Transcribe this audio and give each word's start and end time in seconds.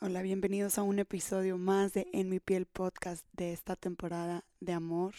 Hola, 0.00 0.22
bienvenidos 0.22 0.78
a 0.78 0.84
un 0.84 1.00
episodio 1.00 1.58
más 1.58 1.92
de 1.92 2.06
En 2.12 2.28
mi 2.28 2.38
piel 2.38 2.66
podcast 2.66 3.26
de 3.32 3.52
esta 3.52 3.74
temporada 3.74 4.44
de 4.60 4.72
amor. 4.72 5.12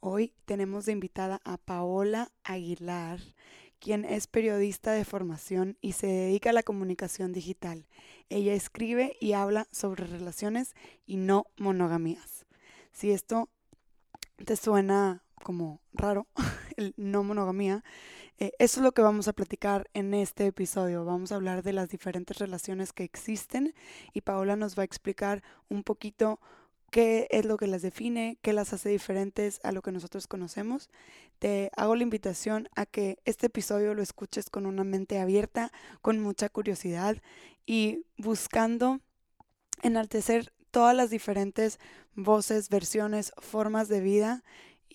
Hoy 0.00 0.32
tenemos 0.46 0.86
de 0.86 0.92
invitada 0.92 1.42
a 1.44 1.58
Paola 1.58 2.32
Aguilar, 2.42 3.20
quien 3.78 4.06
es 4.06 4.26
periodista 4.26 4.92
de 4.92 5.04
formación 5.04 5.76
y 5.82 5.92
se 5.92 6.06
dedica 6.06 6.48
a 6.48 6.54
la 6.54 6.62
comunicación 6.62 7.34
digital. 7.34 7.84
Ella 8.30 8.54
escribe 8.54 9.18
y 9.20 9.34
habla 9.34 9.68
sobre 9.70 10.06
relaciones 10.06 10.74
y 11.04 11.18
no 11.18 11.48
monogamías. 11.58 12.46
Si 12.92 13.10
esto 13.10 13.50
te 14.42 14.56
suena 14.56 15.24
como 15.42 15.82
raro, 15.92 16.26
el 16.78 16.94
no 16.96 17.22
monogamía, 17.22 17.84
eh, 18.38 18.52
eso 18.58 18.80
es 18.80 18.84
lo 18.84 18.92
que 18.92 19.00
vamos 19.00 19.28
a 19.28 19.32
platicar 19.32 19.88
en 19.94 20.12
este 20.12 20.46
episodio. 20.46 21.04
Vamos 21.04 21.32
a 21.32 21.36
hablar 21.36 21.62
de 21.62 21.72
las 21.72 21.88
diferentes 21.88 22.38
relaciones 22.38 22.92
que 22.92 23.04
existen 23.04 23.74
y 24.12 24.20
Paola 24.20 24.56
nos 24.56 24.76
va 24.76 24.82
a 24.82 24.84
explicar 24.84 25.42
un 25.70 25.82
poquito 25.82 26.38
qué 26.90 27.28
es 27.30 27.46
lo 27.46 27.56
que 27.56 27.66
las 27.66 27.80
define, 27.80 28.38
qué 28.42 28.52
las 28.52 28.74
hace 28.74 28.90
diferentes 28.90 29.60
a 29.64 29.72
lo 29.72 29.80
que 29.80 29.90
nosotros 29.90 30.26
conocemos. 30.26 30.90
Te 31.38 31.70
hago 31.76 31.96
la 31.96 32.02
invitación 32.02 32.68
a 32.76 32.84
que 32.84 33.18
este 33.24 33.46
episodio 33.46 33.94
lo 33.94 34.02
escuches 34.02 34.50
con 34.50 34.66
una 34.66 34.84
mente 34.84 35.18
abierta, 35.18 35.72
con 36.02 36.20
mucha 36.20 36.50
curiosidad 36.50 37.16
y 37.64 38.04
buscando 38.18 39.00
enaltecer 39.82 40.52
todas 40.70 40.94
las 40.94 41.08
diferentes 41.08 41.78
voces, 42.14 42.68
versiones, 42.68 43.32
formas 43.38 43.88
de 43.88 44.00
vida 44.00 44.44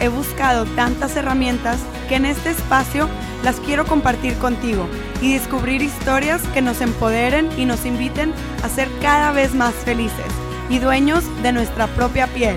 He 0.00 0.08
buscado 0.08 0.64
tantas 0.74 1.16
herramientas 1.16 1.78
que 2.08 2.16
en 2.16 2.26
este 2.26 2.50
espacio 2.50 3.08
las 3.42 3.60
quiero 3.60 3.86
compartir 3.86 4.34
contigo 4.38 4.88
y 5.20 5.34
descubrir 5.34 5.82
historias 5.82 6.42
que 6.48 6.62
nos 6.62 6.80
empoderen 6.80 7.48
y 7.56 7.64
nos 7.64 7.86
inviten 7.86 8.32
a 8.62 8.68
ser 8.68 8.88
cada 9.00 9.32
vez 9.32 9.54
más 9.54 9.74
felices 9.74 10.26
y 10.68 10.78
dueños 10.78 11.24
de 11.42 11.52
nuestra 11.52 11.86
propia 11.88 12.26
piel. 12.26 12.56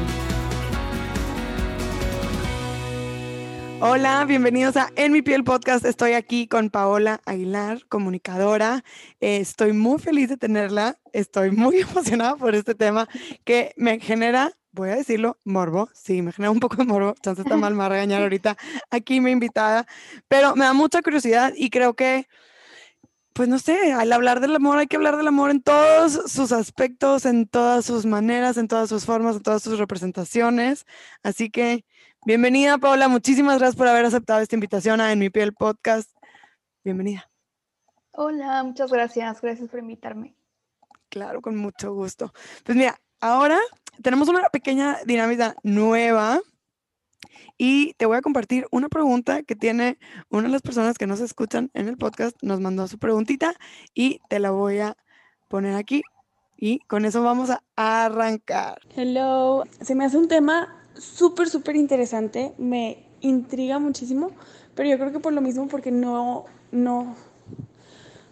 Hola, 3.80 4.26
bienvenidos 4.26 4.76
a 4.76 4.90
En 4.96 5.12
mi 5.12 5.22
piel 5.22 5.44
podcast. 5.44 5.86
Estoy 5.86 6.14
aquí 6.14 6.48
con 6.48 6.72
Paola 6.72 7.22
Aguilar, 7.26 7.86
comunicadora. 7.88 8.84
Eh, 9.20 9.38
estoy 9.38 9.74
muy 9.74 10.00
feliz 10.00 10.30
de 10.30 10.38
tenerla. 10.38 10.98
Estoy 11.14 11.52
muy 11.52 11.82
emocionada 11.82 12.36
por 12.38 12.56
este 12.56 12.74
tema 12.74 13.08
que 13.46 13.76
me 13.78 14.00
genera 14.00 14.54
voy 14.78 14.90
a 14.90 14.96
decirlo, 14.96 15.38
morbo, 15.44 15.90
sí, 15.94 16.22
me 16.22 16.32
genera 16.32 16.52
un 16.52 16.60
poco 16.60 16.78
de 16.78 16.86
morbo, 16.86 17.16
chance 17.22 17.42
está 17.42 17.58
mal, 17.58 17.74
me 17.74 17.80
va 17.80 17.86
a 17.88 17.90
regañar 17.90 18.22
ahorita 18.24 18.56
aquí 18.92 19.20
mi 19.20 19.32
invitada, 19.32 19.86
pero 20.28 20.56
me 20.56 20.66
da 20.66 20.74
mucha 20.74 21.02
curiosidad 21.02 21.54
y 21.56 21.70
creo 21.70 21.96
que, 21.96 22.28
pues 23.34 23.50
no 23.50 23.60
sé, 23.60 23.92
al 23.92 24.14
hablar 24.14 24.40
del 24.40 24.56
amor 24.56 24.78
hay 24.78 24.88
que 24.88 24.96
hablar 24.96 25.18
del 25.18 25.28
amor 25.28 25.52
en 25.52 25.62
todos 25.62 26.32
sus 26.32 26.52
aspectos, 26.52 27.26
en 27.26 27.48
todas 27.48 27.86
sus 27.86 28.06
maneras, 28.06 28.58
en 28.58 28.68
todas 28.68 28.90
sus 28.90 29.06
formas, 29.06 29.36
en 29.38 29.44
todas 29.44 29.64
sus 29.64 29.80
representaciones, 29.80 30.86
así 31.24 31.50
que 31.50 31.84
bienvenida 32.26 32.78
Paula, 32.78 33.08
muchísimas 33.08 33.58
gracias 33.58 33.76
por 33.76 33.88
haber 33.88 34.06
aceptado 34.06 34.42
esta 34.42 34.56
invitación 34.56 35.02
a 35.02 35.12
En 35.12 35.20
mi 35.20 35.30
piel 35.30 35.54
podcast, 35.54 36.12
bienvenida. 36.84 37.30
Hola, 38.12 38.64
muchas 38.64 38.92
gracias, 38.92 39.42
gracias 39.42 39.70
por 39.70 39.80
invitarme. 39.80 40.36
Claro, 41.10 41.42
con 41.42 41.56
mucho 41.56 41.94
gusto. 41.94 42.34
Pues 42.64 42.76
mira, 42.76 43.00
ahora 43.22 43.60
tenemos 44.02 44.28
una 44.28 44.44
pequeña 44.50 44.98
dinámica 45.06 45.56
nueva 45.64 46.42
y 47.58 47.94
te 47.94 48.06
voy 48.06 48.18
a 48.18 48.22
compartir 48.22 48.68
una 48.72 48.90
pregunta 48.90 49.44
que 49.44 49.56
tiene 49.56 49.98
una 50.30 50.44
de 50.44 50.50
las 50.50 50.62
personas 50.62 50.98
que 50.98 51.08
nos 51.08 51.20
escuchan 51.20 51.72
en 51.74 51.88
el 51.88 51.98
podcast, 51.98 52.38
nos 52.42 52.60
mandó 52.60 52.88
su 52.88 53.00
preguntita 53.00 53.54
y 53.94 54.20
te 54.30 54.40
la 54.40 54.52
voy 54.52 54.80
a 54.80 54.96
poner 55.48 55.76
aquí 55.76 56.04
y 56.56 56.80
con 56.80 57.06
eso 57.06 57.24
vamos 57.24 57.50
a 57.50 57.62
arrancar. 57.76 58.80
Hello, 58.96 59.64
se 59.82 59.96
me 59.96 60.06
hace 60.06 60.18
un 60.18 60.28
tema 60.28 60.76
súper, 60.96 61.50
súper 61.50 61.76
interesante, 61.76 62.54
me 62.58 63.06
intriga 63.22 63.80
muchísimo, 63.80 64.32
pero 64.76 64.90
yo 64.90 64.98
creo 64.98 65.12
que 65.12 65.20
por 65.20 65.34
lo 65.34 65.42
mismo 65.42 65.68
porque 65.68 65.92
no, 65.92 66.46
no, 66.72 67.16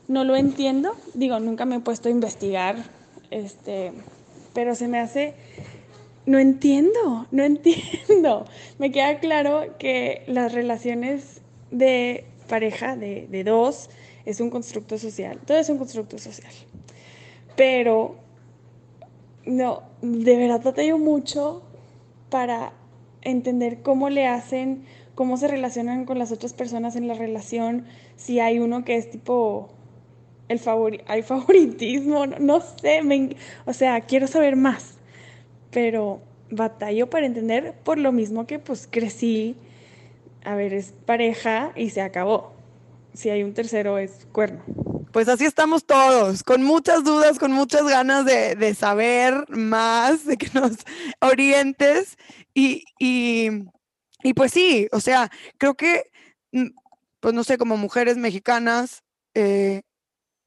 no 0.07 0.23
lo 0.23 0.35
entiendo, 0.35 0.95
digo, 1.13 1.39
nunca 1.39 1.65
me 1.65 1.77
he 1.77 1.79
puesto 1.79 2.09
a 2.09 2.11
investigar, 2.11 2.75
este, 3.31 3.93
pero 4.55 4.73
se 4.73 4.87
me 4.87 4.99
hace, 4.99 5.35
no 6.25 6.39
entiendo, 6.39 7.27
no 7.29 7.43
entiendo. 7.43 8.45
Me 8.79 8.91
queda 8.91 9.19
claro 9.19 9.77
que 9.77 10.23
las 10.25 10.53
relaciones 10.53 11.41
de 11.69 12.25
pareja, 12.47 12.95
de, 12.95 13.27
de 13.29 13.43
dos, 13.43 13.89
es 14.25 14.39
un 14.39 14.49
constructo 14.49 14.97
social, 14.97 15.39
todo 15.45 15.59
es 15.59 15.69
un 15.69 15.77
constructo 15.77 16.17
social. 16.17 16.51
Pero, 17.55 18.15
no, 19.45 19.83
de 20.01 20.37
verdad 20.37 20.63
batallo 20.63 20.97
mucho 20.97 21.61
para 22.29 22.71
entender 23.21 23.81
cómo 23.81 24.09
le 24.09 24.25
hacen, 24.25 24.85
cómo 25.15 25.35
se 25.37 25.49
relacionan 25.49 26.05
con 26.05 26.17
las 26.17 26.31
otras 26.31 26.53
personas 26.53 26.95
en 26.95 27.07
la 27.07 27.13
relación, 27.13 27.85
si 28.15 28.39
hay 28.39 28.59
uno 28.59 28.85
que 28.85 28.95
es 28.95 29.11
tipo 29.11 29.69
el 30.47 30.59
favori 30.59 31.01
hay 31.07 31.23
favoritismo, 31.23 32.25
no, 32.27 32.61
sé, 32.61 33.01
o 33.65 33.73
sea, 33.73 34.01
quiero 34.01 34.27
saber 34.27 34.55
más, 34.55 34.95
pero 35.71 36.21
batallo 36.51 37.09
para 37.09 37.25
entender 37.25 37.73
por 37.83 37.97
lo 37.97 38.11
mismo 38.11 38.45
que 38.45 38.59
pues 38.59 38.87
crecí, 38.89 39.55
a 40.43 40.55
ver, 40.55 40.73
es 40.73 40.93
pareja 41.05 41.71
y 41.75 41.89
se 41.89 42.01
acabó. 42.01 42.53
Si 43.13 43.29
hay 43.29 43.43
un 43.43 43.53
tercero 43.53 43.97
es 43.97 44.27
cuerno. 44.31 44.61
Pues 45.11 45.29
así 45.29 45.45
estamos 45.45 45.85
todos, 45.85 46.43
con 46.43 46.63
muchas 46.63 47.05
dudas, 47.05 47.39
con 47.39 47.53
muchas 47.53 47.87
ganas 47.87 48.25
de, 48.25 48.55
de 48.55 48.75
saber 48.75 49.45
más, 49.49 50.25
de 50.25 50.35
que 50.35 50.49
nos 50.53 50.73
orientes 51.21 52.17
y, 52.53 52.83
y, 52.99 53.49
y 54.21 54.33
pues 54.33 54.51
sí, 54.51 54.87
o 54.91 54.99
sea, 54.99 55.31
creo 55.57 55.75
que, 55.75 56.03
mm, 56.51 56.67
pues 57.21 57.33
no 57.33 57.45
sé, 57.45 57.57
como 57.57 57.77
mujeres 57.77 58.17
mexicanas, 58.17 59.03
eh, 59.33 59.83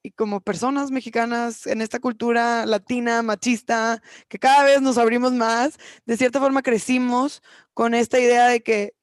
y 0.03 0.13
como 0.13 0.41
personas 0.41 0.91
mexicanas 0.91 1.67
en 1.67 1.83
esta 1.83 2.01
cultura 2.01 2.67
latina, 2.67 3.23
machista, 3.23 4.03
que 4.29 4.39
cada 4.39 4.65
vez 4.65 4.81
nos 4.81 4.99
abrimos 4.99 5.33
más, 5.33 5.79
de 6.07 6.17
cierta 6.17 6.41
forma 6.41 6.63
crecimos 6.63 7.43
con 7.75 7.95
esta 7.95 8.19
idea 8.19 8.49
de 8.49 8.63
que 8.63 8.95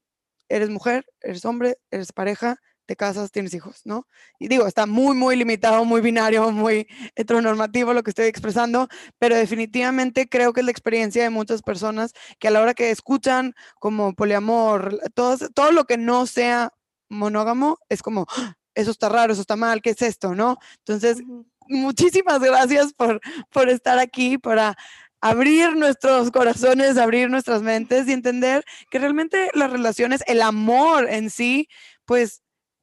eres 0.48 0.70
mujer, 0.70 1.06
eres 1.20 1.44
hombre, 1.44 1.78
eres 1.90 2.12
pareja, 2.12 2.60
te 2.86 2.96
casas, 2.96 3.32
tienes 3.32 3.52
hijos, 3.52 3.82
¿no? 3.84 4.06
Y 4.38 4.48
digo, 4.48 4.66
está 4.66 4.86
muy, 4.86 5.16
muy 5.16 5.36
limitado, 5.36 5.84
muy 5.84 6.00
binario, 6.00 6.50
muy 6.52 6.86
heteronormativo 7.16 7.92
lo 7.92 8.02
que 8.02 8.10
estoy 8.10 8.26
expresando, 8.26 8.88
pero 9.18 9.36
definitivamente 9.36 10.28
creo 10.28 10.52
que 10.52 10.60
es 10.60 10.64
la 10.66 10.70
experiencia 10.70 11.24
de 11.24 11.30
muchas 11.30 11.62
personas 11.62 12.12
que 12.38 12.48
a 12.48 12.50
la 12.52 12.60
hora 12.60 12.74
que 12.74 12.90
escuchan 12.90 13.54
como 13.80 14.14
poliamor, 14.14 15.00
todo, 15.14 15.36
todo 15.52 15.72
lo 15.72 15.84
que 15.84 15.98
no 15.98 16.26
sea 16.26 16.72
monógamo, 17.08 17.78
es 17.88 18.02
como, 18.02 18.26
eso 18.76 18.92
está 18.92 19.08
raro, 19.08 19.32
eso 19.32 19.40
está 19.40 19.56
mal, 19.56 19.82
¿qué 19.82 19.90
es 19.90 20.02
esto? 20.02 20.34
¿No? 20.34 20.58
Entonces, 20.78 21.22
muchísimas 21.68 22.40
gracias 22.40 22.92
por, 22.92 23.20
por 23.50 23.68
estar 23.68 23.98
aquí, 23.98 24.38
para 24.38 24.76
abrir 25.20 25.74
nuestros 25.74 26.30
corazones, 26.30 26.98
abrir 26.98 27.28
nuestras 27.28 27.62
mentes 27.62 28.06
y 28.06 28.12
entender 28.12 28.64
que 28.90 28.98
realmente 28.98 29.50
las 29.54 29.70
relaciones, 29.72 30.22
el 30.26 30.42
amor 30.42 31.08
en 31.10 31.30
sí, 31.30 31.68
pues 32.04 32.42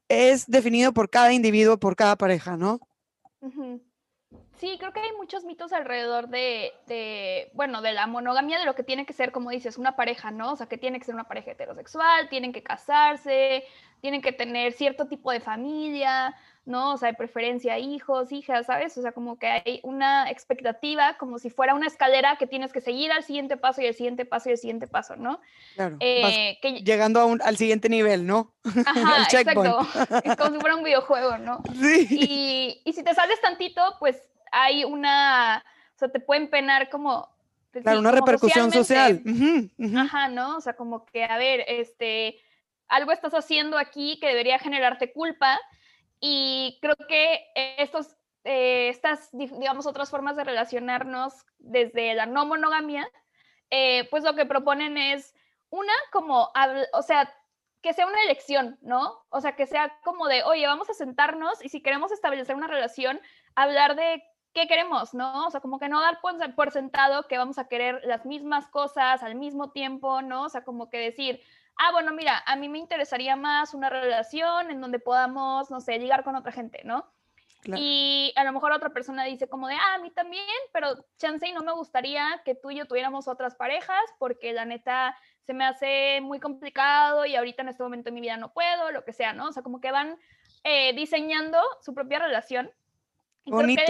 es 0.09 0.45
definido 0.47 0.93
por 0.93 1.09
cada 1.09 1.31
individuo, 1.31 1.79
por 1.79 1.95
cada 1.95 2.17
pareja, 2.17 2.57
¿no? 2.57 2.79
Sí, 4.63 4.77
creo 4.79 4.93
que 4.93 5.01
hay 5.01 5.11
muchos 5.17 5.43
mitos 5.43 5.73
alrededor 5.73 6.29
de, 6.29 6.71
de, 6.87 7.51
bueno, 7.53 7.81
de 7.81 7.91
la 7.91 8.07
monogamia, 8.07 8.59
de 8.59 8.65
lo 8.65 8.75
que 8.75 8.83
tiene 8.83 9.05
que 9.05 9.11
ser, 9.11 9.33
como 9.33 9.49
dices, 9.49 9.77
una 9.77 9.97
pareja, 9.97 10.31
¿no? 10.31 10.53
O 10.53 10.55
sea, 10.55 10.67
que 10.67 10.77
tiene 10.77 10.99
que 10.99 11.05
ser 11.05 11.15
una 11.15 11.25
pareja 11.25 11.51
heterosexual, 11.51 12.29
tienen 12.29 12.53
que 12.53 12.63
casarse, 12.63 13.65
tienen 13.99 14.21
que 14.21 14.31
tener 14.31 14.71
cierto 14.71 15.07
tipo 15.07 15.33
de 15.33 15.41
familia, 15.41 16.33
¿no? 16.63 16.93
O 16.93 16.97
sea, 16.97 17.09
de 17.09 17.15
preferencia 17.15 17.77
hijos, 17.77 18.31
hijas, 18.31 18.67
¿sabes? 18.67 18.97
O 18.97 19.01
sea, 19.01 19.11
como 19.11 19.37
que 19.37 19.47
hay 19.47 19.81
una 19.83 20.31
expectativa 20.31 21.17
como 21.17 21.39
si 21.39 21.49
fuera 21.49 21.75
una 21.75 21.87
escalera 21.87 22.37
que 22.37 22.47
tienes 22.47 22.71
que 22.71 22.79
seguir 22.79 23.11
al 23.11 23.23
siguiente 23.23 23.57
paso 23.57 23.81
y 23.81 23.87
el 23.87 23.95
siguiente 23.95 24.23
paso 24.23 24.47
y 24.47 24.53
el 24.53 24.57
siguiente 24.57 24.87
paso, 24.87 25.17
¿no? 25.17 25.41
Claro. 25.75 25.97
Eh, 25.99 26.57
llegando 26.85 27.19
a 27.19 27.25
un, 27.25 27.41
al 27.41 27.57
siguiente 27.57 27.89
nivel, 27.89 28.25
¿no? 28.25 28.53
Ajá, 28.85 29.23
exacto. 29.23 29.81
Es 30.23 30.37
como 30.37 30.51
si 30.51 30.59
fuera 30.61 30.77
un 30.77 30.83
videojuego, 30.85 31.37
¿no? 31.37 31.61
Sí. 31.73 32.07
Y, 32.09 32.81
y 32.85 32.93
si 32.93 33.03
te 33.03 33.13
sales 33.13 33.41
tantito, 33.41 33.97
pues 33.99 34.21
hay 34.53 34.83
una, 34.85 35.65
o 35.95 35.97
sea, 35.97 36.09
te 36.09 36.19
pueden 36.19 36.47
penar 36.47 36.89
como 36.89 37.27
claro, 37.71 37.99
una 37.99 38.11
repercusión 38.11 38.71
social. 38.71 39.21
Ajá, 39.97 40.29
¿no? 40.29 40.57
O 40.57 40.61
sea, 40.61 40.75
como 40.75 41.05
que, 41.05 41.23
a 41.25 41.37
ver, 41.37 41.65
este, 41.67 42.39
algo 42.87 43.11
estás 43.11 43.33
haciendo 43.33 43.79
aquí 43.79 44.19
que 44.19 44.27
debería 44.27 44.59
generarte 44.59 45.11
culpa 45.11 45.59
y 46.19 46.77
creo 46.81 46.95
que 47.07 47.41
estos, 47.77 48.15
eh, 48.43 48.89
estas, 48.89 49.29
digamos, 49.31 49.87
otras 49.87 50.11
formas 50.11 50.35
de 50.35 50.43
relacionarnos 50.43 51.33
desde 51.57 52.13
la 52.13 52.27
no 52.27 52.45
monogamia, 52.45 53.09
eh, 53.71 54.07
pues 54.11 54.23
lo 54.23 54.35
que 54.35 54.45
proponen 54.45 54.99
es 54.99 55.33
una 55.71 55.93
como, 56.11 56.51
o 56.93 57.01
sea, 57.01 57.33
que 57.81 57.93
sea 57.93 58.05
una 58.05 58.21
elección, 58.21 58.77
¿no? 58.81 59.25
O 59.29 59.41
sea, 59.41 59.55
que 59.55 59.65
sea 59.65 59.97
como 60.03 60.27
de, 60.27 60.43
oye, 60.43 60.67
vamos 60.67 60.91
a 60.91 60.93
sentarnos 60.93 61.65
y 61.65 61.69
si 61.69 61.81
queremos 61.81 62.11
establecer 62.11 62.55
una 62.55 62.67
relación, 62.67 63.19
hablar 63.55 63.95
de 63.95 64.23
qué 64.53 64.67
queremos, 64.67 65.13
¿no? 65.13 65.47
O 65.47 65.51
sea, 65.51 65.59
como 65.59 65.79
que 65.79 65.89
no 65.89 65.99
dar 65.99 66.19
por 66.55 66.71
sentado 66.71 67.27
que 67.27 67.37
vamos 67.37 67.57
a 67.57 67.67
querer 67.67 68.01
las 68.05 68.25
mismas 68.25 68.67
cosas 68.67 69.23
al 69.23 69.35
mismo 69.35 69.71
tiempo, 69.71 70.21
¿no? 70.21 70.43
O 70.43 70.49
sea, 70.49 70.63
como 70.63 70.89
que 70.89 70.97
decir, 70.97 71.41
ah, 71.77 71.91
bueno, 71.91 72.13
mira, 72.13 72.43
a 72.45 72.55
mí 72.55 72.69
me 72.69 72.77
interesaría 72.77 73.35
más 73.35 73.73
una 73.73 73.89
relación 73.89 74.69
en 74.71 74.79
donde 74.79 74.99
podamos, 74.99 75.71
no 75.71 75.81
sé, 75.81 75.97
llegar 75.99 76.23
con 76.23 76.35
otra 76.35 76.51
gente, 76.51 76.81
¿no? 76.83 77.11
Y 77.65 78.33
a 78.35 78.43
lo 78.43 78.51
mejor 78.51 78.73
otra 78.73 78.89
persona 78.89 79.23
dice 79.23 79.47
como 79.47 79.69
de, 79.69 79.75
ah, 79.75 79.95
a 79.95 79.99
mí 79.99 80.11
también, 80.11 80.45
pero 80.73 81.05
chance 81.17 81.47
y 81.47 81.53
no 81.53 81.63
me 81.63 81.71
gustaría 81.71 82.41
que 82.43 82.55
tú 82.55 82.71
y 82.71 82.75
yo 82.75 82.85
tuviéramos 82.85 83.29
otras 83.29 83.55
parejas 83.55 84.03
porque 84.19 84.51
la 84.51 84.65
neta 84.65 85.15
se 85.45 85.53
me 85.53 85.65
hace 85.65 86.19
muy 86.21 86.41
complicado 86.41 87.25
y 87.25 87.37
ahorita 87.37 87.61
en 87.61 87.69
este 87.69 87.83
momento 87.83 88.09
de 88.09 88.15
mi 88.15 88.21
vida 88.21 88.35
no 88.35 88.51
puedo, 88.51 88.91
lo 88.91 89.05
que 89.05 89.13
sea, 89.13 89.31
¿no? 89.31 89.47
O 89.47 89.51
sea, 89.53 89.63
como 89.63 89.79
que 89.79 89.91
van 89.91 90.17
eh, 90.65 90.93
diseñando 90.93 91.59
su 91.81 91.93
propia 91.93 92.19
relación. 92.19 92.69
Y 93.45 93.51
Bonito. 93.51 93.81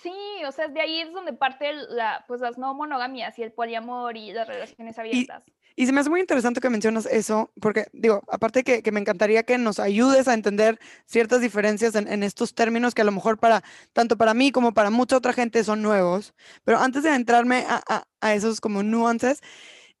Sí, 0.00 0.12
o 0.46 0.52
sea, 0.52 0.68
de 0.68 0.80
ahí 0.80 1.00
es 1.00 1.12
donde 1.12 1.32
parte 1.32 1.72
la, 1.88 2.24
pues 2.26 2.40
las 2.40 2.56
no 2.56 2.72
monogamias 2.74 3.38
y 3.38 3.42
el 3.42 3.52
poliamor 3.52 4.16
y 4.16 4.32
las 4.32 4.48
relaciones 4.48 4.98
abiertas. 4.98 5.44
Y, 5.76 5.86
se 5.86 5.92
me 5.92 6.00
hace 6.00 6.10
muy 6.10 6.20
interesante 6.20 6.60
que 6.60 6.70
mencionas 6.70 7.06
eso, 7.06 7.50
porque 7.60 7.86
digo, 7.92 8.22
aparte 8.30 8.62
que, 8.62 8.82
que 8.82 8.92
me 8.92 9.00
encantaría 9.00 9.42
que 9.42 9.58
nos 9.58 9.78
ayudes 9.78 10.28
a 10.28 10.34
entender 10.34 10.78
ciertas 11.04 11.40
diferencias 11.40 11.94
en, 11.94 12.22
estos 12.22 12.54
términos 12.54 12.94
que 12.94 13.02
a 13.02 13.06
lo 13.06 13.12
mejor 13.12 13.38
para, 13.38 13.62
tanto 13.92 14.16
para 14.16 14.34
mí 14.34 14.50
como 14.52 14.72
para 14.72 14.90
mucha 14.90 15.16
otra 15.16 15.32
gente 15.32 15.64
son 15.64 15.82
nuevos, 15.82 16.34
pero 16.64 16.78
antes 16.78 17.02
de 17.02 17.14
entrarme 17.14 17.64
a, 17.68 18.04
a, 18.20 18.34
esos 18.34 18.60
como 18.60 18.82
nuances, 18.82 19.40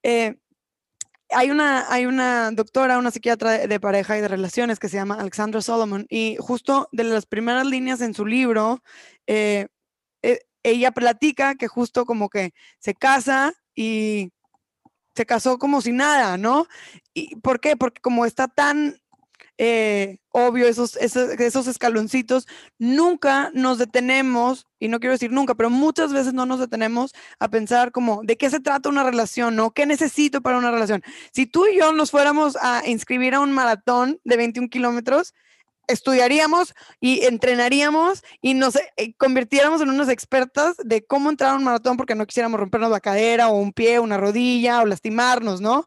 eh, 0.02 0.36
hay 1.34 1.50
una, 1.50 1.90
hay 1.92 2.06
una 2.06 2.50
doctora, 2.50 2.98
una 2.98 3.10
psiquiatra 3.10 3.66
de, 3.66 3.80
pareja 3.80 4.18
y 4.18 4.20
de 4.20 4.28
relaciones 4.28 4.78
que 4.78 4.88
se 4.88 4.96
llama 4.96 5.16
Alexandra 5.16 5.60
Solomon 5.60 6.06
y 6.08 6.36
justo 6.38 6.88
de 6.92 7.04
las 7.04 7.26
primeras 7.26 7.66
líneas 7.66 8.00
en 8.00 8.14
su 8.14 8.26
libro, 8.26 8.82
eh, 9.26 9.68
eh, 10.22 10.40
ella 10.62 10.92
platica 10.92 11.54
que 11.56 11.68
justo 11.68 12.04
como 12.06 12.28
que 12.28 12.52
se 12.78 12.94
casa 12.94 13.54
y 13.74 14.32
se 15.14 15.26
casó 15.26 15.58
como 15.58 15.80
si 15.80 15.92
nada, 15.92 16.36
¿no? 16.38 16.66
¿Y 17.14 17.36
por 17.36 17.60
qué? 17.60 17.76
Porque 17.76 18.00
como 18.00 18.24
está 18.24 18.48
tan 18.48 19.02
eh, 19.58 20.18
obvio 20.30 20.66
esos, 20.66 20.96
esos, 20.96 21.66
escaloncitos, 21.66 22.48
nunca 22.78 23.50
nos 23.54 23.78
detenemos, 23.78 24.66
y 24.78 24.88
no 24.88 24.98
quiero 24.98 25.12
decir 25.12 25.30
nunca, 25.30 25.54
pero 25.54 25.70
muchas 25.70 26.12
veces 26.12 26.32
no 26.32 26.46
nos 26.46 26.58
detenemos 26.58 27.12
a 27.38 27.48
pensar 27.48 27.92
como 27.92 28.22
de 28.24 28.36
qué 28.36 28.48
se 28.50 28.60
trata 28.60 28.88
una 28.88 29.04
relación, 29.04 29.54
¿no? 29.54 29.70
¿Qué 29.72 29.86
necesito 29.86 30.40
para 30.40 30.58
una 30.58 30.70
relación? 30.70 31.02
Si 31.32 31.46
tú 31.46 31.66
y 31.66 31.78
yo 31.78 31.92
nos 31.92 32.10
fuéramos 32.10 32.56
a 32.60 32.82
inscribir 32.86 33.34
a 33.34 33.40
un 33.40 33.52
maratón 33.52 34.18
de 34.24 34.36
21 34.36 34.68
kilómetros, 34.68 35.34
estudiaríamos 35.88 36.74
y 37.00 37.24
entrenaríamos 37.24 38.22
y 38.40 38.54
nos 38.54 38.76
eh, 38.76 39.14
convirtiéramos 39.16 39.80
en 39.80 39.90
unas 39.90 40.08
expertas 40.08 40.76
de 40.78 41.04
cómo 41.04 41.30
entrar 41.30 41.52
a 41.52 41.56
un 41.56 41.64
maratón 41.64 41.96
porque 41.96 42.14
no 42.14 42.26
quisiéramos 42.26 42.60
rompernos 42.60 42.90
la 42.90 43.00
cadera 43.00 43.48
o 43.48 43.56
un 43.56 43.72
pie, 43.72 44.00
una 44.00 44.16
rodilla 44.16 44.80
o 44.80 44.86
lastimarnos, 44.86 45.60
¿no? 45.60 45.86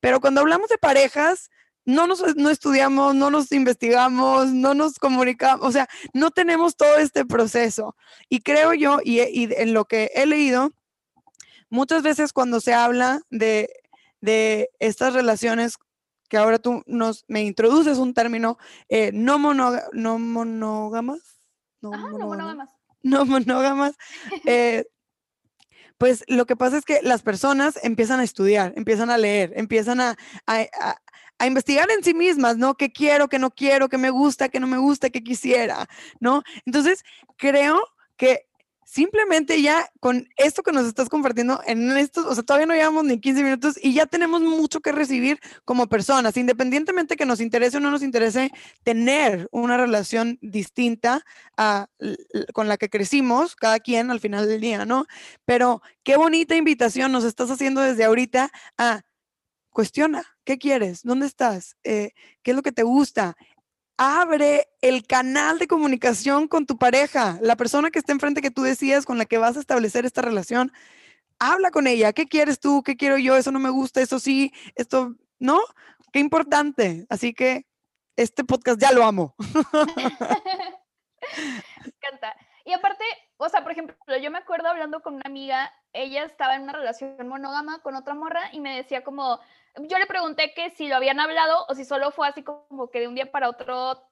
Pero 0.00 0.20
cuando 0.20 0.40
hablamos 0.40 0.68
de 0.68 0.78
parejas, 0.78 1.50
no 1.84 2.06
nos 2.06 2.36
no 2.36 2.50
estudiamos, 2.50 3.14
no 3.14 3.30
nos 3.30 3.52
investigamos, 3.52 4.52
no 4.52 4.74
nos 4.74 4.98
comunicamos, 4.98 5.64
o 5.64 5.72
sea, 5.72 5.88
no 6.12 6.30
tenemos 6.32 6.76
todo 6.76 6.96
este 6.96 7.24
proceso. 7.24 7.96
Y 8.28 8.40
creo 8.40 8.74
yo, 8.74 8.98
y, 9.04 9.20
y 9.20 9.48
en 9.56 9.72
lo 9.72 9.84
que 9.84 10.10
he 10.14 10.26
leído, 10.26 10.72
muchas 11.70 12.02
veces 12.02 12.32
cuando 12.32 12.60
se 12.60 12.74
habla 12.74 13.20
de, 13.30 13.70
de 14.20 14.70
estas 14.80 15.14
relaciones 15.14 15.76
que 16.26 16.36
ahora 16.36 16.58
tú 16.58 16.82
nos, 16.86 17.24
me 17.28 17.42
introduces 17.42 17.98
un 17.98 18.14
término, 18.14 18.58
eh, 18.88 19.10
no, 19.12 19.38
no 19.92 20.18
monógamas. 20.18 21.40
No, 21.80 21.90
no 21.90 22.26
monógamas. 22.26 22.70
No 23.02 23.24
monógamas. 23.24 23.94
Eh, 24.46 24.84
pues 25.98 26.24
lo 26.28 26.44
que 26.46 26.56
pasa 26.56 26.76
es 26.76 26.84
que 26.84 27.00
las 27.02 27.22
personas 27.22 27.78
empiezan 27.82 28.20
a 28.20 28.24
estudiar, 28.24 28.74
empiezan 28.76 29.10
a 29.10 29.16
leer, 29.16 29.52
empiezan 29.56 30.00
a, 30.00 30.16
a, 30.46 30.66
investigar 31.46 31.90
en 31.90 32.04
sí 32.04 32.12
mismas, 32.12 32.58
¿no? 32.58 32.74
¿Qué 32.74 32.92
quiero, 32.92 33.28
qué 33.28 33.38
no 33.38 33.50
quiero, 33.50 33.88
qué 33.88 33.96
me 33.96 34.10
gusta, 34.10 34.48
qué 34.48 34.60
no 34.60 34.66
me 34.66 34.76
gusta, 34.76 35.08
qué 35.10 35.22
quisiera, 35.22 35.86
¿no? 36.20 36.42
Entonces, 36.66 37.02
creo 37.36 37.80
que 38.16 38.46
simplemente 38.86 39.60
ya 39.60 39.90
con 39.98 40.28
esto 40.36 40.62
que 40.62 40.70
nos 40.70 40.86
estás 40.86 41.08
compartiendo 41.08 41.60
en 41.66 41.90
estos, 41.98 42.24
o 42.24 42.34
sea, 42.34 42.44
todavía 42.44 42.66
no 42.66 42.74
llevamos 42.74 43.04
ni 43.04 43.20
15 43.20 43.42
minutos 43.42 43.78
y 43.82 43.92
ya 43.92 44.06
tenemos 44.06 44.40
mucho 44.40 44.80
que 44.80 44.92
recibir 44.92 45.40
como 45.64 45.88
personas, 45.88 46.36
independientemente 46.36 47.16
que 47.16 47.26
nos 47.26 47.40
interese 47.40 47.78
o 47.78 47.80
no 47.80 47.90
nos 47.90 48.02
interese 48.02 48.52
tener 48.84 49.48
una 49.50 49.76
relación 49.76 50.38
distinta 50.40 51.24
a, 51.56 51.88
con 52.54 52.68
la 52.68 52.76
que 52.76 52.88
crecimos, 52.88 53.56
cada 53.56 53.80
quien 53.80 54.12
al 54.12 54.20
final 54.20 54.46
del 54.46 54.60
día, 54.60 54.86
¿no? 54.86 55.06
Pero 55.44 55.82
qué 56.04 56.16
bonita 56.16 56.54
invitación 56.54 57.10
nos 57.10 57.24
estás 57.24 57.50
haciendo 57.50 57.80
desde 57.80 58.04
ahorita 58.04 58.52
a 58.78 59.02
cuestiona, 59.70 60.24
¿qué 60.44 60.58
quieres? 60.58 61.02
¿Dónde 61.02 61.26
estás? 61.26 61.76
Eh, 61.84 62.12
¿Qué 62.42 62.52
es 62.52 62.56
lo 62.56 62.62
que 62.62 62.72
te 62.72 62.84
gusta? 62.84 63.36
Abre 63.96 64.68
el 64.80 65.06
canal 65.06 65.58
de 65.58 65.66
comunicación 65.66 66.48
con 66.48 66.66
tu 66.66 66.78
pareja, 66.78 67.38
la 67.40 67.56
persona 67.56 67.90
que 67.90 67.98
está 67.98 68.12
enfrente 68.12 68.42
que 68.42 68.50
tú 68.50 68.62
decías 68.62 69.04
con 69.06 69.18
la 69.18 69.24
que 69.24 69.38
vas 69.38 69.56
a 69.56 69.60
establecer 69.60 70.04
esta 70.04 70.22
relación. 70.22 70.72
Habla 71.38 71.70
con 71.70 71.86
ella, 71.86 72.12
¿qué 72.12 72.26
quieres 72.26 72.60
tú? 72.60 72.82
¿Qué 72.82 72.96
quiero 72.96 73.18
yo? 73.18 73.36
Eso 73.36 73.52
no 73.52 73.58
me 73.58 73.70
gusta, 73.70 74.00
eso 74.00 74.18
sí, 74.18 74.52
esto, 74.74 75.14
¿no? 75.38 75.60
Qué 76.12 76.18
importante. 76.18 77.06
Así 77.08 77.34
que 77.34 77.66
este 78.16 78.44
podcast 78.44 78.80
ya 78.80 78.92
lo 78.92 79.04
amo. 79.04 79.34
me. 82.00 82.34
Y 82.64 82.72
aparte, 82.72 83.04
o 83.38 83.48
sea, 83.48 83.62
por 83.62 83.72
ejemplo, 83.72 83.96
yo 84.20 84.30
me 84.30 84.38
acuerdo 84.38 84.68
hablando 84.68 85.00
con 85.00 85.14
una 85.14 85.24
amiga, 85.26 85.72
ella 85.92 86.24
estaba 86.24 86.56
en 86.56 86.62
una 86.62 86.72
relación 86.72 87.28
monógama 87.28 87.82
con 87.82 87.94
otra 87.94 88.14
morra 88.14 88.48
y 88.52 88.60
me 88.60 88.76
decía 88.76 89.04
como, 89.04 89.40
yo 89.76 89.98
le 89.98 90.06
pregunté 90.06 90.54
que 90.54 90.70
si 90.70 90.88
lo 90.88 90.96
habían 90.96 91.20
hablado 91.20 91.66
o 91.68 91.74
si 91.74 91.84
solo 91.84 92.10
fue 92.10 92.28
así 92.28 92.42
como 92.42 92.90
que 92.90 93.00
de 93.00 93.08
un 93.08 93.14
día 93.14 93.30
para 93.30 93.48
otro, 93.48 94.02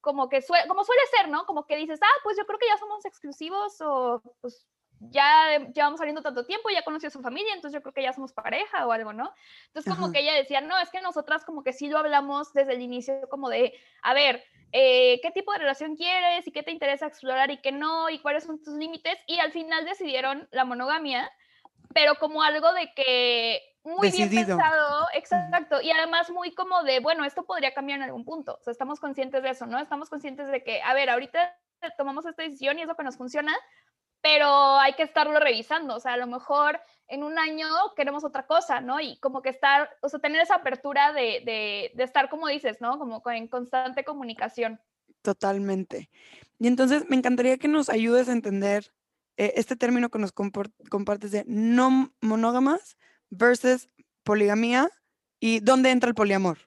como 0.00 0.28
que 0.28 0.42
suele, 0.42 0.66
como 0.66 0.84
suele 0.84 1.02
ser, 1.16 1.28
¿no? 1.28 1.46
Como 1.46 1.66
que 1.66 1.76
dices, 1.76 2.00
ah, 2.02 2.20
pues 2.24 2.36
yo 2.36 2.44
creo 2.44 2.58
que 2.58 2.66
ya 2.66 2.76
somos 2.78 3.04
exclusivos 3.04 3.80
o 3.80 4.20
pues 4.40 4.66
ya 5.10 5.58
llevamos 5.74 5.98
saliendo 5.98 6.22
tanto 6.22 6.46
tiempo, 6.46 6.70
ya 6.70 6.82
conocí 6.82 7.06
a 7.06 7.10
su 7.10 7.20
familia, 7.20 7.54
entonces 7.54 7.78
yo 7.78 7.82
creo 7.82 7.94
que 7.94 8.02
ya 8.02 8.12
somos 8.12 8.32
pareja 8.32 8.86
o 8.86 8.92
algo, 8.92 9.12
¿no? 9.12 9.32
Entonces 9.66 9.94
como 9.94 10.12
que 10.12 10.20
ella 10.20 10.34
decía, 10.34 10.60
no, 10.60 10.78
es 10.78 10.90
que 10.90 11.00
nosotras 11.00 11.44
como 11.44 11.62
que 11.62 11.72
sí 11.72 11.88
lo 11.88 11.98
hablamos 11.98 12.52
desde 12.52 12.74
el 12.74 12.82
inicio, 12.82 13.28
como 13.28 13.48
de, 13.48 13.74
a 14.02 14.14
ver, 14.14 14.44
eh, 14.72 15.20
qué 15.22 15.30
tipo 15.30 15.52
de 15.52 15.58
relación 15.58 15.96
quieres 15.96 16.46
y 16.46 16.52
qué 16.52 16.62
te 16.62 16.70
interesa 16.70 17.06
explorar 17.06 17.50
y 17.50 17.58
qué 17.58 17.72
no, 17.72 18.08
y 18.10 18.18
cuáles 18.18 18.44
son 18.44 18.62
tus 18.62 18.74
límites, 18.74 19.18
y 19.26 19.38
al 19.38 19.52
final 19.52 19.84
decidieron 19.84 20.48
la 20.50 20.64
monogamia, 20.64 21.30
pero 21.94 22.14
como 22.16 22.42
algo 22.42 22.72
de 22.72 22.92
que 22.94 23.60
muy 23.84 24.10
bien 24.10 24.30
pensado, 24.30 25.06
exacto, 25.12 25.80
y 25.80 25.90
además 25.90 26.30
muy 26.30 26.54
como 26.54 26.82
de, 26.84 27.00
bueno, 27.00 27.24
esto 27.24 27.44
podría 27.44 27.74
cambiar 27.74 27.98
en 27.98 28.04
algún 28.04 28.24
punto, 28.24 28.56
o 28.58 28.62
sea, 28.62 28.72
estamos 28.72 29.00
conscientes 29.00 29.42
de 29.42 29.50
eso, 29.50 29.66
¿no? 29.66 29.78
Estamos 29.78 30.08
conscientes 30.08 30.48
de 30.48 30.62
que, 30.62 30.80
a 30.82 30.94
ver, 30.94 31.10
ahorita 31.10 31.58
tomamos 31.98 32.24
esta 32.26 32.42
decisión 32.42 32.78
y 32.78 32.82
es 32.82 32.88
lo 32.88 32.94
que 32.94 33.02
nos 33.02 33.16
funciona, 33.16 33.52
pero 34.22 34.78
hay 34.78 34.94
que 34.94 35.02
estarlo 35.02 35.38
revisando, 35.40 35.96
o 35.96 36.00
sea, 36.00 36.14
a 36.14 36.16
lo 36.16 36.26
mejor 36.26 36.80
en 37.08 37.24
un 37.24 37.38
año 37.38 37.66
queremos 37.96 38.24
otra 38.24 38.46
cosa, 38.46 38.80
¿no? 38.80 39.00
Y 39.00 39.18
como 39.18 39.42
que 39.42 39.50
estar, 39.50 39.90
o 40.00 40.08
sea, 40.08 40.20
tener 40.20 40.40
esa 40.40 40.54
apertura 40.54 41.12
de, 41.12 41.42
de, 41.44 41.92
de 41.94 42.04
estar, 42.04 42.30
como 42.30 42.46
dices, 42.46 42.80
¿no? 42.80 42.98
Como 42.98 43.22
en 43.30 43.48
constante 43.48 44.04
comunicación. 44.04 44.80
Totalmente. 45.22 46.08
Y 46.58 46.68
entonces 46.68 47.04
me 47.08 47.16
encantaría 47.16 47.58
que 47.58 47.68
nos 47.68 47.90
ayudes 47.90 48.28
a 48.28 48.32
entender 48.32 48.92
eh, 49.36 49.54
este 49.56 49.76
término 49.76 50.08
que 50.08 50.18
nos 50.18 50.32
compartes 50.32 51.32
de 51.32 51.44
no 51.46 52.12
monógamas 52.20 52.96
versus 53.30 53.88
poligamía 54.22 54.88
y 55.40 55.60
dónde 55.60 55.90
entra 55.90 56.08
el 56.08 56.14
poliamor. 56.14 56.58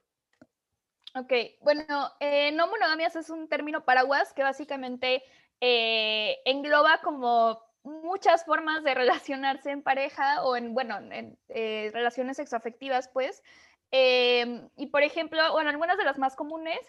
Ok, 1.14 1.32
bueno, 1.62 2.10
eh, 2.20 2.52
no 2.52 2.66
monogamias 2.66 3.16
es 3.16 3.30
un 3.30 3.48
término 3.48 3.86
paraguas 3.86 4.34
que 4.34 4.42
básicamente 4.42 5.22
eh, 5.60 6.38
engloba 6.44 7.00
como 7.02 7.62
muchas 7.82 8.44
formas 8.44 8.82
de 8.82 8.94
relacionarse 8.94 9.70
en 9.70 9.82
pareja 9.82 10.42
o 10.42 10.56
en, 10.56 10.74
bueno, 10.74 10.98
en 10.98 11.38
eh, 11.48 11.90
relaciones 11.92 12.36
sexoafectivas, 12.36 13.08
pues. 13.08 13.42
Em, 13.90 14.68
y 14.76 14.86
por 14.86 15.02
ejemplo, 15.02 15.52
bueno, 15.52 15.70
algunas 15.70 15.96
de 15.96 16.04
las 16.04 16.18
más 16.18 16.34
comunes 16.34 16.80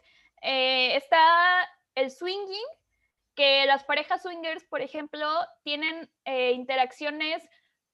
está 0.42 1.68
el 1.96 2.12
swinging, 2.12 2.66
que 3.36 3.66
las 3.66 3.84
parejas 3.84 4.22
swingers, 4.22 4.64
por 4.66 4.82
ejemplo, 4.82 5.28
tienen 5.64 6.10
interacciones 6.26 7.44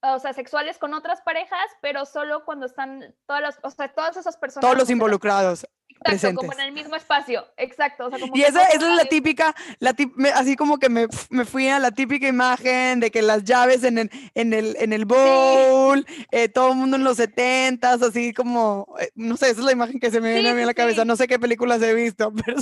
o 0.03 0.20
sea, 0.20 0.34
sexuales 0.34 0.77
con 0.77 0.94
otras 0.94 1.22
parejas, 1.22 1.65
pero 1.82 2.06
solo 2.06 2.44
cuando 2.44 2.65
están 2.65 3.15
todas 3.25 3.42
las, 3.42 3.60
o 3.63 3.70
sea, 3.70 3.88
todas 3.94 4.18
esas 4.18 4.36
personas. 4.36 4.62
Todos 4.62 4.77
los 4.77 4.89
involucrados. 4.89 5.65
Exacto, 6.05 6.38
como 6.38 6.53
en 6.53 6.60
el 6.60 6.72
mismo 6.72 6.95
espacio, 6.95 7.45
exacto. 7.57 8.10
y 8.33 8.41
esa, 8.41 8.63
es 8.65 8.81
la 8.81 9.05
típica, 9.05 9.55
la 9.79 9.95
así 10.33 10.55
como 10.55 10.77
que 10.77 10.89
me, 10.89 11.07
me, 11.29 11.45
fui 11.45 11.67
a 11.67 11.79
la 11.79 11.91
típica 11.91 12.27
imagen 12.27 13.00
de 13.00 13.12
que 13.12 13.22
las 13.22 13.43
llaves 13.43 13.83
en 13.83 13.98
el, 13.98 14.12
en 14.36 14.53
el, 14.53 14.75
en 14.79 14.93
el 14.93 15.05
bowl, 15.05 16.05
eh, 16.31 16.50
todo 16.50 16.72
el 16.72 16.77
mundo 16.77 16.98
en 16.98 17.03
los 17.03 17.17
setentas, 17.17 18.01
así 18.01 18.33
como, 18.33 18.88
eh, 19.00 19.12
no 19.15 19.38
sé, 19.38 19.50
esa 19.50 19.62
es 19.62 19.65
la 19.65 19.72
imagen 19.72 20.00
que 20.00 20.12
se 20.12 20.22
me 20.22 20.33
viene 20.33 20.50
a 20.50 20.53
mí 20.53 20.62
en 20.62 20.67
la 20.67 20.74
cabeza, 20.74 21.05
no 21.05 21.15
sé 21.15 21.27
qué 21.27 21.39
películas 21.39 21.81
he 21.81 21.93
visto, 21.93 22.31
pero 22.45 22.57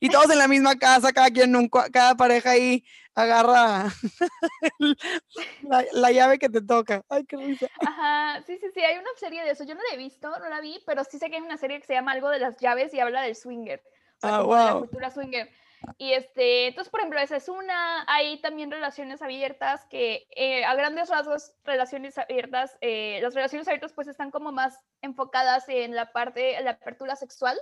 y 0.00 0.08
todos 0.08 0.30
en 0.30 0.38
la 0.38 0.48
misma 0.48 0.76
casa, 0.76 1.12
cada 1.12 1.30
quien, 1.30 1.68
cada 1.90 2.14
pareja 2.16 2.50
ahí 2.50 2.84
agarra 3.14 3.88
la, 5.62 5.84
la, 5.92 6.12
llave 6.12 6.38
que 6.38 6.48
te 6.48 6.62
toca. 6.62 7.02
Ay, 7.08 7.24
qué 7.24 7.36
risa. 7.36 7.66
Ajá, 7.86 8.42
sí, 8.46 8.56
sí, 8.58 8.66
sí, 8.74 8.80
hay 8.80 8.96
una 8.96 9.10
serie 9.16 9.42
de 9.44 9.50
eso. 9.50 9.64
Yo 9.64 9.74
no 9.74 9.80
la 9.88 9.94
he 9.94 9.98
visto, 9.98 10.30
no 10.30 10.48
la 10.48 10.60
vi, 10.60 10.80
pero 10.86 11.04
sí 11.04 11.18
sé 11.18 11.28
que 11.28 11.36
hay 11.36 11.42
una 11.42 11.58
serie 11.58 11.80
que 11.80 11.86
se 11.86 11.94
llama 11.94 12.12
algo 12.12 12.30
de 12.30 12.38
las 12.38 12.56
llaves 12.58 12.81
y 12.92 13.00
habla 13.00 13.22
del 13.22 13.36
swinger. 13.36 13.82
O 14.18 14.20
sea, 14.20 14.36
ah, 14.36 14.42
como 14.42 14.56
de 14.56 14.64
la 14.64 14.74
cultura 14.74 15.10
swinger. 15.10 15.50
Y 15.98 16.12
este, 16.12 16.68
entonces, 16.68 16.90
por 16.90 17.00
ejemplo, 17.00 17.18
esa 17.20 17.36
es 17.36 17.48
una. 17.48 18.04
Hay 18.06 18.40
también 18.40 18.70
relaciones 18.70 19.22
abiertas 19.22 19.84
que, 19.86 20.26
eh, 20.30 20.64
a 20.64 20.74
grandes 20.74 21.08
rasgos, 21.08 21.54
relaciones 21.64 22.18
abiertas, 22.18 22.76
eh, 22.80 23.18
las 23.22 23.34
relaciones 23.34 23.66
abiertas 23.68 23.92
pues 23.92 24.08
están 24.08 24.30
como 24.30 24.52
más 24.52 24.78
enfocadas 25.00 25.68
en 25.68 25.94
la 25.94 26.12
parte, 26.12 26.56
en 26.56 26.64
la 26.64 26.72
apertura 26.72 27.16
sexual. 27.16 27.58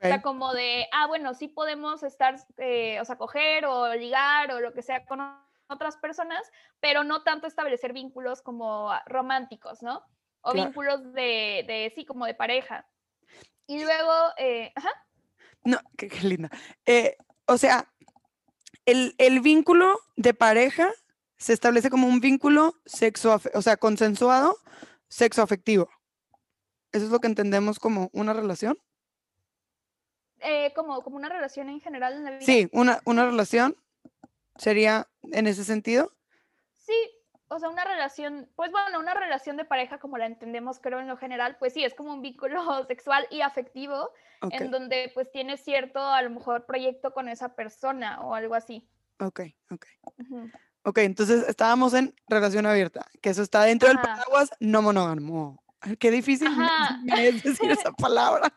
O 0.00 0.06
sea, 0.06 0.22
como 0.22 0.54
de, 0.54 0.86
ah, 0.92 1.08
bueno, 1.08 1.34
sí 1.34 1.48
podemos 1.48 2.04
estar, 2.04 2.36
eh, 2.58 3.00
o 3.00 3.04
sea, 3.04 3.16
coger 3.16 3.66
o 3.66 3.92
ligar 3.94 4.52
o 4.52 4.60
lo 4.60 4.72
que 4.72 4.80
sea 4.80 5.04
con 5.04 5.20
otras 5.68 5.96
personas, 5.96 6.40
pero 6.78 7.02
no 7.02 7.24
tanto 7.24 7.48
establecer 7.48 7.92
vínculos 7.92 8.40
como 8.40 8.92
románticos, 9.06 9.82
¿no? 9.82 10.04
O 10.42 10.52
vínculos 10.52 11.12
de, 11.14 11.64
de, 11.66 11.92
sí, 11.96 12.04
como 12.04 12.26
de 12.26 12.34
pareja. 12.34 12.86
Y 13.68 13.84
luego, 13.84 14.12
eh, 14.38 14.72
ajá. 14.74 14.90
No, 15.62 15.78
qué, 15.96 16.08
linda. 16.22 16.50
Eh, 16.86 17.16
o 17.46 17.58
sea, 17.58 17.86
el, 18.86 19.14
el, 19.18 19.40
vínculo 19.40 20.00
de 20.16 20.32
pareja 20.32 20.90
se 21.36 21.52
establece 21.52 21.90
como 21.90 22.08
un 22.08 22.20
vínculo 22.20 22.74
sexo, 22.86 23.40
o 23.54 23.62
sea, 23.62 23.76
consensuado, 23.76 24.56
sexo 25.08 25.42
afectivo. 25.42 25.88
¿Eso 26.92 27.04
es 27.04 27.10
lo 27.10 27.20
que 27.20 27.26
entendemos 27.26 27.78
como 27.78 28.08
una 28.14 28.32
relación? 28.32 28.78
Eh, 30.40 30.72
como, 30.74 31.02
como 31.02 31.16
una 31.16 31.28
relación 31.28 31.68
en 31.68 31.80
general 31.80 32.14
en 32.14 32.24
la 32.24 32.30
vida. 32.30 32.40
Sí, 32.40 32.70
una, 32.72 33.02
una 33.04 33.26
relación 33.26 33.76
sería 34.56 35.08
en 35.32 35.46
ese 35.46 35.64
sentido. 35.64 36.14
Sí, 36.76 36.94
o 37.48 37.58
sea, 37.58 37.68
una 37.68 37.84
relación, 37.84 38.48
pues 38.56 38.70
bueno, 38.70 38.98
una 38.98 39.14
relación 39.14 39.56
de 39.56 39.64
pareja 39.64 39.98
como 39.98 40.18
la 40.18 40.26
entendemos 40.26 40.78
creo 40.78 41.00
en 41.00 41.08
lo 41.08 41.16
general, 41.16 41.56
pues 41.58 41.72
sí, 41.72 41.84
es 41.84 41.94
como 41.94 42.12
un 42.12 42.22
vínculo 42.22 42.84
sexual 42.86 43.26
y 43.30 43.40
afectivo 43.40 44.10
en 44.50 44.70
donde 44.70 45.10
pues 45.14 45.30
tienes 45.32 45.60
cierto, 45.60 46.00
a 46.00 46.22
lo 46.22 46.30
mejor, 46.30 46.64
proyecto 46.64 47.12
con 47.12 47.28
esa 47.28 47.54
persona 47.54 48.20
o 48.20 48.34
algo 48.34 48.54
así. 48.54 48.88
Ok, 49.18 49.40
ok. 49.70 49.86
Ok, 50.84 50.98
entonces 50.98 51.48
estábamos 51.48 51.92
en 51.94 52.14
relación 52.28 52.64
abierta, 52.66 53.06
que 53.20 53.30
eso 53.30 53.42
está 53.42 53.64
dentro 53.64 53.88
del 53.88 53.98
paraguas 53.98 54.50
no 54.60 54.80
monógamo. 54.80 55.62
Qué 55.98 56.10
difícil 56.10 56.48
es 57.18 57.42
decir 57.42 57.70
esa 57.70 57.92
palabra. 57.98 58.52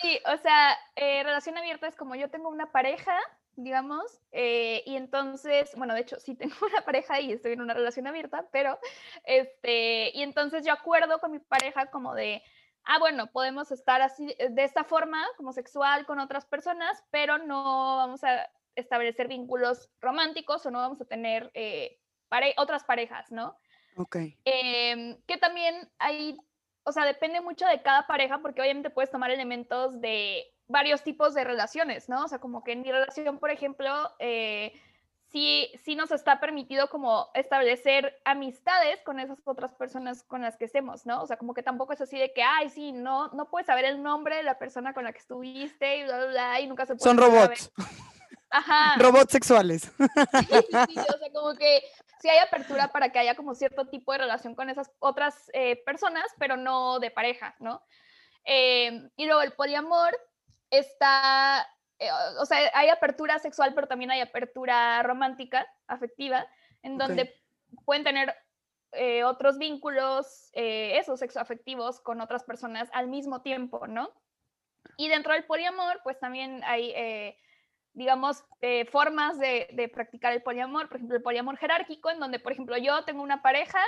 Sí, 0.00 0.18
o 0.26 0.36
sea, 0.38 0.76
eh, 0.96 1.22
relación 1.22 1.56
abierta 1.56 1.86
es 1.86 1.96
como 1.96 2.14
yo 2.14 2.28
tengo 2.30 2.48
una 2.48 2.72
pareja, 2.72 3.16
digamos, 3.56 4.20
eh, 4.32 4.82
y 4.86 4.96
entonces, 4.96 5.74
bueno, 5.76 5.94
de 5.94 6.00
hecho 6.00 6.18
sí 6.18 6.34
tengo 6.34 6.54
una 6.72 6.84
pareja 6.84 7.20
y 7.20 7.32
estoy 7.32 7.52
en 7.52 7.60
una 7.60 7.74
relación 7.74 8.06
abierta, 8.06 8.48
pero, 8.52 8.78
este, 9.24 10.10
y 10.16 10.22
entonces 10.22 10.64
yo 10.64 10.72
acuerdo 10.72 11.20
con 11.20 11.32
mi 11.32 11.38
pareja 11.38 11.90
como 11.90 12.14
de, 12.14 12.42
ah, 12.84 12.98
bueno, 12.98 13.28
podemos 13.28 13.70
estar 13.72 14.02
así, 14.02 14.34
eh, 14.38 14.48
de 14.50 14.64
esta 14.64 14.84
forma, 14.84 15.24
como 15.36 15.52
sexual 15.52 16.06
con 16.06 16.18
otras 16.20 16.46
personas, 16.46 17.02
pero 17.10 17.38
no 17.38 17.96
vamos 17.96 18.24
a 18.24 18.48
establecer 18.76 19.28
vínculos 19.28 19.90
románticos 20.00 20.64
o 20.64 20.70
no 20.70 20.78
vamos 20.78 21.00
a 21.00 21.04
tener 21.04 21.52
otras 22.56 22.84
parejas, 22.84 23.30
¿no? 23.32 23.58
Ok. 23.96 24.16
Em, 24.44 25.20
que 25.26 25.36
también 25.36 25.90
hay 25.98 26.38
o 26.84 26.92
sea, 26.92 27.04
depende 27.04 27.40
mucho 27.40 27.66
de 27.66 27.82
cada 27.82 28.06
pareja 28.06 28.40
porque 28.40 28.60
obviamente 28.60 28.90
puedes 28.90 29.10
tomar 29.10 29.30
elementos 29.30 30.00
de 30.00 30.44
varios 30.70 31.02
tipos 31.02 31.34
de 31.34 31.44
relaciones, 31.44 32.08
¿no? 32.08 32.24
O 32.24 32.28
sea, 32.28 32.38
como 32.38 32.62
que 32.62 32.72
en 32.72 32.82
mi 32.82 32.90
relación, 32.90 33.38
por 33.38 33.50
ejemplo, 33.50 33.92
eh, 34.18 34.72
sí, 35.30 35.70
sí 35.84 35.96
nos 35.96 36.10
está 36.10 36.40
permitido 36.40 36.88
como 36.88 37.28
establecer 37.34 38.20
amistades 38.24 39.00
con 39.02 39.18
esas 39.18 39.38
otras 39.44 39.74
personas 39.74 40.22
con 40.22 40.42
las 40.42 40.56
que 40.56 40.64
estemos, 40.64 41.06
¿no? 41.06 41.22
O 41.22 41.26
sea, 41.26 41.36
como 41.36 41.54
que 41.54 41.62
tampoco 41.62 41.92
es 41.92 42.00
así 42.00 42.18
de 42.18 42.32
que, 42.32 42.42
ay, 42.42 42.70
sí, 42.70 42.92
no, 42.92 43.28
no 43.28 43.50
puedes 43.50 43.66
saber 43.66 43.84
el 43.84 44.02
nombre 44.02 44.36
de 44.36 44.42
la 44.42 44.58
persona 44.58 44.94
con 44.94 45.04
la 45.04 45.12
que 45.12 45.18
estuviste 45.18 45.98
y 45.98 46.04
bla, 46.04 46.16
bla, 46.18 46.26
bla, 46.26 46.60
y 46.60 46.66
nunca 46.66 46.86
se 46.86 46.94
puede 46.94 47.04
Son 47.04 47.18
robots. 47.18 47.72
Ajá. 48.50 48.96
Robots 48.98 49.32
sexuales. 49.32 49.92
Sí, 50.40 50.46
sí, 50.94 50.98
o 50.98 51.18
sea, 51.18 51.32
como 51.32 51.54
que 51.54 51.82
sí 52.20 52.28
hay 52.28 52.38
apertura 52.38 52.88
para 52.88 53.10
que 53.10 53.18
haya 53.18 53.34
como 53.34 53.54
cierto 53.54 53.86
tipo 53.86 54.12
de 54.12 54.18
relación 54.18 54.54
con 54.54 54.68
esas 54.68 54.90
otras 54.98 55.50
eh, 55.52 55.82
personas, 55.84 56.24
pero 56.38 56.56
no 56.56 56.98
de 56.98 57.10
pareja, 57.10 57.54
¿no? 57.58 57.82
Em, 58.44 59.10
y 59.16 59.26
luego 59.26 59.42
el 59.42 59.52
poliamor 59.52 60.16
está, 60.70 61.66
eh, 61.98 62.10
o 62.38 62.46
sea, 62.46 62.70
hay 62.74 62.88
apertura 62.88 63.38
sexual, 63.38 63.74
pero 63.74 63.86
también 63.86 64.10
hay 64.10 64.20
apertura 64.20 65.02
romántica, 65.02 65.66
afectiva, 65.86 66.46
en 66.82 66.98
donde 66.98 67.34
pueden 67.84 68.04
tener 68.04 68.34
eh, 68.92 69.24
otros 69.24 69.58
vínculos, 69.58 70.50
esos 70.52 71.20
sexoafectivos 71.20 72.00
con 72.00 72.20
otras 72.20 72.44
personas 72.44 72.88
al 72.92 73.08
mismo 73.08 73.42
tiempo, 73.42 73.86
¿no? 73.86 74.10
Y 74.96 75.08
dentro 75.08 75.34
del 75.34 75.44
poliamor, 75.44 76.00
pues 76.02 76.18
también 76.18 76.62
hay 76.64 76.92
digamos, 77.92 78.44
eh, 78.60 78.84
formas 78.86 79.38
de, 79.38 79.90
practicar 79.92 80.32
el 80.32 80.42
poliamor, 80.42 80.88
por 80.88 80.96
ejemplo, 80.96 81.16
el 81.16 81.22
poliamor 81.22 81.56
jerárquico, 81.56 82.10
en 82.10 82.20
donde, 82.20 82.38
por 82.38 82.52
ejemplo, 82.52 82.76
yo 82.78 83.04
tengo 83.04 83.22
una 83.22 83.42
pareja, 83.42 83.80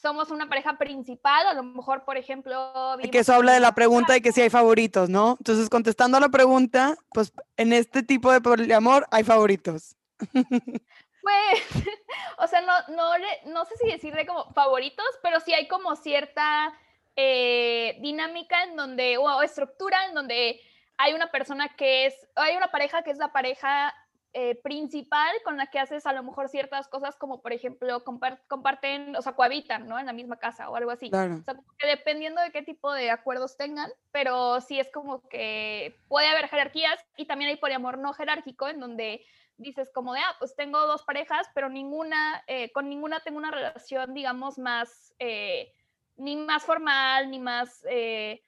somos 0.00 0.30
una 0.30 0.48
pareja 0.48 0.78
principal, 0.78 1.46
a 1.46 1.54
lo 1.54 1.64
mejor, 1.64 2.04
por 2.04 2.16
ejemplo... 2.16 2.96
Que 3.10 3.18
eso 3.18 3.34
habla 3.34 3.52
de 3.52 3.60
la 3.60 3.74
pregunta 3.74 4.12
de 4.12 4.22
que 4.22 4.32
si 4.32 4.40
hay 4.40 4.50
favoritos, 4.50 5.10
¿no? 5.10 5.36
Entonces, 5.40 5.68
contestando 5.68 6.16
a 6.16 6.20
la 6.20 6.28
pregunta, 6.28 6.96
pues 7.12 7.32
en 7.56 7.72
este 7.72 8.02
tipo 8.02 8.30
de 8.32 8.40
poliamor 8.40 9.06
hay 9.10 9.24
favoritos. 9.24 9.96
Pues, 11.20 11.84
o 12.38 12.46
sea, 12.46 12.62
no, 12.62 12.72
no, 12.96 13.12
no 13.52 13.64
sé 13.66 13.74
si 13.76 13.90
decirle 13.90 14.24
como 14.24 14.50
favoritos, 14.54 15.04
pero 15.22 15.40
sí 15.40 15.52
hay 15.52 15.68
como 15.68 15.94
cierta 15.94 16.72
eh, 17.16 17.98
dinámica 18.00 18.62
en 18.62 18.76
donde, 18.76 19.18
o 19.18 19.42
estructura 19.42 20.06
en 20.06 20.14
donde 20.14 20.58
hay 20.96 21.12
una 21.12 21.30
persona 21.30 21.68
que 21.76 22.06
es, 22.06 22.14
hay 22.34 22.56
una 22.56 22.70
pareja 22.70 23.02
que 23.02 23.10
es 23.10 23.18
la 23.18 23.30
pareja 23.30 23.94
eh, 24.40 24.54
principal 24.62 25.34
con 25.42 25.56
la 25.56 25.66
que 25.66 25.80
haces 25.80 26.06
a 26.06 26.12
lo 26.12 26.22
mejor 26.22 26.48
ciertas 26.48 26.86
cosas 26.86 27.16
como 27.16 27.42
por 27.42 27.52
ejemplo 27.52 28.04
comparten, 28.04 29.16
o 29.16 29.20
sea, 29.20 29.32
cohabitan, 29.32 29.88
¿no? 29.88 29.98
En 29.98 30.06
la 30.06 30.12
misma 30.12 30.36
casa 30.38 30.70
o 30.70 30.76
algo 30.76 30.92
así. 30.92 31.06
O 31.06 31.10
sea, 31.10 31.56
que 31.76 31.88
dependiendo 31.88 32.40
de 32.40 32.52
qué 32.52 32.62
tipo 32.62 32.92
de 32.92 33.10
acuerdos 33.10 33.56
tengan, 33.56 33.90
pero 34.12 34.60
sí 34.60 34.78
es 34.78 34.92
como 34.92 35.28
que 35.28 35.98
puede 36.06 36.28
haber 36.28 36.46
jerarquías 36.46 37.04
y 37.16 37.26
también 37.26 37.50
hay 37.50 37.56
poliamor 37.56 37.98
no 37.98 38.12
jerárquico 38.12 38.68
en 38.68 38.78
donde 38.78 39.24
dices 39.56 39.90
como 39.92 40.14
de, 40.14 40.20
ah, 40.20 40.36
pues 40.38 40.54
tengo 40.54 40.86
dos 40.86 41.02
parejas, 41.02 41.48
pero 41.52 41.68
ninguna, 41.68 42.44
eh, 42.46 42.70
con 42.70 42.88
ninguna 42.88 43.18
tengo 43.18 43.38
una 43.38 43.50
relación, 43.50 44.14
digamos, 44.14 44.56
más, 44.56 45.12
eh, 45.18 45.74
ni 46.14 46.36
más 46.36 46.62
formal, 46.62 47.28
ni 47.28 47.40
más 47.40 47.84
eh, 47.90 48.40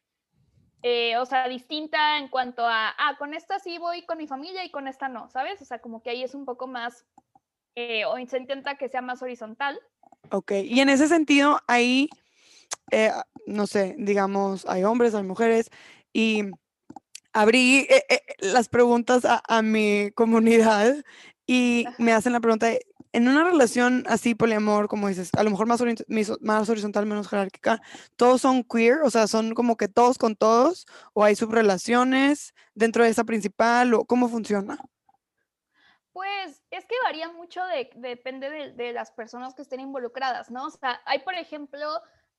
o 1.19 1.27
sea, 1.27 1.49
distinta 1.49 2.19
en 2.19 2.29
cuanto 2.29 2.67
a, 2.67 2.95
ah, 2.99 3.17
con 3.19 3.35
esta 3.35 3.59
sí 3.59 3.79
voy 3.79 4.05
con 4.07 4.19
mi 4.19 4.27
familia 4.27 4.65
y 4.65 4.71
con 4.71 4.89
esta 4.89 5.09
no, 5.09 5.29
¿sabes? 5.31 5.61
O 5.61 5.65
sea, 5.65 5.81
como 5.81 6.03
que 6.03 6.11
ahí 6.11 6.23
es 6.23 6.35
un 6.35 6.45
poco 6.45 6.67
más, 6.67 7.05
eh, 7.75 8.05
o 8.05 8.17
se 8.27 8.39
intenta 8.39 8.77
que 8.77 8.89
sea 8.89 9.03
más 9.03 9.23
horizontal. 9.23 9.79
Ok, 10.31 10.53
y 10.65 10.81
en 10.81 10.89
ese 10.89 11.09
sentido, 11.09 11.61
ahí, 11.67 12.09
eh, 12.91 13.11
no 13.47 13.67
sé, 13.67 13.95
digamos, 13.99 14.67
hay 14.67 14.85
hombres, 14.85 15.15
hay 15.15 15.23
mujeres, 15.23 15.71
y 16.13 16.45
abrí 17.33 17.87
las 18.39 18.69
preguntas 18.69 19.25
a, 19.25 19.63
mi 19.63 20.11
comunidad 20.13 20.95
y 21.47 21.85
me 21.99 22.13
hacen 22.13 22.33
la 22.33 22.41
pregunta 22.41 22.69
en 23.13 23.29
una 23.29 23.45
relación 23.45 24.05
así 24.09 24.35
poliamor, 24.35 24.89
como 24.89 25.09
dices, 25.09 25.31
a 25.37 25.43
lo 25.43 25.51
mejor 25.51 25.67
más, 25.67 25.83
más 26.41 26.69
horizontal, 26.69 27.07
menos 27.07 27.29
jerárquica, 27.29 27.81
todos 28.17 28.41
son 28.41 28.63
queer, 28.65 29.03
o 29.03 29.11
sea, 29.11 29.27
son 29.27 29.55
como 29.55 29.77
que 29.77 29.89
todos 29.89 30.19
con 30.19 30.37
todos, 30.37 30.87
o 31.13 31.25
hay 31.25 31.35
subrelaciones 31.35 32.55
dentro 32.75 33.05
de 33.05 33.11
esa 33.11 33.25
principal, 33.25 33.95
o 33.95 34.05
cómo 34.05 34.29
funciona. 34.29 34.79
Pues 36.13 36.63
es 36.71 36.85
que 36.87 36.95
varía 37.05 37.31
mucho, 37.31 37.65
de, 37.65 37.91
depende 37.95 38.73
de, 38.73 38.93
las 38.93 39.11
personas 39.11 39.55
que 39.55 39.63
estén 39.63 39.81
involucradas, 39.81 40.51
¿no? 40.51 40.67
O 40.67 40.71
sea, 40.71 41.01
hay, 41.05 41.21
por 41.21 41.35
ejemplo, 41.35 41.89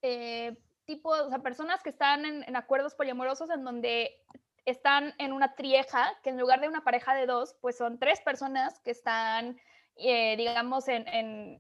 eh, 0.02 0.58
tipo, 0.86 1.10
o 1.10 1.30
sea, 1.30 1.40
personas 1.40 1.82
que 1.82 1.90
están 1.90 2.26
en, 2.26 2.56
acuerdos 2.56 2.96
poliamorosos 2.96 3.50
en 3.50 3.64
donde 3.64 4.22
están 4.66 5.14
en 5.18 5.34
una 5.34 5.56
trieja, 5.56 6.14
que 6.22 6.30
en 6.30 6.40
lugar 6.40 6.62
de 6.62 6.68
una 6.68 6.84
pareja 6.84 7.16
de 7.16 7.26
dos, 7.26 7.56
pues 7.62 7.78
son 7.78 7.98
tres 7.98 8.22
personas 8.22 8.80
que 8.80 8.92
están, 8.92 9.60
eh, 9.98 10.36
digamos, 10.38 10.88
en... 10.88 11.06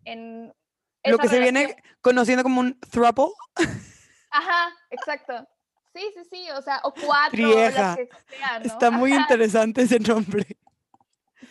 en, 0.05 0.53
Lo 1.03 1.17
que 1.17 1.27
se 1.27 1.39
viene 1.39 1.75
conociendo 2.01 2.43
como 2.43 2.61
un 2.61 2.79
throuple. 2.79 3.31
Ajá, 4.31 4.73
exacto. 4.89 5.47
Sí, 5.93 6.09
sí, 6.15 6.23
sí, 6.29 6.51
o 6.51 6.61
sea, 6.61 6.79
o 6.83 6.93
cuatro. 6.93 7.31
Trieja. 7.31 7.95
que 7.95 8.09
Está 8.63 8.91
muy 8.91 9.13
interesante 9.13 9.81
ese 9.81 9.99
nombre. 9.99 10.45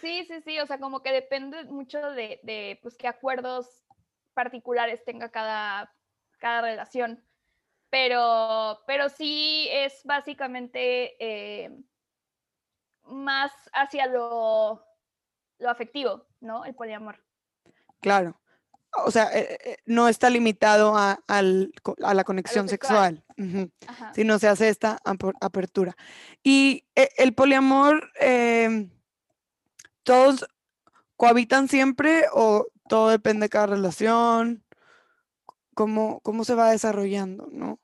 Sí, 0.01 0.25
sí, 0.27 0.41
sí, 0.45 0.59
o 0.61 0.67
sea, 0.67 0.79
como 0.79 1.03
que 1.03 1.13
depende 1.13 1.65
mucho 1.65 1.99
de, 2.13 2.41
de 2.43 2.79
pues, 2.83 2.97
qué 2.97 3.07
acuerdos 3.07 3.85
particulares 4.33 5.05
tenga 5.05 5.31
cada, 5.31 5.95
cada 6.39 6.63
relación. 6.63 7.23
Pero, 7.91 8.81
pero 8.87 9.09
sí 9.09 9.69
es 9.71 10.01
básicamente 10.05 11.17
eh, 11.19 11.77
más 13.03 13.53
hacia 13.73 14.07
lo, 14.07 14.87
lo 15.59 15.71
afectivo, 15.71 16.27
¿no? 16.41 16.65
El 16.65 16.75
poliamor. 16.75 17.23
Claro. 18.01 18.41
O 19.05 19.11
sea, 19.11 19.31
eh, 19.33 19.59
eh, 19.65 19.77
no 19.87 20.09
está 20.09 20.31
limitado 20.31 20.97
a, 20.97 21.21
la 21.97 22.25
conexión 22.25 22.69
sexual, 22.69 23.25
sino 24.15 24.39
se 24.41 24.49
hace 24.49 24.69
esta 24.69 24.99
apertura. 25.41 25.97
Y 26.43 26.85
el 26.95 27.33
poliamor, 27.35 28.11
em, 28.19 28.91
¿todos 30.03 30.45
cohabitan 31.17 31.69
siempre 31.69 32.25
o 32.33 32.67
todo 32.89 33.11
depende 33.11 33.45
de 33.45 33.51
cada 33.51 33.67
relación? 33.67 34.65
cómo, 35.81 36.21
cómo 36.21 36.45
se 36.45 36.55
va 36.55 36.71
desarrollando, 36.71 37.49
¿no? 37.51 37.81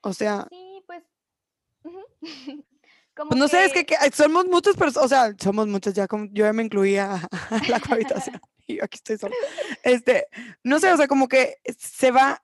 O 0.00 0.14
sea... 0.14 0.46
Sí, 0.48 0.82
pues... 0.86 1.04
pues 3.28 3.38
no 3.38 3.48
sé, 3.48 3.64
es 3.64 3.72
que, 3.72 3.86
somos 4.12 4.46
muchas 4.46 4.76
personas, 4.76 5.04
o 5.04 5.08
sea, 5.08 5.34
somos 5.38 5.66
muchas, 5.66 5.94
ya 5.94 6.06
como 6.06 6.26
yo 6.26 6.44
ya 6.44 6.52
me 6.52 6.62
incluía 6.62 7.14
a, 7.50 7.68
la 7.68 7.80
cohabitación 7.80 8.40
y 8.66 8.80
aquí 8.80 8.96
estoy 8.96 9.18
sola. 9.18 9.34
Este, 9.82 10.26
no 10.62 10.78
sé, 10.80 10.92
o 10.92 10.96
sea, 10.96 11.08
como 11.08 11.28
que 11.28 11.56
se 11.78 12.10
va, 12.10 12.42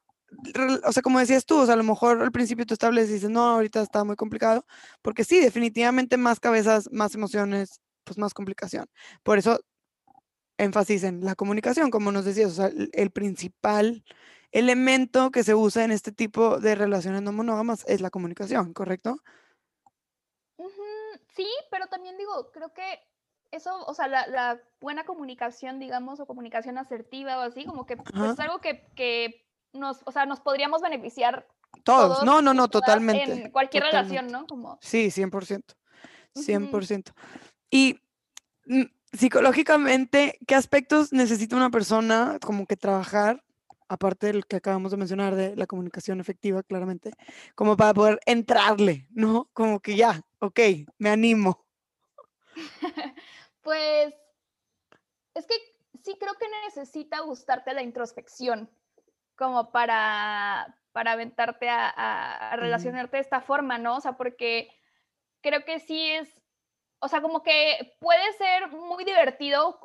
o 0.84 0.92
sea, 0.92 1.02
como 1.02 1.18
decías 1.18 1.46
tú, 1.46 1.58
o 1.58 1.66
sea, 1.66 1.74
a 1.74 1.78
lo 1.78 1.84
mejor 1.84 2.22
al 2.22 2.32
principio 2.32 2.66
tú 2.66 2.74
estableces 2.74 3.10
y 3.10 3.14
dices, 3.14 3.30
no, 3.30 3.42
ahorita 3.48 3.82
está 3.82 4.04
muy 4.04 4.16
complicado, 4.16 4.66
porque 5.02 5.24
sí, 5.24 5.40
definitivamente 5.40 6.16
más 6.16 6.40
cabezas, 6.40 6.88
más 6.92 7.14
emociones, 7.14 7.80
pues 8.04 8.18
más 8.18 8.34
complicación. 8.34 8.86
Por 9.22 9.38
eso 9.38 9.60
énfasis 10.58 11.04
en 11.04 11.24
la 11.24 11.34
comunicación, 11.34 11.90
como 11.90 12.12
nos 12.12 12.24
decías, 12.24 12.52
o 12.52 12.54
sea, 12.54 12.70
el 12.92 13.10
principal 13.10 14.04
elemento 14.52 15.30
que 15.30 15.44
se 15.44 15.54
usa 15.54 15.84
en 15.84 15.90
este 15.90 16.12
tipo 16.12 16.58
de 16.58 16.74
relaciones 16.74 17.22
no 17.22 17.32
monógamas 17.32 17.84
es 17.86 18.00
la 18.00 18.10
comunicación, 18.10 18.72
¿correcto? 18.72 19.20
Sí, 21.36 21.46
pero 21.70 21.86
también 21.86 22.16
digo, 22.16 22.50
creo 22.50 22.72
que 22.72 23.00
eso, 23.50 23.84
o 23.86 23.94
sea, 23.94 24.08
la, 24.08 24.60
buena 24.80 25.04
comunicación, 25.04 25.78
digamos, 25.78 26.18
o 26.18 26.26
comunicación 26.26 26.78
asertiva 26.78 27.38
o 27.38 27.42
así, 27.42 27.64
como 27.64 27.86
que 27.86 27.98
pues, 27.98 28.32
es 28.32 28.40
algo 28.40 28.60
que, 28.60 29.44
nos, 29.72 30.00
o 30.04 30.12
sea, 30.12 30.26
nos 30.26 30.40
podríamos 30.40 30.80
beneficiar. 30.80 31.46
Todos, 31.84 32.24
no, 32.24 32.40
no, 32.40 32.54
no, 32.54 32.68
totalmente. 32.68 33.32
En 33.32 33.50
cualquier 33.50 33.84
relación, 33.84 34.28
¿no? 34.28 34.46
Como... 34.46 34.78
Sí, 34.80 35.08
100%. 35.08 35.62
100%. 36.34 37.12
Y 37.70 38.00
mm, 38.66 38.84
psicológicamente, 39.12 40.38
¿qué 40.46 40.54
aspectos 40.54 41.12
necesita 41.12 41.56
una 41.56 41.70
persona 41.70 42.38
como 42.40 42.66
que 42.66 42.76
trabajar 42.76 43.44
aparte 43.88 44.26
del 44.28 44.46
que 44.46 44.56
acabamos 44.56 44.90
de 44.90 44.96
mencionar 44.96 45.34
de 45.34 45.56
la 45.56 45.66
comunicación 45.66 46.20
efectiva, 46.20 46.62
claramente, 46.62 47.12
como 47.54 47.76
para 47.76 47.94
poder 47.94 48.20
entrarle, 48.26 49.06
¿no? 49.10 49.48
Como 49.52 49.80
que 49.80 49.96
ya, 49.96 50.22
ok, 50.40 50.60
me 50.98 51.10
animo. 51.10 51.64
pues 53.62 54.14
es 55.34 55.46
que 55.46 55.54
sí 56.02 56.16
creo 56.18 56.34
que 56.34 56.46
necesita 56.64 57.20
gustarte 57.20 57.74
la 57.74 57.82
introspección, 57.82 58.70
como 59.36 59.70
para, 59.70 60.78
para 60.92 61.12
aventarte 61.12 61.68
a, 61.68 62.54
relacionarte 62.56 63.18
de 63.18 63.22
esta 63.22 63.40
forma, 63.40 63.76
¿no? 63.78 63.96
O 63.96 64.00
sea, 64.00 64.12
porque 64.12 64.70
creo 65.42 65.64
que 65.64 65.78
sí 65.80 66.10
es, 66.10 66.42
o 67.00 67.08
sea, 67.08 67.20
como 67.20 67.42
que 67.42 67.96
puede 68.00 68.32
ser 68.34 68.68
muy 68.68 69.04
divertido 69.04 69.80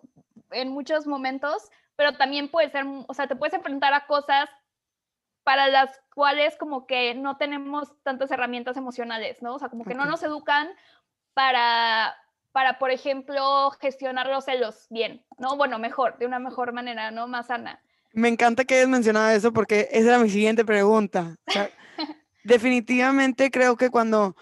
en 0.51 0.69
muchos 0.69 1.07
momentos, 1.07 1.69
pero 1.95 2.13
también 2.13 2.49
puede 2.49 2.69
ser, 2.69 2.85
o 3.07 3.13
sea, 3.13 3.27
te 3.27 3.35
puedes 3.35 3.53
enfrentar 3.53 3.93
a 3.93 4.05
cosas 4.07 4.49
para 5.43 5.67
las 5.67 5.99
cuales 6.13 6.55
como 6.57 6.85
que 6.85 7.15
no 7.15 7.37
tenemos 7.37 7.91
tantas 8.03 8.29
herramientas 8.31 8.77
emocionales, 8.77 9.41
¿no? 9.41 9.55
O 9.55 9.59
sea, 9.59 9.69
como 9.69 9.85
que 9.85 9.95
no 9.95 10.05
nos 10.05 10.21
educan 10.23 10.69
para, 11.33 12.15
para, 12.51 12.77
por 12.77 12.91
ejemplo, 12.91 13.71
gestionar 13.79 14.27
los 14.27 14.45
celos 14.45 14.85
bien, 14.89 15.25
¿no? 15.37 15.57
Bueno, 15.57 15.79
mejor, 15.79 16.17
de 16.19 16.27
una 16.27 16.39
mejor 16.39 16.73
manera, 16.73 17.11
¿no? 17.11 17.27
Más 17.27 17.47
sana. 17.47 17.81
Me 18.13 18.27
encanta 18.27 18.65
que 18.65 18.75
hayas 18.75 18.89
mencionado 18.89 19.29
eso 19.29 19.51
porque 19.53 19.87
esa 19.91 20.09
era 20.09 20.19
mi 20.19 20.29
siguiente 20.29 20.65
pregunta. 20.65 21.35
definitivamente 22.43 23.51
creo 23.51 23.77
que 23.77 23.89
cuando 23.89 24.35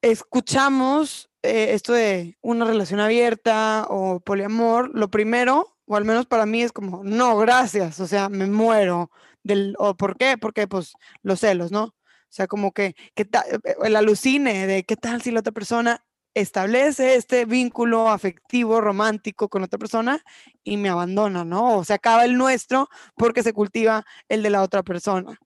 escuchamos 0.00 1.30
eh, 1.42 1.68
esto 1.72 1.92
de 1.92 2.36
una 2.40 2.64
relación 2.64 3.00
abierta 3.00 3.86
o 3.88 4.20
poliamor, 4.20 4.90
lo 4.94 5.10
primero 5.10 5.76
o 5.92 5.96
al 5.96 6.06
menos 6.06 6.24
para 6.24 6.46
mí 6.46 6.62
es 6.62 6.72
como, 6.72 7.04
no, 7.04 7.36
gracias, 7.36 8.00
o 8.00 8.06
sea, 8.06 8.30
me 8.30 8.46
muero 8.46 9.10
del, 9.42 9.74
o 9.78 9.94
¿por 9.94 10.16
qué? 10.16 10.38
Porque 10.38 10.66
pues 10.66 10.94
los 11.22 11.40
celos, 11.40 11.70
¿no? 11.70 11.84
O 11.84 11.94
sea, 12.30 12.46
como 12.46 12.72
que, 12.72 12.94
que 13.14 13.24
eh, 13.24 13.74
el 13.84 13.96
alucine 13.96 14.66
de 14.66 14.84
qué 14.84 14.96
tal 14.96 15.20
si 15.20 15.30
la 15.30 15.40
otra 15.40 15.52
persona 15.52 16.02
establece 16.32 17.16
este 17.16 17.44
vínculo 17.44 18.08
afectivo, 18.08 18.80
romántico 18.80 19.50
con 19.50 19.64
otra 19.64 19.78
persona 19.78 20.24
y 20.64 20.78
me 20.78 20.88
abandona, 20.88 21.44
¿no? 21.44 21.76
O 21.76 21.84
se 21.84 21.92
acaba 21.92 22.24
el 22.24 22.38
nuestro 22.38 22.88
porque 23.16 23.42
se 23.42 23.52
cultiva 23.52 24.06
el 24.30 24.42
de 24.42 24.48
la 24.48 24.62
otra 24.62 24.82
persona. 24.82 25.38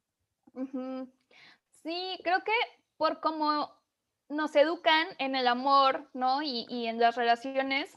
Sí, 1.83 2.21
creo 2.23 2.45
que 2.45 2.53
por 2.97 3.19
cómo 3.19 3.73
nos 4.29 4.55
educan 4.55 5.09
en 5.19 5.35
el 5.35 5.49
amor, 5.49 6.09
¿no? 6.15 6.41
Y, 6.41 6.67
y 6.69 6.87
en 6.87 7.01
las 7.01 7.17
relaciones, 7.17 7.91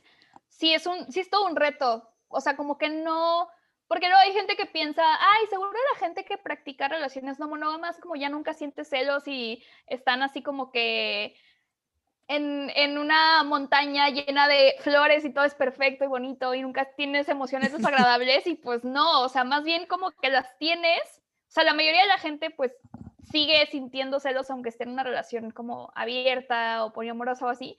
sí 0.47 0.73
es, 0.73 0.87
un, 0.87 1.11
sí 1.11 1.19
es 1.19 1.29
todo 1.29 1.45
un 1.45 1.55
reto 1.55 2.08
o 2.29 2.41
sea, 2.41 2.55
como 2.55 2.77
que 2.77 2.89
no, 2.89 3.49
porque 3.87 4.07
luego 4.07 4.21
hay 4.21 4.33
gente 4.33 4.55
que 4.55 4.67
piensa, 4.67 5.03
ay, 5.03 5.47
seguro 5.47 5.71
la 5.93 5.99
gente 5.99 6.23
que 6.23 6.37
practica 6.37 6.87
relaciones 6.87 7.39
no 7.39 7.49
monógamas 7.49 7.99
como 7.99 8.15
ya 8.15 8.29
nunca 8.29 8.53
siente 8.53 8.85
celos 8.85 9.27
y 9.27 9.63
están 9.87 10.21
así 10.21 10.43
como 10.43 10.71
que 10.71 11.35
en, 12.27 12.71
en, 12.75 12.99
una 12.99 13.43
montaña 13.43 14.09
llena 14.09 14.47
de 14.47 14.75
flores 14.81 15.25
y 15.25 15.33
todo 15.33 15.45
es 15.45 15.55
perfecto 15.55 16.05
y 16.05 16.07
bonito 16.07 16.53
y 16.53 16.61
nunca 16.61 16.93
tienes 16.95 17.27
emociones 17.29 17.71
desagradables 17.77 18.45
y 18.45 18.53
pues 18.53 18.83
no, 18.83 19.21
o 19.21 19.29
sea, 19.29 19.43
más 19.43 19.63
bien 19.63 19.87
como 19.87 20.11
que 20.11 20.29
las 20.29 20.55
tienes, 20.59 21.01
o 21.47 21.51
sea, 21.51 21.63
la 21.63 21.73
mayoría 21.73 22.03
de 22.03 22.09
la 22.09 22.19
gente 22.19 22.51
pues 22.51 22.71
sigue 23.31 23.65
sintiendo 23.71 24.19
celos 24.19 24.51
aunque 24.51 24.69
esté 24.69 24.83
en 24.83 24.91
una 24.91 25.03
relación 25.03 25.49
como 25.49 25.91
abierta 25.95 26.85
o 26.85 26.93
poliamorosa 26.93 27.47
o 27.47 27.49
así, 27.49 27.75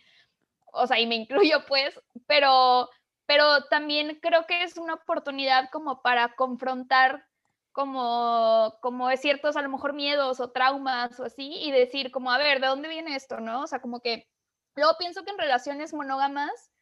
o 0.72 0.88
sea, 0.88 0.98
y 0.98 1.06
me 1.06 1.14
incluyo 1.14 1.64
pues, 1.68 2.00
pero 2.26 2.88
pero 3.30 3.62
también 3.66 4.18
creo 4.20 4.44
que 4.44 4.64
es 4.64 4.76
una 4.76 4.94
oportunidad 4.94 5.70
como 5.70 6.02
para 6.02 6.34
confrontar 6.34 7.28
como, 7.70 8.76
como 8.82 9.08
ciertos 9.16 9.56
a 9.56 9.62
lo 9.62 9.68
mejor 9.68 9.92
miedos 9.92 10.40
o 10.40 10.50
traumas 10.50 11.20
o 11.20 11.24
así 11.26 11.52
y 11.62 11.70
decir 11.70 12.10
como, 12.10 12.32
a 12.32 12.38
ver, 12.38 12.60
¿de 12.60 12.66
dónde 12.66 12.88
viene 12.88 13.14
esto? 13.14 13.38
¿No? 13.38 13.60
O 13.62 13.66
sea, 13.68 13.80
como 13.80 14.00
que 14.00 14.28
luego 14.74 14.96
pienso 14.98 15.22
que 15.22 15.30
en 15.30 15.38
relaciones 15.38 15.94
monógamas, 15.94 16.72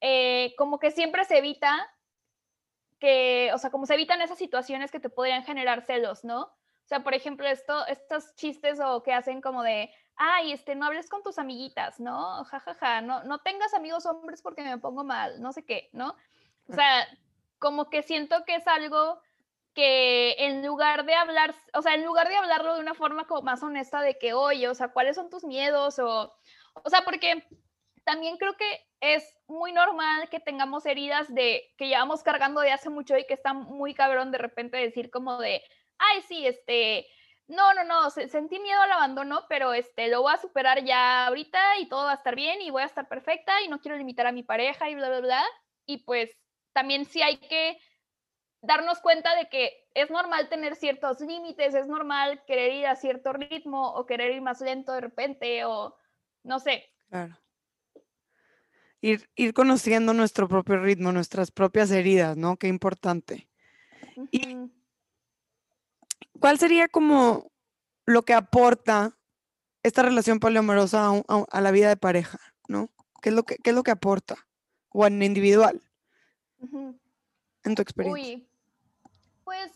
eh, 0.00 0.54
como 0.56 0.78
que 0.78 0.90
siempre 0.90 1.26
se 1.26 1.36
evita 1.36 1.94
que, 2.98 3.50
o 3.52 3.58
sea, 3.58 3.68
como 3.68 3.84
se 3.84 3.92
evitan 3.92 4.22
esas 4.22 4.38
situaciones 4.38 4.90
que 4.90 5.00
te 5.00 5.10
podrían 5.10 5.44
generar 5.44 5.82
celos, 5.82 6.24
¿no? 6.24 6.44
O 6.44 6.86
sea, 6.86 7.04
por 7.04 7.12
ejemplo, 7.12 7.46
esto, 7.46 7.86
estos 7.88 8.34
chistes 8.36 8.80
o 8.80 9.02
que 9.02 9.12
hacen 9.12 9.42
como 9.42 9.62
de, 9.62 9.90
ay, 10.16 10.52
este, 10.52 10.74
no 10.74 10.86
hables 10.86 11.08
con 11.08 11.22
tus 11.22 11.38
amiguitas, 11.38 12.00
¿no? 12.00 12.44
Ja, 12.44 12.60
ja, 12.60 12.74
ja, 12.74 13.00
no, 13.00 13.24
no 13.24 13.38
tengas 13.38 13.74
amigos 13.74 14.06
hombres 14.06 14.42
porque 14.42 14.62
me 14.62 14.78
pongo 14.78 15.04
mal, 15.04 15.40
no 15.40 15.52
sé 15.52 15.64
qué, 15.64 15.90
¿no? 15.92 16.16
O 16.68 16.72
sea, 16.72 17.06
como 17.58 17.90
que 17.90 18.02
siento 18.02 18.44
que 18.44 18.56
es 18.56 18.66
algo 18.66 19.20
que 19.74 20.36
en 20.38 20.64
lugar 20.64 21.04
de 21.04 21.14
hablar, 21.14 21.54
o 21.74 21.82
sea, 21.82 21.94
en 21.94 22.04
lugar 22.04 22.28
de 22.28 22.36
hablarlo 22.36 22.74
de 22.74 22.80
una 22.80 22.94
forma 22.94 23.26
como 23.26 23.42
más 23.42 23.62
honesta 23.62 24.00
de 24.00 24.18
que, 24.18 24.32
oye, 24.32 24.68
o 24.68 24.74
sea, 24.74 24.88
¿cuáles 24.88 25.16
son 25.16 25.30
tus 25.30 25.44
miedos? 25.44 25.98
O, 25.98 26.34
o 26.74 26.90
sea, 26.90 27.02
porque 27.04 27.44
también 28.04 28.36
creo 28.36 28.56
que 28.56 28.86
es 29.00 29.36
muy 29.46 29.72
normal 29.72 30.28
que 30.30 30.40
tengamos 30.40 30.86
heridas 30.86 31.32
de 31.34 31.74
que 31.76 31.88
llevamos 31.88 32.22
cargando 32.22 32.60
de 32.60 32.72
hace 32.72 32.88
mucho 32.88 33.18
y 33.18 33.26
que 33.26 33.34
está 33.34 33.52
muy 33.52 33.94
cabrón 33.94 34.30
de 34.30 34.38
repente 34.38 34.76
decir 34.76 35.10
como 35.10 35.38
de, 35.38 35.62
ay, 35.98 36.22
sí, 36.22 36.46
este, 36.46 37.06
no, 37.46 37.74
no, 37.74 37.84
no, 37.84 38.10
sentí 38.10 38.58
miedo 38.58 38.80
al 38.80 38.92
abandono, 38.92 39.44
pero 39.48 39.74
este, 39.74 40.08
lo 40.08 40.22
voy 40.22 40.32
a 40.32 40.38
superar 40.38 40.82
ya 40.84 41.26
ahorita 41.26 41.78
y 41.78 41.88
todo 41.88 42.04
va 42.04 42.12
a 42.12 42.16
estar 42.16 42.34
bien 42.34 42.62
y 42.62 42.70
voy 42.70 42.82
a 42.82 42.86
estar 42.86 43.06
perfecta 43.06 43.60
y 43.62 43.68
no 43.68 43.80
quiero 43.80 43.98
limitar 43.98 44.26
a 44.26 44.32
mi 44.32 44.42
pareja 44.42 44.88
y 44.88 44.94
bla, 44.94 45.08
bla, 45.08 45.20
bla. 45.20 45.44
Y 45.84 45.98
pues 46.04 46.30
también 46.72 47.04
sí 47.04 47.20
hay 47.20 47.36
que 47.36 47.78
darnos 48.62 49.00
cuenta 49.00 49.36
de 49.36 49.48
que 49.50 49.86
es 49.92 50.10
normal 50.10 50.48
tener 50.48 50.74
ciertos 50.74 51.20
límites, 51.20 51.74
es 51.74 51.86
normal 51.86 52.42
querer 52.46 52.72
ir 52.72 52.86
a 52.86 52.96
cierto 52.96 53.34
ritmo 53.34 53.92
o 53.92 54.06
querer 54.06 54.32
ir 54.32 54.40
más 54.40 54.62
lento 54.62 54.92
de 54.92 55.02
repente 55.02 55.64
o 55.66 55.96
no 56.44 56.58
sé. 56.58 56.90
Claro. 57.10 57.38
Ir, 59.02 59.28
ir 59.34 59.52
conociendo 59.52 60.14
nuestro 60.14 60.48
propio 60.48 60.78
ritmo, 60.78 61.12
nuestras 61.12 61.50
propias 61.50 61.90
heridas, 61.90 62.38
¿no? 62.38 62.56
Qué 62.56 62.68
importante. 62.68 63.48
Y 64.30 64.70
¿Cuál 66.44 66.58
sería 66.58 66.88
como 66.88 67.50
lo 68.04 68.20
que 68.20 68.34
aporta 68.34 69.16
esta 69.82 70.02
relación 70.02 70.40
poliamorosa 70.40 71.10
a, 71.26 71.60
la 71.62 71.70
vida 71.70 71.88
de 71.88 71.96
pareja, 71.96 72.38
¿no? 72.68 72.90
¿Qué 73.22 73.30
es 73.30 73.34
lo 73.34 73.44
que, 73.44 73.56
es 73.64 73.74
lo 73.74 73.82
que 73.82 73.92
aporta? 73.92 74.36
O 74.90 75.06
en 75.06 75.22
individual. 75.22 75.80
En 76.60 77.74
tu 77.74 77.80
experiencia. 77.80 78.34
Uy, 78.36 78.46
pues 79.44 79.72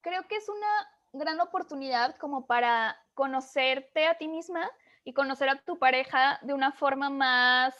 creo 0.00 0.26
que 0.28 0.36
es 0.36 0.48
una 0.48 0.88
gran 1.12 1.38
oportunidad 1.40 2.16
como 2.16 2.46
para 2.46 2.96
conocerte 3.12 4.06
a 4.06 4.16
ti 4.16 4.28
misma 4.28 4.70
y 5.04 5.12
conocer 5.12 5.50
a 5.50 5.60
tu 5.60 5.78
pareja 5.78 6.38
de 6.40 6.54
una 6.54 6.72
forma 6.72 7.10
más 7.10 7.74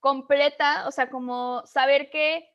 completa, 0.00 0.88
o 0.88 0.92
sea, 0.92 1.10
como 1.10 1.66
saber 1.66 2.08
que 2.08 2.48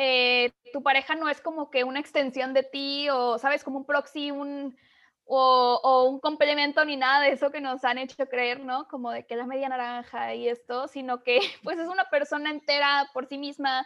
eh, 0.00 0.52
tu 0.72 0.80
pareja 0.80 1.16
no 1.16 1.28
es 1.28 1.40
como 1.40 1.70
que 1.70 1.82
una 1.82 1.98
extensión 1.98 2.54
de 2.54 2.62
ti 2.62 3.10
o, 3.10 3.36
sabes, 3.36 3.64
como 3.64 3.78
un 3.78 3.84
proxy, 3.84 4.30
un, 4.30 4.76
o, 5.24 6.08
un 6.08 6.20
complemento 6.20 6.84
ni 6.84 6.96
nada 6.96 7.24
de 7.24 7.32
eso 7.32 7.50
que 7.50 7.60
nos 7.60 7.84
han 7.84 7.98
hecho 7.98 8.28
creer, 8.28 8.60
¿no? 8.60 8.86
Como 8.86 9.10
de 9.10 9.26
que 9.26 9.34
la 9.34 9.44
media 9.44 9.68
naranja 9.68 10.34
y 10.34 10.48
esto, 10.48 10.86
sino 10.86 11.24
que 11.24 11.40
pues 11.64 11.80
es 11.80 11.88
una 11.88 12.08
persona 12.10 12.50
entera 12.50 13.10
por 13.12 13.26
sí 13.26 13.38
misma 13.38 13.84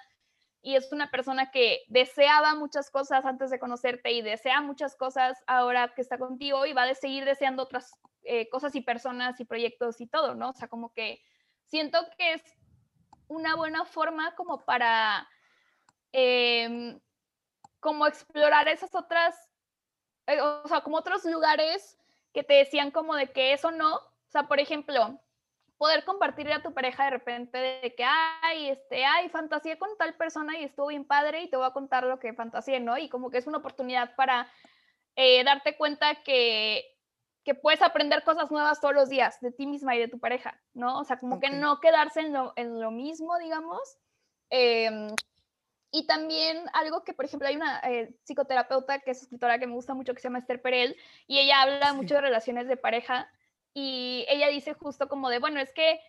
y 0.60 0.76
es 0.76 0.92
una 0.92 1.10
persona 1.10 1.50
que 1.50 1.80
deseaba 1.88 2.54
muchas 2.56 2.90
cosas 2.90 3.24
antes 3.24 3.48
de 3.48 3.58
conocerte 3.58 4.12
y 4.12 4.20
desea 4.20 4.60
muchas 4.60 4.96
cosas 4.96 5.42
ahora 5.46 5.94
que 5.94 6.02
está 6.02 6.18
contigo 6.18 6.66
y 6.66 6.74
va 6.74 6.82
a 6.82 6.94
seguir 6.94 7.24
deseando 7.24 7.62
otras 7.62 7.98
eh, 8.24 8.50
cosas 8.50 8.74
y 8.74 8.82
personas 8.82 9.40
y 9.40 9.46
proyectos 9.46 9.98
y 10.02 10.06
todo, 10.06 10.34
¿no? 10.34 10.50
O 10.50 10.52
sea, 10.52 10.68
como 10.68 10.92
que 10.92 11.22
siento 11.64 11.98
que 12.18 12.34
es 12.34 12.42
una 13.28 13.56
buena 13.56 13.86
forma 13.86 14.34
como 14.34 14.62
para 14.66 15.26
Em, 16.12 17.00
como 17.80 18.06
explorar 18.06 18.68
esas 18.68 18.94
otras, 18.94 19.34
eh, 20.26 20.40
o 20.40 20.68
sea, 20.68 20.82
como 20.82 20.98
otros 20.98 21.24
lugares 21.24 21.98
que 22.32 22.44
te 22.44 22.54
decían 22.54 22.90
como 22.90 23.14
de 23.16 23.32
que 23.32 23.52
eso 23.52 23.70
no, 23.70 23.96
o 23.96 24.30
sea, 24.30 24.44
por 24.44 24.60
ejemplo, 24.60 25.20
poder 25.78 26.04
compartirle 26.04 26.54
a 26.54 26.62
tu 26.62 26.72
pareja 26.72 27.06
de 27.06 27.10
repente 27.10 27.58
de 27.58 27.94
que, 27.96 28.04
ay, 28.04 28.68
este, 28.68 29.04
ay, 29.04 29.28
fantasía 29.30 29.78
con 29.78 29.88
tal 29.98 30.14
persona 30.14 30.56
y 30.58 30.64
estuvo 30.64 30.88
bien 30.88 31.04
padre 31.04 31.42
y 31.42 31.50
te 31.50 31.56
voy 31.56 31.66
a 31.66 31.72
contar 31.72 32.04
lo 32.04 32.20
que 32.20 32.32
fantasía, 32.34 32.78
¿no? 32.78 32.96
Y 32.98 33.08
como 33.08 33.30
que 33.30 33.38
es 33.38 33.48
una 33.48 33.58
oportunidad 33.58 34.14
para 34.14 34.48
eh, 35.16 35.42
darte 35.42 35.76
cuenta 35.76 36.22
que, 36.22 36.84
que 37.42 37.54
puedes 37.56 37.82
aprender 37.82 38.22
cosas 38.22 38.50
nuevas 38.52 38.80
todos 38.80 38.94
los 38.94 39.08
días 39.08 39.40
de 39.40 39.50
ti 39.50 39.66
misma 39.66 39.96
y 39.96 39.98
de 39.98 40.08
tu 40.08 40.20
pareja, 40.20 40.60
¿no? 40.72 41.00
O 41.00 41.04
sea, 41.04 41.18
como 41.18 41.40
que 41.40 41.50
no 41.50 41.80
quedarse 41.80 42.20
en 42.20 42.32
lo, 42.32 42.52
en 42.54 42.80
lo 42.80 42.92
mismo, 42.92 43.36
digamos. 43.38 43.80
Eh, 44.50 45.08
y 45.94 46.06
también 46.06 46.64
algo 46.72 47.04
que, 47.04 47.12
por 47.12 47.26
ejemplo, 47.26 47.46
hay 47.46 47.54
una 47.54 47.78
eh, 47.80 48.16
psicoterapeuta 48.24 49.00
que 49.00 49.10
es 49.10 49.22
escritora 49.22 49.58
que 49.58 49.66
me 49.66 49.74
gusta 49.74 49.92
mucho, 49.92 50.14
que 50.14 50.20
se 50.20 50.28
llama 50.28 50.38
Esther 50.38 50.62
Perel, 50.62 50.96
y 51.26 51.38
ella 51.38 51.60
habla 51.60 51.92
mucho 51.92 52.14
de 52.14 52.22
relaciones 52.22 52.66
de 52.66 52.78
pareja, 52.78 53.30
y 53.74 54.24
ella 54.28 54.48
dice 54.48 54.72
justo 54.72 55.06
como 55.06 55.28
de, 55.28 55.38
bueno, 55.38 55.60
es 55.60 55.70
que 55.72 56.00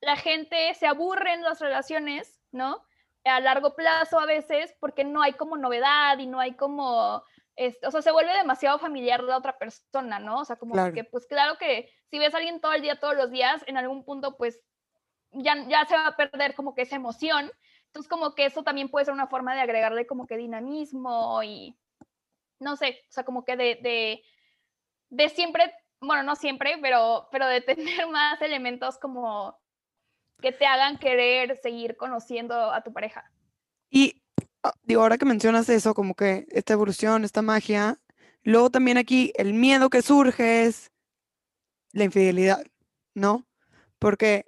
la 0.00 0.16
gente 0.16 0.72
se 0.74 0.86
aburre 0.86 1.32
en 1.32 1.42
las 1.42 1.60
relaciones, 1.60 2.40
¿no? 2.52 2.84
A 3.24 3.40
largo 3.40 3.74
plazo 3.74 4.20
a 4.20 4.26
veces, 4.26 4.76
porque 4.78 5.02
no 5.02 5.22
hay 5.22 5.32
como 5.32 5.56
novedad 5.56 6.18
y 6.18 6.28
no 6.28 6.38
hay 6.38 6.54
como, 6.54 7.24
este, 7.56 7.84
o 7.84 7.90
sea, 7.90 8.02
se 8.02 8.12
vuelve 8.12 8.32
demasiado 8.32 8.78
familiar 8.78 9.24
la 9.24 9.38
otra 9.38 9.58
persona, 9.58 10.20
¿no? 10.20 10.40
O 10.42 10.44
sea, 10.44 10.54
como 10.54 10.92
que, 10.92 11.02
pues 11.02 11.26
claro 11.26 11.58
que 11.58 11.90
si 12.10 12.20
ves 12.20 12.32
a 12.32 12.36
alguien 12.36 12.60
todo 12.60 12.74
el 12.74 12.82
día, 12.82 13.00
todos 13.00 13.16
los 13.16 13.32
días, 13.32 13.64
en 13.66 13.76
algún 13.76 14.04
punto, 14.04 14.36
pues 14.36 14.62
ya, 15.32 15.66
ya 15.66 15.84
se 15.86 15.96
va 15.96 16.06
a 16.06 16.16
perder 16.16 16.54
como 16.54 16.76
que 16.76 16.82
esa 16.82 16.94
emoción 16.94 17.50
entonces, 17.96 18.10
como 18.10 18.34
que 18.34 18.44
eso 18.44 18.62
también 18.62 18.90
puede 18.90 19.06
ser 19.06 19.14
una 19.14 19.26
forma 19.26 19.54
de 19.54 19.62
agregarle 19.62 20.06
como 20.06 20.26
que 20.26 20.36
dinamismo 20.36 21.42
y, 21.42 21.74
no 22.60 22.76
sé, 22.76 22.98
o 23.08 23.12
sea, 23.12 23.24
como 23.24 23.42
que 23.42 23.56
de, 23.56 24.22
de, 25.08 25.28
siempre, 25.30 25.72
bueno, 26.02 26.22
no 26.22 26.36
siempre, 26.36 26.76
pero, 26.82 27.26
pero 27.32 27.46
de 27.46 27.60
tener 27.62 28.06
más 28.08 28.42
elementos 28.42 28.98
como 28.98 29.58
que 30.42 30.52
te 30.52 30.66
hagan 30.66 30.98
querer 30.98 31.56
seguir 31.62 31.96
conociendo 31.96 32.54
a 32.70 32.82
tu 32.82 32.92
pareja. 32.92 33.32
Y 33.88 34.22
ah, 34.62 34.74
digo, 34.82 35.00
ahora 35.00 35.16
que 35.16 35.24
mencionas 35.24 35.66
eso, 35.70 35.94
como 35.94 36.14
que 36.14 36.44
esta 36.50 36.74
evolución, 36.74 37.24
esta 37.24 37.40
magia, 37.40 37.98
luego 38.42 38.68
también 38.68 38.98
aquí 38.98 39.32
el 39.36 39.54
miedo 39.54 39.88
que 39.88 40.02
surge 40.02 40.66
es 40.66 40.92
la 41.92 42.04
infidelidad, 42.04 42.62
¿no? 43.14 43.46
Porque 43.98 44.44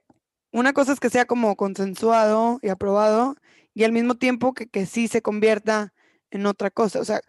una 0.52 0.72
cosa 0.72 0.92
es 0.92 1.00
que 1.00 1.10
sea 1.10 1.26
como 1.26 1.56
consensuado 1.56 2.58
y 2.62 2.68
aprobado 2.68 3.36
y 3.74 3.84
al 3.84 3.92
mismo 3.92 4.16
tiempo 4.16 4.54
que, 4.54 4.68
que 4.68 4.86
sí 4.86 5.08
se 5.08 5.22
convierta 5.22 5.92
en 6.30 6.46
otra 6.46 6.70
cosa. 6.70 7.00
O 7.00 7.04
sea, 7.04 7.20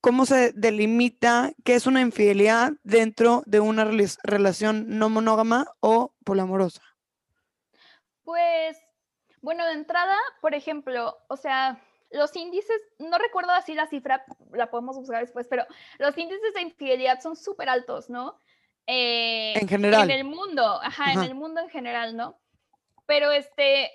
¿cómo 0.00 0.26
se 0.26 0.52
delimita 0.52 1.52
qué 1.64 1.74
es 1.74 1.86
una 1.86 2.00
infidelidad 2.00 2.72
dentro 2.82 3.42
de 3.46 3.60
una 3.60 3.84
relación 4.22 4.98
no 4.98 5.08
monógama 5.08 5.66
o 5.80 6.14
poliamorosa? 6.24 6.82
Pues, 8.24 8.76
bueno, 9.40 9.64
de 9.66 9.72
entrada, 9.72 10.16
por 10.40 10.54
ejemplo, 10.54 11.16
o 11.28 11.36
sea, 11.36 11.82
los 12.10 12.34
índices, 12.36 12.80
no 12.98 13.18
recuerdo 13.18 13.52
así 13.52 13.74
la 13.74 13.86
cifra, 13.86 14.24
la 14.52 14.70
podemos 14.70 14.96
buscar 14.96 15.20
después, 15.20 15.46
pero 15.48 15.66
los 15.98 16.16
índices 16.16 16.54
de 16.54 16.62
infidelidad 16.62 17.20
son 17.20 17.36
súper 17.36 17.68
altos, 17.68 18.08
¿no? 18.08 18.38
Eh, 18.90 19.52
en 19.58 19.68
general. 19.68 20.10
En 20.10 20.18
el 20.18 20.24
mundo, 20.24 20.80
ajá, 20.82 21.12
en 21.12 21.22
el 21.22 21.34
mundo 21.34 21.60
en 21.60 21.68
general, 21.68 22.16
¿no? 22.16 22.40
Pero 23.04 23.30
este, 23.30 23.92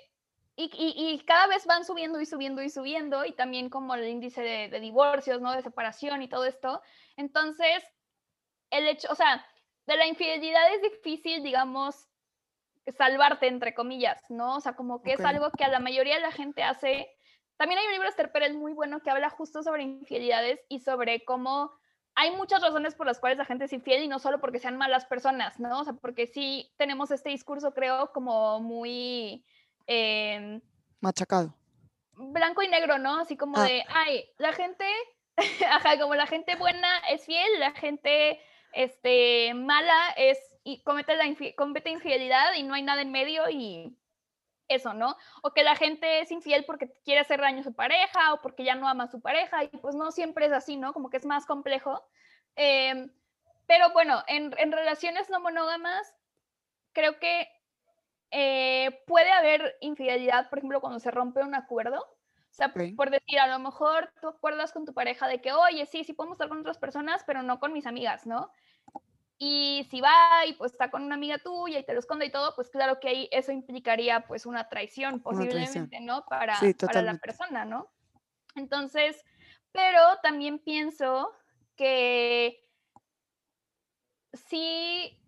y, 0.54 0.70
y, 0.72 1.18
cada 1.24 1.48
vez 1.48 1.66
van 1.66 1.84
subiendo 1.84 2.20
y 2.20 2.26
subiendo 2.26 2.62
y 2.62 2.70
subiendo, 2.70 3.24
y 3.24 3.32
también 3.32 3.70
como 3.70 3.96
el 3.96 4.06
índice 4.06 4.40
de, 4.40 4.68
de, 4.68 4.78
divorcios, 4.78 5.40
¿no? 5.40 5.50
De 5.52 5.62
separación 5.62 6.22
y 6.22 6.28
todo 6.28 6.44
esto. 6.44 6.80
Entonces, 7.16 7.82
el 8.70 8.86
hecho, 8.86 9.08
o 9.10 9.16
sea, 9.16 9.44
de 9.86 9.96
la 9.96 10.06
infidelidad 10.06 10.72
es 10.74 10.82
difícil, 10.82 11.42
digamos, 11.42 12.08
salvarte, 12.96 13.48
entre 13.48 13.74
comillas, 13.74 14.22
¿no? 14.30 14.56
O 14.56 14.60
sea, 14.60 14.76
como 14.76 15.02
que 15.02 15.14
es 15.14 15.20
algo 15.24 15.50
que 15.50 15.64
a 15.64 15.68
la 15.68 15.80
mayoría 15.80 16.16
de 16.16 16.22
la 16.22 16.32
gente 16.32 16.62
hace. 16.62 17.10
También 17.56 17.80
hay 17.80 17.86
un 17.86 17.92
libro 17.92 18.06
de 18.06 18.10
Esther 18.10 18.30
Pérez 18.30 18.54
muy 18.54 18.72
bueno 18.72 19.00
que 19.00 19.10
habla 19.10 19.30
justo 19.30 19.64
sobre 19.64 19.82
infidelidades 19.82 20.60
y 20.68 20.80
sobre 20.80 21.24
cómo 21.24 21.72
hay 22.16 22.30
muchas 22.32 22.62
razones 22.62 22.94
por 22.94 23.06
las 23.06 23.18
cuales 23.18 23.38
la 23.38 23.44
gente 23.44 23.64
es 23.64 23.72
infiel 23.72 24.02
y 24.02 24.08
no 24.08 24.18
solo 24.18 24.40
porque 24.40 24.58
sean 24.58 24.76
malas 24.76 25.04
personas, 25.04 25.58
¿no? 25.58 25.80
O 25.80 25.84
sea, 25.84 25.94
porque 25.94 26.26
sí 26.26 26.72
tenemos 26.76 27.10
este 27.10 27.30
discurso, 27.30 27.74
creo, 27.74 28.12
como 28.12 28.60
muy... 28.60 29.44
Em, 29.86 30.60
Machacado. 31.00 31.54
Blanco 32.12 32.62
y 32.62 32.68
negro, 32.68 32.98
¿no? 32.98 33.20
Así 33.20 33.36
como 33.36 33.58
ah. 33.58 33.64
de, 33.64 33.84
ay, 33.88 34.24
la 34.38 34.52
gente, 34.52 34.86
ajá, 35.70 35.98
como 35.98 36.14
la 36.14 36.26
gente 36.26 36.56
buena 36.56 36.88
es 37.10 37.26
fiel, 37.26 37.58
la 37.58 37.72
gente 37.72 38.40
este, 38.72 39.52
mala 39.54 40.10
es 40.16 40.38
y 40.62 40.82
comete, 40.82 41.16
la 41.16 41.24
comete 41.56 41.90
infidelidad 41.90 42.54
y 42.54 42.62
no 42.62 42.74
hay 42.74 42.82
nada 42.82 43.02
en 43.02 43.12
medio 43.12 43.48
y 43.50 43.96
eso, 44.68 44.94
¿no? 44.94 45.16
O 45.42 45.52
que 45.52 45.62
la 45.62 45.76
gente 45.76 46.20
es 46.20 46.30
infiel 46.30 46.64
porque 46.64 46.90
quiere 47.04 47.20
hacer 47.20 47.40
daño 47.40 47.60
a 47.60 47.64
su 47.64 47.74
pareja 47.74 48.34
o 48.34 48.40
porque 48.40 48.64
ya 48.64 48.74
no 48.74 48.88
ama 48.88 49.04
a 49.04 49.10
su 49.10 49.20
pareja 49.20 49.64
y 49.64 49.68
pues 49.68 49.94
no 49.94 50.10
siempre 50.10 50.46
es 50.46 50.52
así, 50.52 50.76
¿no? 50.76 50.92
Como 50.92 51.10
que 51.10 51.16
es 51.16 51.26
más 51.26 51.46
complejo. 51.46 52.02
Em, 52.56 53.10
pero 53.66 53.92
bueno, 53.92 54.22
en, 54.26 54.52
relaciones 54.72 55.30
no 55.30 55.40
monógamas, 55.40 56.14
creo 56.92 57.18
que 57.18 57.48
eh, 58.30 59.02
puede 59.06 59.30
haber 59.32 59.76
infidelidad, 59.80 60.48
por 60.48 60.58
ejemplo, 60.58 60.80
cuando 60.80 60.98
se 61.00 61.10
rompe 61.10 61.42
un 61.42 61.54
acuerdo. 61.54 62.00
O 62.00 62.56
sea, 62.56 62.72
por 62.72 63.10
decir, 63.10 63.40
a 63.40 63.48
lo 63.48 63.58
mejor 63.58 64.12
tú 64.20 64.28
acuerdas 64.28 64.72
con 64.72 64.84
tu 64.84 64.94
pareja 64.94 65.26
de 65.26 65.40
que, 65.40 65.52
oye, 65.52 65.86
sí, 65.86 66.04
sí 66.04 66.12
podemos 66.12 66.36
estar 66.36 66.48
con 66.48 66.60
otras 66.60 66.78
personas, 66.78 67.24
pero 67.26 67.42
no 67.42 67.58
con 67.58 67.72
mis 67.72 67.84
amigas, 67.84 68.26
¿no? 68.26 68.52
Y 69.38 69.86
si 69.90 70.00
va 70.00 70.46
y 70.46 70.52
pues 70.54 70.72
está 70.72 70.90
con 70.90 71.02
una 71.02 71.16
amiga 71.16 71.38
tuya 71.38 71.80
y 71.80 71.84
te 71.84 71.92
lo 71.92 71.98
esconde 71.98 72.26
y 72.26 72.30
todo, 72.30 72.54
pues 72.54 72.70
claro 72.70 73.00
que 73.00 73.08
ahí 73.08 73.28
eso 73.32 73.50
implicaría 73.52 74.26
pues 74.26 74.46
una 74.46 74.68
traición 74.68 75.20
posiblemente, 75.20 76.00
¿no? 76.00 76.24
Para, 76.26 76.56
para 76.86 77.02
la 77.02 77.18
persona, 77.18 77.64
¿no? 77.64 77.90
Entonces, 78.54 79.24
pero 79.72 80.00
también 80.22 80.60
pienso 80.60 81.32
que 81.76 82.64
sí, 84.32 85.20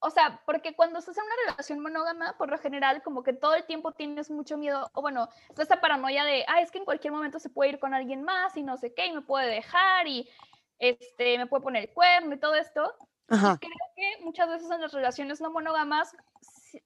o 0.00 0.10
sea, 0.10 0.42
porque 0.44 0.74
cuando 0.74 0.98
estás 0.98 1.16
en 1.16 1.24
una 1.24 1.52
relación 1.52 1.80
monógama, 1.80 2.36
por 2.36 2.50
lo 2.50 2.58
general, 2.58 3.02
como 3.02 3.22
que 3.22 3.32
todo 3.32 3.54
el 3.54 3.64
tiempo 3.66 3.92
tienes 3.92 4.30
mucho 4.30 4.56
miedo, 4.56 4.90
o 4.94 5.02
bueno, 5.02 5.28
está 5.48 5.62
esa 5.62 5.80
paranoia 5.80 6.24
de, 6.24 6.44
ah, 6.48 6.60
es 6.60 6.70
que 6.70 6.78
en 6.78 6.84
cualquier 6.84 7.12
momento 7.12 7.38
se 7.38 7.50
puede 7.50 7.70
ir 7.70 7.78
con 7.78 7.94
alguien 7.94 8.22
más 8.22 8.56
y 8.56 8.62
no 8.62 8.76
sé 8.76 8.92
qué, 8.92 9.06
y 9.06 9.12
me 9.12 9.22
puede 9.22 9.48
dejar 9.48 10.08
y 10.08 10.28
este, 10.78 11.38
me 11.38 11.46
puede 11.46 11.62
poner 11.62 11.82
el 11.84 11.94
cuerno 11.94 12.34
y 12.34 12.40
todo 12.40 12.54
esto. 12.54 12.92
Creo 13.30 13.58
que 13.94 14.24
muchas 14.24 14.48
veces 14.48 14.70
en 14.70 14.80
las 14.80 14.92
relaciones 14.92 15.40
no 15.40 15.50
monógamas, 15.52 16.16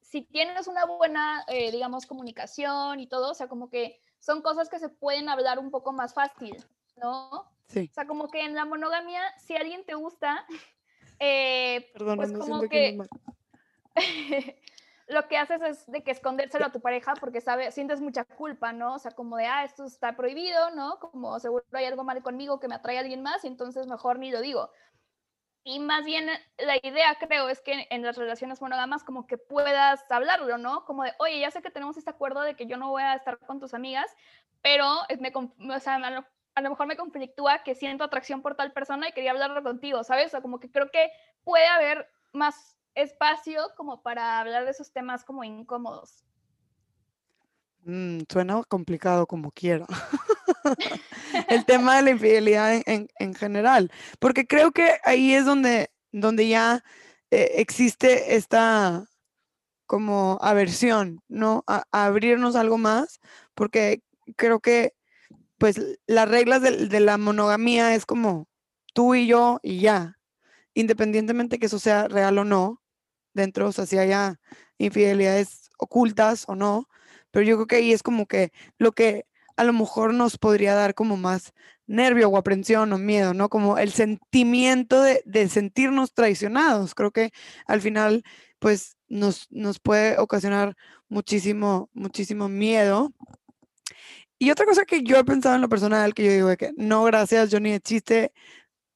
si, 0.01 0.21
tienes 0.21 0.67
una 0.67 0.85
buena, 0.85 1.43
eh, 1.47 1.71
digamos, 1.71 2.05
comunicación 2.05 2.99
y 2.99 3.07
todo, 3.07 3.31
o 3.31 3.33
sea, 3.33 3.47
como 3.47 3.69
que 3.69 3.99
son 4.19 4.41
cosas 4.41 4.69
que 4.69 4.79
se 4.79 4.89
pueden 4.89 5.27
hablar 5.27 5.57
un 5.57 5.71
poco 5.71 5.91
más 5.91 6.13
fácil, 6.13 6.55
¿no? 6.97 7.51
Sí. 7.67 7.89
O 7.91 7.93
sea, 7.93 8.05
como 8.05 8.29
que 8.29 8.41
en 8.41 8.53
la 8.53 8.65
monogamia, 8.65 9.21
si 9.39 9.55
alguien 9.55 9.85
te 9.85 9.95
gusta, 9.95 10.45
eh, 11.19 11.89
Perdón, 11.93 12.17
pues 12.17 12.31
como 12.31 12.61
que, 12.69 12.97
lo 15.07 15.27
que 15.27 15.37
haces 15.37 15.61
es 15.61 15.85
de 15.87 16.03
que 16.03 16.11
escondérselo 16.11 16.65
a 16.65 16.71
tu 16.71 16.79
pareja 16.79 17.13
porque 17.19 17.41
sabe, 17.41 17.71
sientes 17.71 18.01
mucha 18.01 18.23
culpa, 18.23 18.73
¿no? 18.73 18.95
O 18.95 18.99
sea, 18.99 19.11
como 19.11 19.37
de, 19.37 19.45
ah, 19.45 19.63
esto 19.63 19.85
está 19.85 20.15
prohibido, 20.15 20.71
¿no? 20.71 20.99
Como 20.99 21.39
seguro 21.39 21.65
hay 21.73 21.85
algo 21.85 22.03
mal 22.03 22.21
conmigo 22.23 22.59
que 22.59 22.67
me 22.67 22.75
atrae 22.75 22.97
a 22.97 23.01
alguien 23.01 23.21
más 23.21 23.43
y 23.43 23.47
entonces 23.47 23.87
mejor 23.87 24.19
ni 24.19 24.31
lo 24.31 24.41
digo. 24.41 24.69
Y 25.67 25.79
más 25.79 26.05
bien 26.05 26.27
la 26.59 26.77
idea, 26.83 27.15
creo, 27.15 27.49
es 27.49 27.59
que 27.59 27.87
en 27.89 28.03
las 28.03 28.17
relaciones 28.17 28.61
monógamas 28.61 29.03
como 29.03 29.25
que 29.25 29.39
puedas 29.39 29.99
hablarlo, 30.11 30.59
¿no? 30.59 30.85
Como 30.85 31.03
de, 31.03 31.13
oye, 31.17 31.39
ya 31.39 31.49
sé 31.49 31.63
que 31.63 31.71
tenemos 31.71 31.97
este 31.97 32.11
acuerdo 32.11 32.41
de 32.41 32.55
que 32.55 32.67
yo 32.67 32.77
no 32.77 32.91
voy 32.91 33.01
a 33.01 33.15
estar 33.15 33.39
con 33.39 33.59
tus 33.59 33.73
amigas, 33.73 34.05
pero 34.61 34.85
me, 35.19 35.33
o 35.75 35.79
sea, 35.79 35.95
a, 35.95 36.11
lo, 36.11 36.23
a 36.53 36.61
lo 36.61 36.69
mejor 36.69 36.85
me 36.85 36.95
conflictúa 36.95 37.63
que 37.63 37.73
siento 37.73 38.03
atracción 38.03 38.43
por 38.43 38.55
tal 38.55 38.73
persona 38.73 39.09
y 39.09 39.13
quería 39.13 39.31
hablarlo 39.31 39.63
contigo, 39.63 40.03
¿sabes? 40.03 40.27
O 40.27 40.29
sea, 40.29 40.41
como 40.43 40.59
que 40.59 40.69
creo 40.69 40.91
que 40.91 41.09
puede 41.43 41.65
haber 41.65 42.11
más 42.31 42.77
espacio 42.93 43.71
como 43.75 44.03
para 44.03 44.39
hablar 44.39 44.65
de 44.65 44.71
esos 44.71 44.93
temas 44.93 45.25
como 45.25 45.43
incómodos. 45.43 46.23
Mm, 47.85 48.19
suena 48.29 48.61
complicado 48.65 49.25
como 49.25 49.49
quiera. 49.49 49.87
el 51.47 51.65
tema 51.65 51.97
de 51.97 52.01
la 52.03 52.09
infidelidad 52.11 52.81
en, 52.85 53.33
general, 53.35 53.91
porque 54.19 54.47
creo 54.47 54.71
que 54.71 54.97
ahí 55.03 55.33
es 55.33 55.45
donde, 55.45 55.91
donde 56.11 56.47
ya 56.47 56.83
eh, 57.31 57.51
existe 57.55 58.35
esta 58.35 59.05
como 59.87 60.39
aversión, 60.41 61.21
¿no? 61.27 61.63
A, 61.67 61.83
abrirnos 61.91 62.55
algo 62.55 62.77
más, 62.77 63.19
porque 63.53 64.01
creo 64.35 64.59
que 64.59 64.93
pues 65.57 65.79
las 66.07 66.27
reglas 66.29 66.61
de, 66.61 66.87
de, 66.87 66.99
la 66.99 67.17
monogamía 67.17 67.95
es 67.95 68.05
como 68.05 68.47
tú 68.93 69.15
y 69.15 69.27
yo 69.27 69.59
y 69.63 69.79
ya, 69.79 70.19
independientemente 70.73 71.59
que 71.59 71.67
eso 71.67 71.79
sea 71.79 72.07
real 72.07 72.37
o 72.39 72.45
no, 72.45 72.81
dentro, 73.33 73.67
o 73.69 73.71
sea, 73.71 73.85
si 73.85 73.97
haya 73.97 74.39
infidelidades 74.77 75.69
ocultas 75.77 76.45
o 76.47 76.55
no, 76.55 76.87
pero 77.31 77.45
yo 77.45 77.55
creo 77.57 77.67
que 77.67 77.75
ahí 77.77 77.91
es 77.91 78.03
como 78.03 78.25
que 78.27 78.51
lo 78.77 78.91
que 78.93 79.25
a 79.57 79.63
lo 79.63 79.73
mejor 79.73 80.13
nos 80.13 80.37
podría 80.37 80.75
dar 80.75 80.93
como 80.95 81.17
más 81.17 81.53
nervio 81.87 82.29
o 82.29 82.37
aprensión 82.37 82.91
o 82.93 82.97
miedo, 82.97 83.33
¿no? 83.33 83.49
Como 83.49 83.77
el 83.77 83.91
sentimiento 83.91 85.01
de, 85.01 85.49
sentirnos 85.49 86.13
traicionados. 86.13 86.95
Creo 86.95 87.11
que 87.11 87.31
al 87.67 87.81
final, 87.81 88.23
pues, 88.59 88.97
nos, 89.07 89.47
nos 89.51 89.79
puede 89.79 90.17
ocasionar 90.17 90.75
muchísimo, 91.09 91.89
muchísimo 91.93 92.49
miedo. 92.49 93.13
Y 94.39 94.51
otra 94.51 94.65
cosa 94.65 94.85
que 94.85 95.03
yo 95.03 95.17
he 95.17 95.23
pensado 95.23 95.55
en 95.55 95.61
lo 95.61 95.69
personal, 95.69 96.13
que 96.13 96.25
yo 96.25 96.31
digo 96.31 96.47
de 96.49 96.57
que 96.57 96.71
no, 96.75 97.03
gracias, 97.03 97.51
yo 97.51 97.59
ni 97.59 97.71
de 97.71 97.79
chiste 97.79 98.33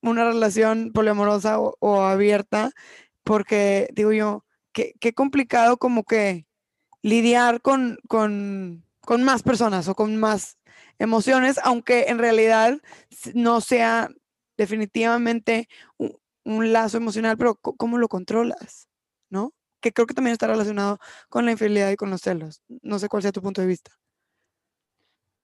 una 0.01 0.25
relación 0.25 0.91
poliamorosa 0.93 1.59
o, 1.59 2.01
abierta, 2.01 2.71
porque 3.23 3.89
digo 3.93 4.13
yo, 4.13 4.45
qué, 4.73 4.93
qué 4.99 5.13
complicado 5.13 5.77
como 5.77 6.03
que 6.03 6.45
lidiar 7.01 7.61
con, 7.61 7.97
con 8.07 8.85
con 9.09 9.23
más 9.23 9.41
personas 9.41 9.87
o 9.87 9.95
con 9.95 10.17
más 10.17 10.59
emociones, 10.99 11.59
aunque 11.63 12.09
en 12.09 12.19
realidad 12.19 12.77
no 13.33 13.59
sea 13.59 14.07
definitivamente 14.55 15.67
un, 15.97 16.71
lazo 16.71 16.97
emocional, 16.97 17.35
pero 17.35 17.55
¿cómo 17.55 17.97
lo 17.97 18.07
controlas? 18.07 18.87
¿No? 19.31 19.51
Que 19.81 19.91
creo 19.91 20.05
que 20.05 20.13
también 20.13 20.33
está 20.33 20.45
relacionado 20.45 20.99
con 21.27 21.43
la 21.43 21.53
infidelidad 21.53 21.89
y 21.89 21.95
con 21.95 22.11
los 22.11 22.21
celos. 22.21 22.61
No 22.83 22.99
sé 22.99 23.09
cuál 23.09 23.23
sea 23.23 23.31
tu 23.31 23.41
punto 23.41 23.61
de 23.61 23.67
vista. 23.67 23.89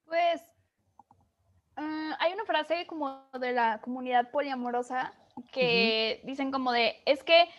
Pues 0.05 0.43
ah, 1.75 2.17
hay 2.19 2.33
una 2.33 2.45
frase 2.45 2.85
como 2.85 3.27
de 3.39 3.51
la 3.51 3.81
comunidad 3.81 4.29
poliamorosa 4.29 5.11
que 5.51 6.21
dicen 6.23 6.51
como 6.51 6.71
de, 6.71 7.01
es 7.07 7.23
que 7.23 7.49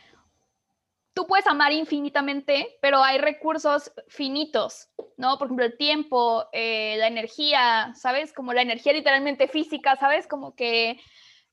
tú 1.17 1.27
puedes 1.27 1.47
amar 1.47 1.73
infinitamente, 1.73 2.77
pero 2.83 3.03
hay 3.03 3.17
recursos 3.17 3.91
finitos, 4.07 4.91
¿no? 5.17 5.39
Por 5.39 5.47
ejemplo, 5.47 5.65
el 5.65 5.79
tiempo, 5.79 6.45
eh, 6.53 6.97
la 6.99 7.07
energía, 7.07 7.95
¿sabes? 7.95 8.35
Como 8.35 8.53
la 8.53 8.61
energía 8.61 8.93
literalmente 8.93 9.49
física, 9.49 9.97
¿sabes? 9.97 10.27
Como 10.27 10.55
que, 10.55 11.01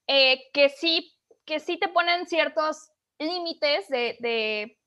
eh, 0.08 0.42
que, 0.52 0.68
sí, 0.68 1.18
que 1.46 1.62
sí 1.62 1.78
te 1.78 1.88
ponen 1.88 2.28
ciertos 2.28 2.92
límites 3.20 3.88
de, 3.88 4.78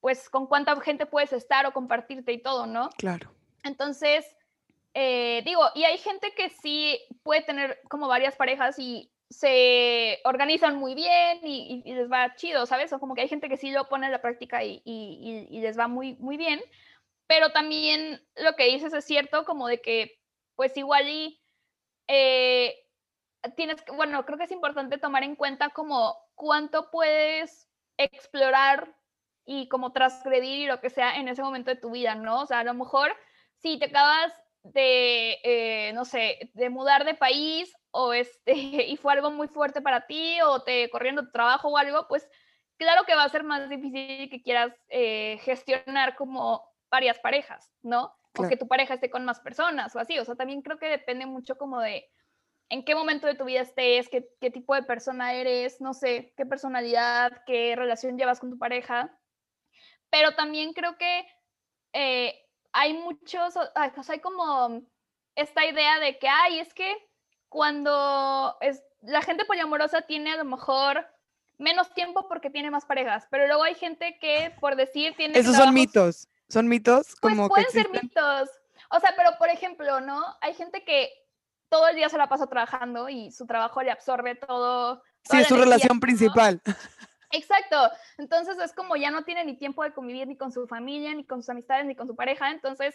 pues, 0.00 0.30
con 0.30 0.46
cuánta 0.46 0.74
gente 0.80 1.04
puedes 1.04 1.34
estar 1.34 1.66
o 1.66 1.74
compartirte 1.74 2.32
y 2.32 2.40
todo, 2.40 2.66
¿no? 2.66 2.88
Claro. 2.96 3.30
Entonces, 3.62 4.24
eh, 4.94 5.42
digo, 5.44 5.64
y 5.74 5.84
hay 5.84 5.98
gente 5.98 6.32
que 6.34 6.48
sí 6.48 6.98
puede 7.22 7.42
tener 7.42 7.78
como 7.90 8.08
varias 8.08 8.36
parejas 8.36 8.78
y 8.78 9.12
se 9.34 10.20
organizan 10.24 10.76
muy 10.76 10.94
bien 10.94 11.40
y, 11.42 11.82
les 11.84 12.10
va 12.10 12.34
chido, 12.36 12.66
¿sabes? 12.66 12.92
O 12.92 13.00
como 13.00 13.14
que 13.14 13.22
hay 13.22 13.28
gente 13.28 13.48
que 13.48 13.56
sí 13.56 13.70
lo 13.70 13.88
pone 13.88 14.06
en 14.06 14.12
la 14.12 14.22
práctica 14.22 14.62
y, 14.62 15.48
les 15.50 15.78
va 15.78 15.88
muy, 15.88 16.14
muy 16.16 16.36
bien, 16.36 16.60
pero 17.26 17.50
también 17.52 18.24
lo 18.36 18.54
que 18.54 18.66
dices 18.66 18.92
es 18.92 19.04
cierto, 19.04 19.44
como 19.44 19.66
de 19.66 19.80
que, 19.80 20.20
pues 20.56 20.76
igual 20.76 21.08
y 21.08 21.42
eh, 22.06 22.74
tienes 23.56 23.82
que, 23.82 23.92
bueno, 23.92 24.24
creo 24.24 24.38
que 24.38 24.44
es 24.44 24.52
importante 24.52 24.98
tomar 24.98 25.24
en 25.24 25.36
cuenta 25.36 25.70
como 25.70 26.16
cuánto 26.34 26.90
puedes 26.90 27.68
explorar 27.96 28.94
y 29.46 29.68
como 29.68 29.92
transgredir 29.92 30.60
y 30.60 30.66
lo 30.66 30.80
que 30.80 30.90
sea 30.90 31.16
en 31.16 31.28
ese 31.28 31.42
momento 31.42 31.70
de 31.70 31.80
tu 31.80 31.90
vida, 31.90 32.14
¿no? 32.14 32.42
O 32.42 32.46
sea, 32.46 32.60
a 32.60 32.64
lo 32.64 32.74
mejor 32.74 33.14
si 33.56 33.78
te 33.78 33.86
acabas 33.86 34.32
de, 34.64 35.38
eh, 35.44 35.92
no 35.92 36.04
sé, 36.04 36.50
de 36.54 36.70
mudar 36.70 37.04
de 37.04 37.14
país 37.14 37.72
o 37.90 38.12
este, 38.12 38.52
y 38.88 38.96
fue 38.96 39.12
algo 39.12 39.30
muy 39.30 39.48
fuerte 39.48 39.80
para 39.80 40.06
ti 40.06 40.40
o 40.42 40.62
te 40.62 40.90
corriendo 40.90 41.24
tu 41.24 41.30
trabajo 41.30 41.68
o 41.68 41.76
algo, 41.76 42.08
pues 42.08 42.28
claro 42.76 43.04
que 43.04 43.14
va 43.14 43.24
a 43.24 43.28
ser 43.28 43.44
más 43.44 43.68
difícil 43.68 44.28
que 44.30 44.42
quieras 44.42 44.72
eh, 44.88 45.38
gestionar 45.42 46.16
como 46.16 46.62
varias 46.90 47.18
parejas, 47.18 47.72
¿no? 47.82 48.14
O 48.36 48.48
que 48.48 48.56
tu 48.56 48.66
pareja 48.66 48.94
esté 48.94 49.10
con 49.10 49.24
más 49.24 49.38
personas 49.38 49.94
o 49.94 50.00
así. 50.00 50.18
O 50.18 50.24
sea, 50.24 50.34
también 50.34 50.62
creo 50.62 50.76
que 50.76 50.86
depende 50.86 51.24
mucho 51.24 51.56
como 51.56 51.80
de 51.80 52.10
en 52.68 52.84
qué 52.84 52.96
momento 52.96 53.28
de 53.28 53.36
tu 53.36 53.44
vida 53.44 53.60
estés, 53.60 54.08
qué, 54.08 54.28
qué 54.40 54.50
tipo 54.50 54.74
de 54.74 54.82
persona 54.82 55.34
eres, 55.34 55.80
no 55.80 55.94
sé, 55.94 56.32
qué 56.36 56.44
personalidad, 56.44 57.44
qué 57.46 57.76
relación 57.76 58.18
llevas 58.18 58.40
con 58.40 58.50
tu 58.50 58.58
pareja. 58.58 59.16
Pero 60.10 60.34
también 60.34 60.72
creo 60.72 60.96
que 60.98 61.26
eh, 61.92 62.43
hay 62.74 62.92
muchos, 62.92 63.54
pues 63.94 64.10
hay 64.10 64.18
como 64.18 64.82
esta 65.36 65.64
idea 65.64 66.00
de 66.00 66.18
que, 66.18 66.28
ay, 66.28 66.58
es 66.58 66.74
que 66.74 66.92
cuando 67.48 68.56
es, 68.60 68.82
la 69.00 69.22
gente 69.22 69.44
poliamorosa 69.44 70.02
tiene 70.02 70.32
a 70.32 70.36
lo 70.36 70.44
mejor 70.44 71.06
menos 71.56 71.94
tiempo 71.94 72.26
porque 72.28 72.50
tiene 72.50 72.72
más 72.72 72.84
parejas, 72.84 73.26
pero 73.30 73.46
luego 73.46 73.62
hay 73.62 73.76
gente 73.76 74.18
que, 74.20 74.52
por 74.60 74.74
decir, 74.74 75.14
tiene... 75.16 75.38
Esos 75.38 75.56
son 75.56 75.72
mitos, 75.72 76.28
son 76.48 76.66
mitos 76.66 77.14
pues 77.20 77.34
como... 77.34 77.48
pueden 77.48 77.70
ser 77.70 77.88
mitos. 77.90 78.50
O 78.90 78.98
sea, 78.98 79.14
pero 79.16 79.38
por 79.38 79.48
ejemplo, 79.48 80.00
¿no? 80.00 80.22
Hay 80.40 80.54
gente 80.54 80.84
que 80.84 81.12
todo 81.68 81.86
el 81.88 81.96
día 81.96 82.08
se 82.08 82.18
la 82.18 82.28
pasa 82.28 82.48
trabajando 82.48 83.08
y 83.08 83.30
su 83.30 83.46
trabajo 83.46 83.82
le 83.82 83.92
absorbe 83.92 84.34
todo. 84.34 85.00
Sí, 85.30 85.38
es 85.38 85.46
su 85.46 85.56
relación 85.56 86.00
principal. 86.00 86.60
Exacto. 87.34 87.90
Entonces 88.18 88.58
es 88.58 88.72
como 88.72 88.96
ya 88.96 89.10
no 89.10 89.24
tiene 89.24 89.44
ni 89.44 89.56
tiempo 89.56 89.82
de 89.82 89.92
convivir 89.92 90.26
ni 90.26 90.36
con 90.36 90.52
su 90.52 90.66
familia, 90.66 91.14
ni 91.14 91.26
con 91.26 91.42
sus 91.42 91.50
amistades, 91.50 91.86
ni 91.86 91.96
con 91.96 92.06
su 92.06 92.16
pareja. 92.16 92.50
Entonces, 92.50 92.94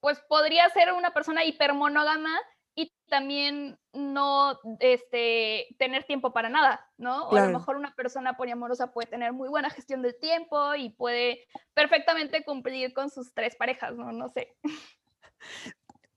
pues 0.00 0.20
podría 0.28 0.68
ser 0.70 0.92
una 0.92 1.12
persona 1.12 1.44
hipermonógama 1.44 2.36
y 2.74 2.92
también 3.08 3.78
no 3.94 4.58
este, 4.80 5.66
tener 5.78 6.04
tiempo 6.04 6.32
para 6.32 6.50
nada, 6.50 6.86
¿no? 6.98 7.28
O 7.28 7.36
a 7.36 7.46
lo 7.46 7.58
mejor 7.58 7.76
una 7.76 7.94
persona 7.94 8.36
poliamorosa 8.36 8.92
puede 8.92 9.08
tener 9.08 9.32
muy 9.32 9.48
buena 9.48 9.70
gestión 9.70 10.02
del 10.02 10.18
tiempo 10.20 10.74
y 10.74 10.90
puede 10.90 11.46
perfectamente 11.72 12.44
cumplir 12.44 12.92
con 12.92 13.10
sus 13.10 13.32
tres 13.32 13.56
parejas, 13.56 13.96
¿no? 13.96 14.12
No 14.12 14.28
sé. 14.28 14.54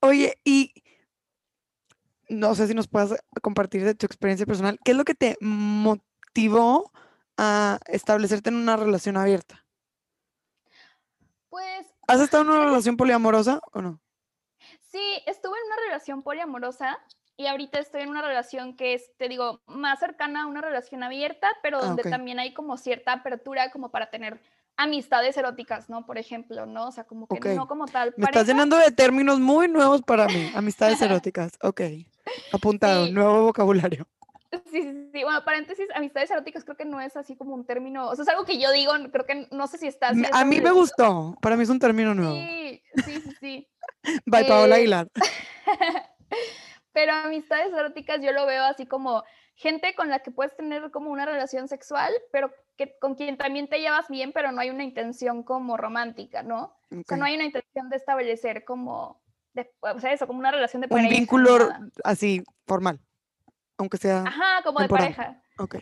Oye, 0.01 0.37
y 0.43 0.73
no 2.27 2.53
sé 2.55 2.67
si 2.67 2.73
nos 2.73 2.89
puedes 2.89 3.15
compartir 3.41 3.85
de 3.85 3.95
tu 3.95 4.05
experiencia 4.05 4.45
personal, 4.45 4.77
¿qué 4.83 4.91
es 4.91 4.97
lo 4.97 5.05
que 5.05 5.15
te 5.15 5.37
motivó 5.39 6.91
a 7.41 7.79
establecerte 7.87 8.49
en 8.49 8.55
una 8.57 8.75
relación 8.75 9.15
abierta? 9.15 9.65
Pues... 11.49 11.87
¿Has 12.07 12.19
estado 12.19 12.43
en 12.43 12.49
una 12.49 12.65
relación 12.65 12.97
poliamorosa 12.97 13.61
o 13.71 13.81
no? 13.81 14.01
Sí, 14.91 15.21
estuve 15.25 15.57
en 15.57 15.65
una 15.67 15.75
relación 15.87 16.21
poliamorosa 16.21 16.99
y 17.37 17.47
ahorita 17.47 17.79
estoy 17.79 18.01
en 18.01 18.09
una 18.09 18.21
relación 18.21 18.75
que 18.75 18.93
es, 18.93 19.15
te 19.17 19.29
digo, 19.29 19.61
más 19.67 19.99
cercana 19.99 20.43
a 20.43 20.47
una 20.47 20.59
relación 20.61 21.01
abierta, 21.03 21.47
pero 21.63 21.77
Ah, 21.77 21.85
donde 21.85 22.03
también 22.03 22.39
hay 22.39 22.53
como 22.53 22.75
cierta 22.77 23.13
apertura 23.13 23.71
como 23.71 23.89
para 23.89 24.09
tener 24.09 24.41
amistades 24.75 25.37
eróticas, 25.37 25.89
¿no? 25.89 26.05
Por 26.05 26.17
ejemplo, 26.17 26.65
¿no? 26.65 26.87
O 26.87 26.91
sea, 26.91 27.05
como 27.05 27.27
que 27.27 27.55
no 27.55 27.67
como 27.67 27.85
tal 27.85 28.13
Me 28.17 28.25
estás 28.25 28.47
llenando 28.47 28.75
de 28.75 28.91
términos 28.91 29.39
muy 29.39 29.67
nuevos 29.69 30.01
para 30.01 30.27
mí. 30.27 30.51
Amistades 30.55 31.01
eróticas. 31.01 31.53
Ok. 31.61 31.81
Apuntado, 32.51 33.05
Sí. 33.05 33.11
nuevo 33.11 33.43
vocabulario. 33.43 34.07
Sí, 34.71 34.81
sí, 34.81 35.09
sí. 35.13 35.23
Bueno, 35.23 35.43
paréntesis, 35.45 35.87
amistades 35.93 36.31
eróticas 36.31 36.63
creo 36.63 36.75
que 36.75 36.85
no 36.85 36.99
es 37.01 37.15
así 37.15 37.35
como 37.35 37.53
un 37.53 37.65
término, 37.65 38.09
o 38.09 38.15
sea, 38.15 38.23
es 38.23 38.29
algo 38.29 38.45
que 38.45 38.59
yo 38.59 38.71
digo, 38.71 38.93
creo 39.11 39.25
que 39.25 39.47
no 39.51 39.67
sé 39.67 39.77
si 39.77 39.87
está 39.87 40.07
así 40.09 40.21
Me- 40.21 40.27
de 40.27 40.33
A 40.33 40.43
mí 40.45 40.59
me 40.59 40.71
gustó. 40.71 41.35
Para 41.41 41.55
mí 41.55 41.63
es 41.63 41.69
un 41.69 41.79
término 41.79 42.15
nuevo. 42.15 42.33
Sí, 42.33 42.81
sí, 43.05 43.21
sí, 43.21 43.31
sí. 43.39 43.67
By 44.25 44.47
Paola 44.47 44.75
Eh, 44.75 44.79
Aguilar. 44.79 45.07
Pero 46.91 47.13
amistades 47.13 47.71
eróticas 47.73 48.19
yo 48.21 48.31
lo 48.31 48.45
veo 48.45 48.63
así 48.63 48.85
como 48.85 49.23
gente 49.55 49.93
con 49.95 50.09
la 50.09 50.19
que 50.19 50.31
puedes 50.31 50.55
tener 50.55 50.89
como 50.91 51.11
una 51.11 51.25
relación 51.25 51.67
sexual, 51.67 52.11
pero 52.31 52.51
que 52.77 52.97
con 52.99 53.15
quien 53.15 53.37
también 53.37 53.67
te 53.67 53.79
llevas 53.79 54.07
bien, 54.09 54.31
pero 54.33 54.51
no 54.51 54.61
hay 54.61 54.69
una 54.69 54.83
intención 54.83 55.43
como 55.43 55.77
romántica, 55.77 56.43
¿no? 56.43 56.73
O 56.91 57.03
sea, 57.05 57.17
no 57.17 57.25
hay 57.25 57.35
una 57.35 57.43
intención 57.45 57.89
de 57.89 57.97
establecer 57.97 58.63
como, 58.63 59.21
de- 59.53 59.69
o 59.81 59.99
sea, 59.99 60.13
eso, 60.13 60.27
como 60.27 60.39
una 60.39 60.51
relación 60.51 60.81
de 60.81 60.87
Un 60.87 60.89
pareja. 60.91 61.09
ni 61.09 61.15
vínculo 61.19 61.69
así, 62.03 62.41
formal. 62.65 62.99
Aunque 63.79 63.97
sea. 63.97 64.23
Ajá, 64.27 64.61
como 64.63 64.79
de 64.79 64.87
temporal. 64.87 65.15
pareja. 65.15 65.41
Ok. 65.57 65.77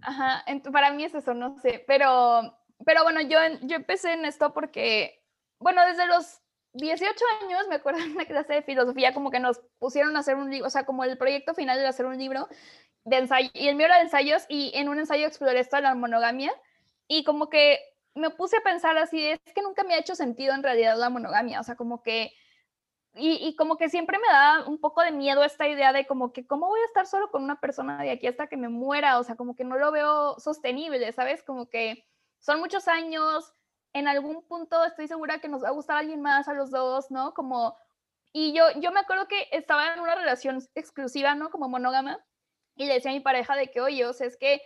Ajá, 0.00 0.44
para 0.72 0.90
mí 0.92 1.04
es 1.04 1.14
eso, 1.14 1.34
no 1.34 1.58
sé, 1.60 1.84
pero, 1.86 2.58
pero 2.84 3.04
bueno, 3.04 3.20
yo, 3.20 3.38
yo 3.60 3.76
empecé 3.76 4.14
en 4.14 4.24
esto 4.24 4.52
porque, 4.52 5.22
bueno, 5.60 5.84
desde 5.86 6.06
los 6.06 6.40
18 6.72 7.24
años, 7.42 7.68
me 7.68 7.76
acuerdo 7.76 8.00
en 8.00 8.12
una 8.12 8.24
clase 8.24 8.54
de 8.54 8.62
filosofía, 8.62 9.12
como 9.12 9.30
que 9.30 9.38
nos 9.38 9.60
pusieron 9.78 10.16
a 10.16 10.20
hacer 10.20 10.36
un 10.36 10.50
libro, 10.50 10.66
o 10.66 10.70
sea, 10.70 10.84
como 10.84 11.04
el 11.04 11.18
proyecto 11.18 11.54
final 11.54 11.78
era 11.78 11.90
hacer 11.90 12.06
un 12.06 12.18
libro 12.18 12.48
de 13.04 13.18
ensayo, 13.18 13.50
y 13.52 13.68
el 13.68 13.76
mío 13.76 13.86
era 13.86 13.96
de 13.96 14.04
ensayos, 14.04 14.44
y 14.48 14.72
en 14.74 14.88
un 14.88 14.98
ensayo 14.98 15.26
exploré 15.26 15.60
esto 15.60 15.76
de 15.76 15.82
la 15.82 15.94
monogamia, 15.94 16.52
y 17.06 17.22
como 17.24 17.50
que 17.50 17.80
me 18.14 18.30
puse 18.30 18.56
a 18.56 18.62
pensar 18.62 18.96
así, 18.96 19.26
es 19.26 19.40
que 19.54 19.62
nunca 19.62 19.84
me 19.84 19.94
ha 19.94 19.98
hecho 19.98 20.14
sentido 20.14 20.54
en 20.54 20.62
realidad 20.62 20.96
la 20.96 21.10
monogamia, 21.10 21.60
o 21.60 21.64
sea, 21.64 21.76
como 21.76 22.02
que 22.02 22.32
y, 23.14 23.54
como 23.56 23.76
que 23.76 23.90
siempre 23.90 24.18
me 24.18 24.26
da 24.28 24.64
un 24.66 24.78
poco 24.78 25.02
de 25.02 25.12
miedo 25.12 25.44
esta 25.44 25.68
idea 25.68 25.92
de 25.92 26.06
como 26.06 26.32
que 26.32 26.46
cómo 26.46 26.68
voy 26.68 26.80
a 26.80 26.86
estar 26.86 27.06
solo 27.06 27.30
con 27.30 27.44
una 27.44 27.60
persona 27.60 28.02
de 28.02 28.10
aquí 28.10 28.26
hasta 28.26 28.46
que 28.46 28.56
me 28.56 28.70
muera, 28.70 29.18
o 29.18 29.24
sea, 29.24 29.36
como 29.36 29.54
que 29.54 29.64
no 29.64 29.76
lo 29.76 29.92
veo 29.92 30.38
sostenible, 30.38 31.12
¿sabes? 31.12 31.42
Como 31.42 31.68
que 31.68 32.06
son 32.38 32.58
muchos 32.60 32.88
años, 32.88 33.52
en 33.92 34.08
algún 34.08 34.42
punto 34.46 34.82
estoy 34.84 35.08
segura 35.08 35.40
que 35.40 35.48
nos 35.48 35.62
va 35.62 35.68
a 35.68 35.72
gustar 35.72 35.98
alguien 35.98 36.22
más 36.22 36.48
a 36.48 36.54
los 36.54 36.70
dos, 36.70 37.10
¿no? 37.10 37.34
Como, 37.34 37.76
y 38.32 38.54
yo, 38.54 38.64
yo 38.80 38.92
me 38.92 39.00
acuerdo 39.00 39.28
que 39.28 39.46
estaba 39.52 39.92
en 39.92 40.00
una 40.00 40.14
relación 40.14 40.60
exclusiva, 40.74 41.34
¿no? 41.34 41.50
Como 41.50 41.68
monógama, 41.68 42.24
y 42.76 42.86
le 42.86 42.94
decía 42.94 43.10
a 43.10 43.14
mi 43.14 43.20
pareja 43.20 43.56
de 43.56 43.70
que, 43.70 43.82
oye, 43.82 44.06
o 44.06 44.14
sea, 44.14 44.26
es 44.26 44.38
que 44.38 44.62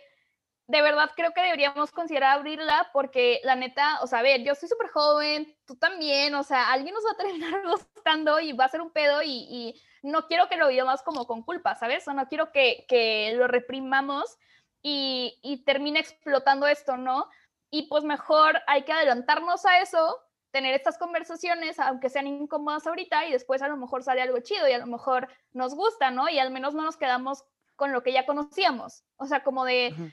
de 0.67 0.81
verdad 0.81 1.11
creo 1.15 1.31
que 1.33 1.41
deberíamos 1.41 1.91
considerar 1.91 2.37
abrirla 2.37 2.89
porque 2.91 3.39
la 3.43 3.55
neta, 3.55 3.99
o 4.01 4.07
sea, 4.07 4.19
a 4.19 4.23
ver, 4.23 4.43
yo 4.43 4.53
soy 4.53 4.67
súper 4.67 4.89
joven, 4.89 5.55
tú 5.65 5.77
también, 5.77 6.35
o 6.35 6.43
sea, 6.43 6.71
alguien 6.71 6.93
nos 6.93 7.05
va 7.05 7.11
a 7.11 7.17
terminar 7.17 7.61
gustando 7.65 8.39
y 8.39 8.51
va 8.51 8.65
a 8.65 8.69
ser 8.69 8.81
un 8.81 8.91
pedo 8.91 9.21
y, 9.21 9.47
y 9.49 9.81
no 10.03 10.27
quiero 10.27 10.49
que 10.49 10.57
lo 10.57 10.67
vivamos 10.67 11.01
como 11.03 11.25
con 11.25 11.41
culpa, 11.43 11.75
¿sabes? 11.75 12.05
O 12.07 12.13
no 12.13 12.27
quiero 12.27 12.51
que, 12.51 12.85
que 12.89 13.33
lo 13.35 13.47
reprimamos 13.47 14.37
y, 14.81 15.39
y 15.41 15.63
termine 15.63 15.99
explotando 15.99 16.67
esto, 16.67 16.97
¿no? 16.97 17.29
Y 17.69 17.87
pues 17.87 18.03
mejor 18.03 18.61
hay 18.67 18.83
que 18.83 18.91
adelantarnos 18.91 19.65
a 19.65 19.79
eso, 19.79 20.19
tener 20.51 20.75
estas 20.75 20.97
conversaciones, 20.97 21.79
aunque 21.79 22.09
sean 22.09 22.27
incómodas 22.27 22.85
ahorita, 22.87 23.25
y 23.25 23.31
después 23.31 23.61
a 23.61 23.67
lo 23.69 23.77
mejor 23.77 24.03
sale 24.03 24.21
algo 24.21 24.39
chido 24.39 24.67
y 24.67 24.73
a 24.73 24.79
lo 24.79 24.87
mejor 24.87 25.29
nos 25.53 25.75
gusta, 25.75 26.11
¿no? 26.11 26.27
Y 26.27 26.39
al 26.39 26.51
menos 26.51 26.73
no 26.73 26.83
nos 26.83 26.97
quedamos 26.97 27.45
con 27.75 27.91
lo 27.91 28.03
que 28.03 28.11
ya 28.11 28.25
conocíamos. 28.25 29.03
O 29.17 29.27
sea, 29.27 29.43
como 29.43 29.65
de, 29.65 29.93
Ajá. 29.93 30.03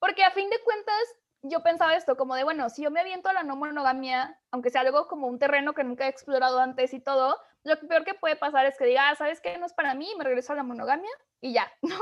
Porque 0.00 0.24
a 0.24 0.32
fin 0.32 0.50
de 0.50 0.60
cuentas, 0.64 1.00
yo 1.42 1.62
pensaba 1.62 1.94
esto, 1.94 2.16
como 2.16 2.34
de, 2.34 2.42
bueno, 2.42 2.68
si 2.68 2.82
yo 2.82 2.90
me 2.90 3.00
aviento 3.00 3.28
a 3.28 3.32
la 3.32 3.44
no 3.44 3.54
monogamia, 3.54 4.38
aunque 4.50 4.70
sea 4.70 4.80
algo 4.80 5.06
como 5.06 5.28
un 5.28 5.38
terreno 5.38 5.74
que 5.74 5.84
nunca 5.84 6.06
he 6.06 6.08
explorado 6.08 6.58
antes 6.58 6.92
y 6.92 7.00
todo, 7.00 7.38
lo 7.62 7.78
peor 7.80 8.04
que 8.04 8.14
puede 8.14 8.36
pasar 8.36 8.66
es 8.66 8.76
que 8.76 8.86
diga, 8.86 9.10
ah, 9.10 9.14
¿sabes 9.14 9.40
qué? 9.40 9.56
No 9.58 9.66
es 9.66 9.74
para 9.74 9.94
mí, 9.94 10.10
me 10.18 10.24
regreso 10.24 10.52
a 10.52 10.56
la 10.56 10.62
monogamia 10.62 11.10
y 11.40 11.52
ya, 11.52 11.70
¿no? 11.82 11.98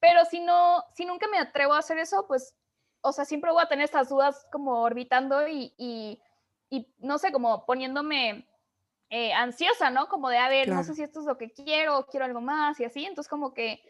Pero 0.00 0.24
si 0.26 0.40
no, 0.40 0.84
si 0.94 1.06
nunca 1.06 1.26
me 1.28 1.38
atrevo 1.38 1.72
a 1.72 1.78
hacer 1.78 1.98
eso, 1.98 2.26
pues, 2.26 2.54
o 3.00 3.12
sea, 3.12 3.24
siempre 3.24 3.52
voy 3.52 3.62
a 3.62 3.68
tener 3.68 3.84
estas 3.84 4.08
dudas 4.08 4.46
como 4.52 4.82
orbitando 4.82 5.46
y, 5.48 5.74
y, 5.76 6.20
y 6.68 6.92
no 6.98 7.18
sé, 7.18 7.32
como 7.32 7.64
poniéndome 7.64 8.48
eh, 9.10 9.32
ansiosa, 9.32 9.90
¿no? 9.90 10.08
Como 10.08 10.28
de, 10.28 10.38
a 10.38 10.48
ver, 10.48 10.68
no 10.68 10.82
sé 10.82 10.94
si 10.94 11.02
esto 11.02 11.20
es 11.20 11.26
lo 11.26 11.38
que 11.38 11.52
quiero, 11.52 12.06
quiero 12.06 12.26
algo 12.26 12.40
más 12.40 12.78
y 12.80 12.84
así, 12.84 13.04
entonces 13.04 13.30
como 13.30 13.54
que 13.54 13.80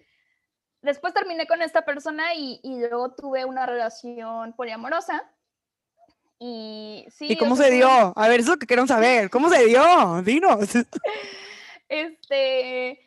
después 0.82 1.14
terminé 1.14 1.46
con 1.46 1.62
esta 1.62 1.84
persona 1.84 2.34
y, 2.34 2.60
y 2.62 2.78
luego 2.80 3.14
tuve 3.14 3.44
una 3.44 3.66
relación 3.66 4.52
poliamorosa. 4.54 5.22
Y 6.38 7.06
sí. 7.10 7.32
¿Y 7.32 7.36
cómo 7.36 7.56
se 7.56 7.70
dio? 7.70 7.88
A 7.88 8.28
ver, 8.28 8.40
eso 8.40 8.52
es 8.52 8.56
lo 8.56 8.58
que 8.58 8.66
queremos 8.66 8.88
saber. 8.88 9.28
¿Cómo 9.30 9.48
se 9.48 9.64
dio? 9.66 10.22
Dinos. 10.22 10.68
Este, 11.90 13.00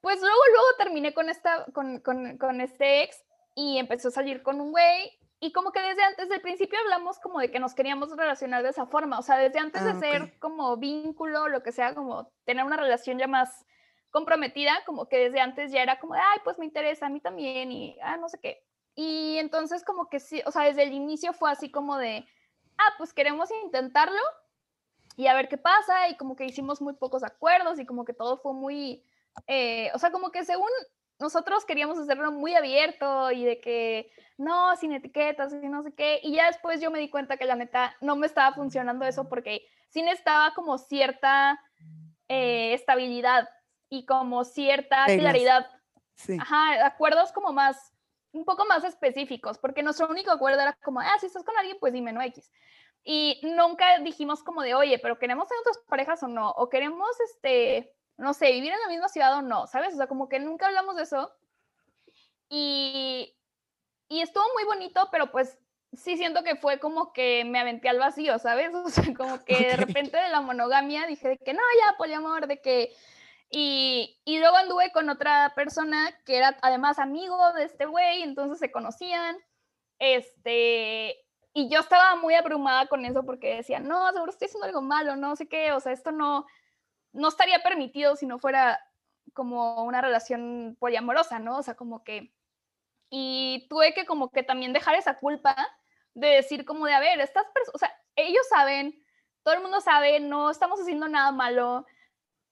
pues 0.00 0.18
luego, 0.22 0.40
luego 0.50 0.66
terminé 0.78 1.12
con 1.12 1.28
esta, 1.28 1.66
con, 1.74 2.00
con, 2.00 2.38
con 2.38 2.62
este 2.62 3.02
ex 3.02 3.22
y 3.54 3.76
empezó 3.76 4.08
a 4.08 4.12
salir 4.12 4.42
con 4.42 4.58
un 4.58 4.70
güey. 4.70 5.18
Y 5.38 5.52
como 5.52 5.70
que 5.70 5.82
desde 5.82 6.02
antes 6.02 6.30
del 6.30 6.40
principio 6.40 6.78
hablamos 6.78 7.18
como 7.18 7.40
de 7.40 7.50
que 7.50 7.60
nos 7.60 7.74
queríamos 7.74 8.16
relacionar 8.16 8.62
de 8.62 8.70
esa 8.70 8.86
forma. 8.86 9.18
O 9.18 9.22
sea, 9.22 9.36
desde 9.36 9.58
antes 9.58 9.82
Ah, 9.82 9.92
de 9.92 10.00
ser 10.00 10.38
como 10.38 10.78
vínculo, 10.78 11.48
lo 11.48 11.62
que 11.62 11.72
sea, 11.72 11.94
como 11.94 12.32
tener 12.46 12.64
una 12.64 12.78
relación 12.78 13.18
ya 13.18 13.26
más 13.26 13.66
comprometida, 14.16 14.72
como 14.86 15.10
que 15.10 15.18
desde 15.18 15.40
antes 15.40 15.70
ya 15.70 15.82
era 15.82 16.00
como, 16.00 16.14
de, 16.14 16.20
ay, 16.20 16.38
pues 16.42 16.58
me 16.58 16.64
interesa 16.64 17.04
a 17.04 17.10
mí 17.10 17.20
también 17.20 17.70
y, 17.70 17.98
ah, 18.00 18.16
no 18.16 18.30
sé 18.30 18.38
qué. 18.40 18.64
Y 18.94 19.36
entonces 19.36 19.84
como 19.84 20.08
que 20.08 20.20
sí, 20.20 20.40
o 20.46 20.50
sea, 20.50 20.62
desde 20.62 20.84
el 20.84 20.94
inicio 20.94 21.34
fue 21.34 21.50
así 21.50 21.70
como 21.70 21.98
de, 21.98 22.26
ah, 22.78 22.94
pues 22.96 23.12
queremos 23.12 23.50
intentarlo 23.62 24.22
y 25.18 25.26
a 25.26 25.34
ver 25.34 25.50
qué 25.50 25.58
pasa 25.58 26.08
y 26.08 26.16
como 26.16 26.34
que 26.34 26.46
hicimos 26.46 26.80
muy 26.80 26.94
pocos 26.94 27.24
acuerdos 27.24 27.78
y 27.78 27.84
como 27.84 28.06
que 28.06 28.14
todo 28.14 28.38
fue 28.38 28.54
muy, 28.54 29.04
eh, 29.48 29.90
o 29.92 29.98
sea, 29.98 30.10
como 30.10 30.30
que 30.30 30.46
según 30.46 30.70
nosotros 31.18 31.66
queríamos 31.66 31.98
hacerlo 31.98 32.32
muy 32.32 32.54
abierto 32.54 33.30
y 33.32 33.44
de 33.44 33.60
que 33.60 34.10
no, 34.38 34.74
sin 34.76 34.92
etiquetas 34.92 35.52
y 35.52 35.68
no 35.68 35.82
sé 35.82 35.92
qué, 35.92 36.20
y 36.22 36.36
ya 36.36 36.46
después 36.46 36.80
yo 36.80 36.90
me 36.90 37.00
di 37.00 37.10
cuenta 37.10 37.36
que 37.36 37.44
la 37.44 37.56
neta 37.56 37.94
no 38.00 38.16
me 38.16 38.26
estaba 38.26 38.54
funcionando 38.54 39.04
eso 39.04 39.28
porque 39.28 39.68
sí 39.90 40.00
necesitaba 40.00 40.54
como 40.54 40.78
cierta 40.78 41.60
eh, 42.28 42.72
estabilidad 42.72 43.46
y 43.88 44.04
como 44.06 44.44
cierta 44.44 45.06
Reglas. 45.06 45.32
claridad 45.32 45.70
Sí. 46.16 46.38
Ajá, 46.40 46.86
acuerdos 46.86 47.30
como 47.32 47.52
más, 47.52 47.92
un 48.32 48.44
poco 48.44 48.64
más 48.64 48.84
específicos, 48.84 49.58
porque 49.58 49.82
nuestro 49.82 50.08
único 50.08 50.30
acuerdo 50.30 50.60
era 50.62 50.72
como, 50.82 51.00
ah, 51.00 51.18
si 51.20 51.26
estás 51.26 51.44
con 51.44 51.56
alguien, 51.56 51.76
pues 51.78 51.92
dime, 51.92 52.12
no 52.12 52.22
X. 52.22 52.50
Y 53.04 53.40
nunca 53.42 53.98
dijimos 53.98 54.42
como 54.42 54.62
de, 54.62 54.74
oye, 54.74 54.98
pero 54.98 55.18
queremos 55.18 55.46
tener 55.46 55.60
otras 55.60 55.78
parejas 55.86 56.22
o 56.22 56.28
no, 56.28 56.50
o 56.52 56.68
queremos, 56.68 57.08
este, 57.20 57.94
no 58.16 58.32
sé, 58.32 58.50
vivir 58.52 58.72
en 58.72 58.80
la 58.80 58.88
misma 58.88 59.08
ciudad 59.08 59.36
o 59.36 59.42
no, 59.42 59.66
¿sabes? 59.66 59.94
O 59.94 59.96
sea, 59.98 60.06
como 60.06 60.28
que 60.28 60.40
nunca 60.40 60.66
hablamos 60.66 60.96
de 60.96 61.02
eso. 61.02 61.30
Y, 62.48 63.36
y 64.08 64.22
estuvo 64.22 64.44
muy 64.54 64.64
bonito, 64.64 65.08
pero 65.12 65.30
pues 65.30 65.58
sí 65.92 66.16
siento 66.16 66.42
que 66.44 66.56
fue 66.56 66.78
como 66.80 67.12
que 67.12 67.44
me 67.44 67.58
aventé 67.58 67.88
al 67.90 67.98
vacío, 67.98 68.38
¿sabes? 68.38 68.70
O 68.74 68.88
sea, 68.88 69.14
como 69.14 69.44
que 69.44 69.68
de 69.68 69.74
Ok. 69.74 69.80
repente 69.86 70.16
de 70.16 70.30
la 70.30 70.40
monogamia 70.40 71.06
dije 71.06 71.28
de 71.28 71.38
que 71.38 71.52
no, 71.52 71.60
ya, 71.84 71.96
poliamor, 71.98 72.46
de 72.46 72.60
que... 72.60 72.96
Y, 73.50 74.20
y 74.24 74.40
luego 74.40 74.56
anduve 74.56 74.90
con 74.92 75.08
otra 75.08 75.52
persona 75.54 76.10
que 76.24 76.36
era 76.36 76.56
además 76.62 76.98
amigo 76.98 77.52
de 77.52 77.64
este 77.64 77.86
güey, 77.86 78.22
entonces 78.22 78.58
se 78.58 78.72
conocían. 78.72 79.36
Este, 79.98 81.16
y 81.52 81.70
yo 81.70 81.80
estaba 81.80 82.16
muy 82.16 82.34
abrumada 82.34 82.86
con 82.86 83.04
eso 83.04 83.24
porque 83.24 83.56
decía, 83.56 83.80
no, 83.80 84.12
seguro 84.12 84.30
estoy 84.30 84.46
haciendo 84.46 84.66
algo 84.66 84.82
malo, 84.82 85.16
no 85.16 85.36
sé 85.36 85.48
qué, 85.48 85.72
o 85.72 85.80
sea, 85.80 85.92
esto 85.92 86.12
no, 86.12 86.46
no 87.12 87.28
estaría 87.28 87.62
permitido 87.62 88.16
si 88.16 88.26
no 88.26 88.38
fuera 88.38 88.78
como 89.32 89.84
una 89.84 90.00
relación 90.00 90.76
poliamorosa, 90.78 91.38
¿no? 91.38 91.58
O 91.58 91.62
sea, 91.62 91.74
como 91.74 92.04
que... 92.04 92.32
Y 93.08 93.66
tuve 93.70 93.94
que 93.94 94.04
como 94.04 94.30
que 94.30 94.42
también 94.42 94.72
dejar 94.72 94.96
esa 94.96 95.16
culpa 95.16 95.54
de 96.14 96.28
decir 96.28 96.64
como 96.64 96.86
de, 96.86 96.94
a 96.94 97.00
ver, 97.00 97.20
estas 97.20 97.44
personas, 97.54 97.74
o 97.74 97.78
sea, 97.78 97.92
ellos 98.16 98.46
saben, 98.48 99.02
todo 99.42 99.54
el 99.54 99.62
mundo 99.62 99.80
sabe, 99.80 100.18
no 100.18 100.50
estamos 100.50 100.80
haciendo 100.80 101.08
nada 101.08 101.30
malo, 101.30 101.86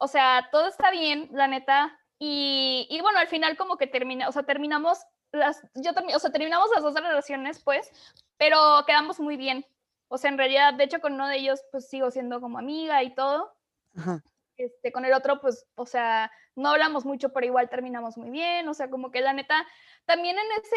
o 0.04 0.08
sea, 0.08 0.48
todo 0.52 0.68
está 0.68 0.90
bien, 0.90 1.30
la 1.32 1.48
neta. 1.48 1.98
Y, 2.18 2.86
y 2.90 3.00
bueno, 3.00 3.18
al 3.18 3.26
final 3.26 3.56
como 3.56 3.78
que 3.78 3.86
termina, 3.86 4.28
o 4.28 4.32
sea, 4.32 4.42
terminamos 4.42 4.98
las, 5.32 5.62
yo 5.74 5.92
o 6.14 6.18
sea, 6.18 6.30
terminamos 6.30 6.68
las 6.74 6.82
dos 6.82 6.94
relaciones, 6.94 7.62
pues, 7.64 7.90
pero 8.36 8.84
quedamos 8.86 9.18
muy 9.18 9.38
bien. 9.38 9.66
O 10.08 10.18
sea, 10.18 10.30
en 10.30 10.36
realidad, 10.36 10.74
de 10.74 10.84
hecho, 10.84 11.00
con 11.00 11.14
uno 11.14 11.26
de 11.26 11.38
ellos, 11.38 11.64
pues 11.72 11.88
sigo 11.88 12.10
siendo 12.10 12.42
como 12.42 12.58
amiga 12.58 13.02
y 13.02 13.14
todo. 13.14 13.56
Ajá. 13.96 14.22
Este, 14.58 14.92
con 14.92 15.06
el 15.06 15.14
otro, 15.14 15.40
pues, 15.40 15.66
o 15.74 15.86
sea, 15.86 16.30
no 16.54 16.68
hablamos 16.68 17.06
mucho, 17.06 17.32
pero 17.32 17.46
igual 17.46 17.70
terminamos 17.70 18.18
muy 18.18 18.28
bien. 18.28 18.68
O 18.68 18.74
sea, 18.74 18.90
como 18.90 19.10
que 19.10 19.22
la 19.22 19.32
neta, 19.32 19.66
también 20.04 20.36
en 20.38 20.62
ese 20.62 20.76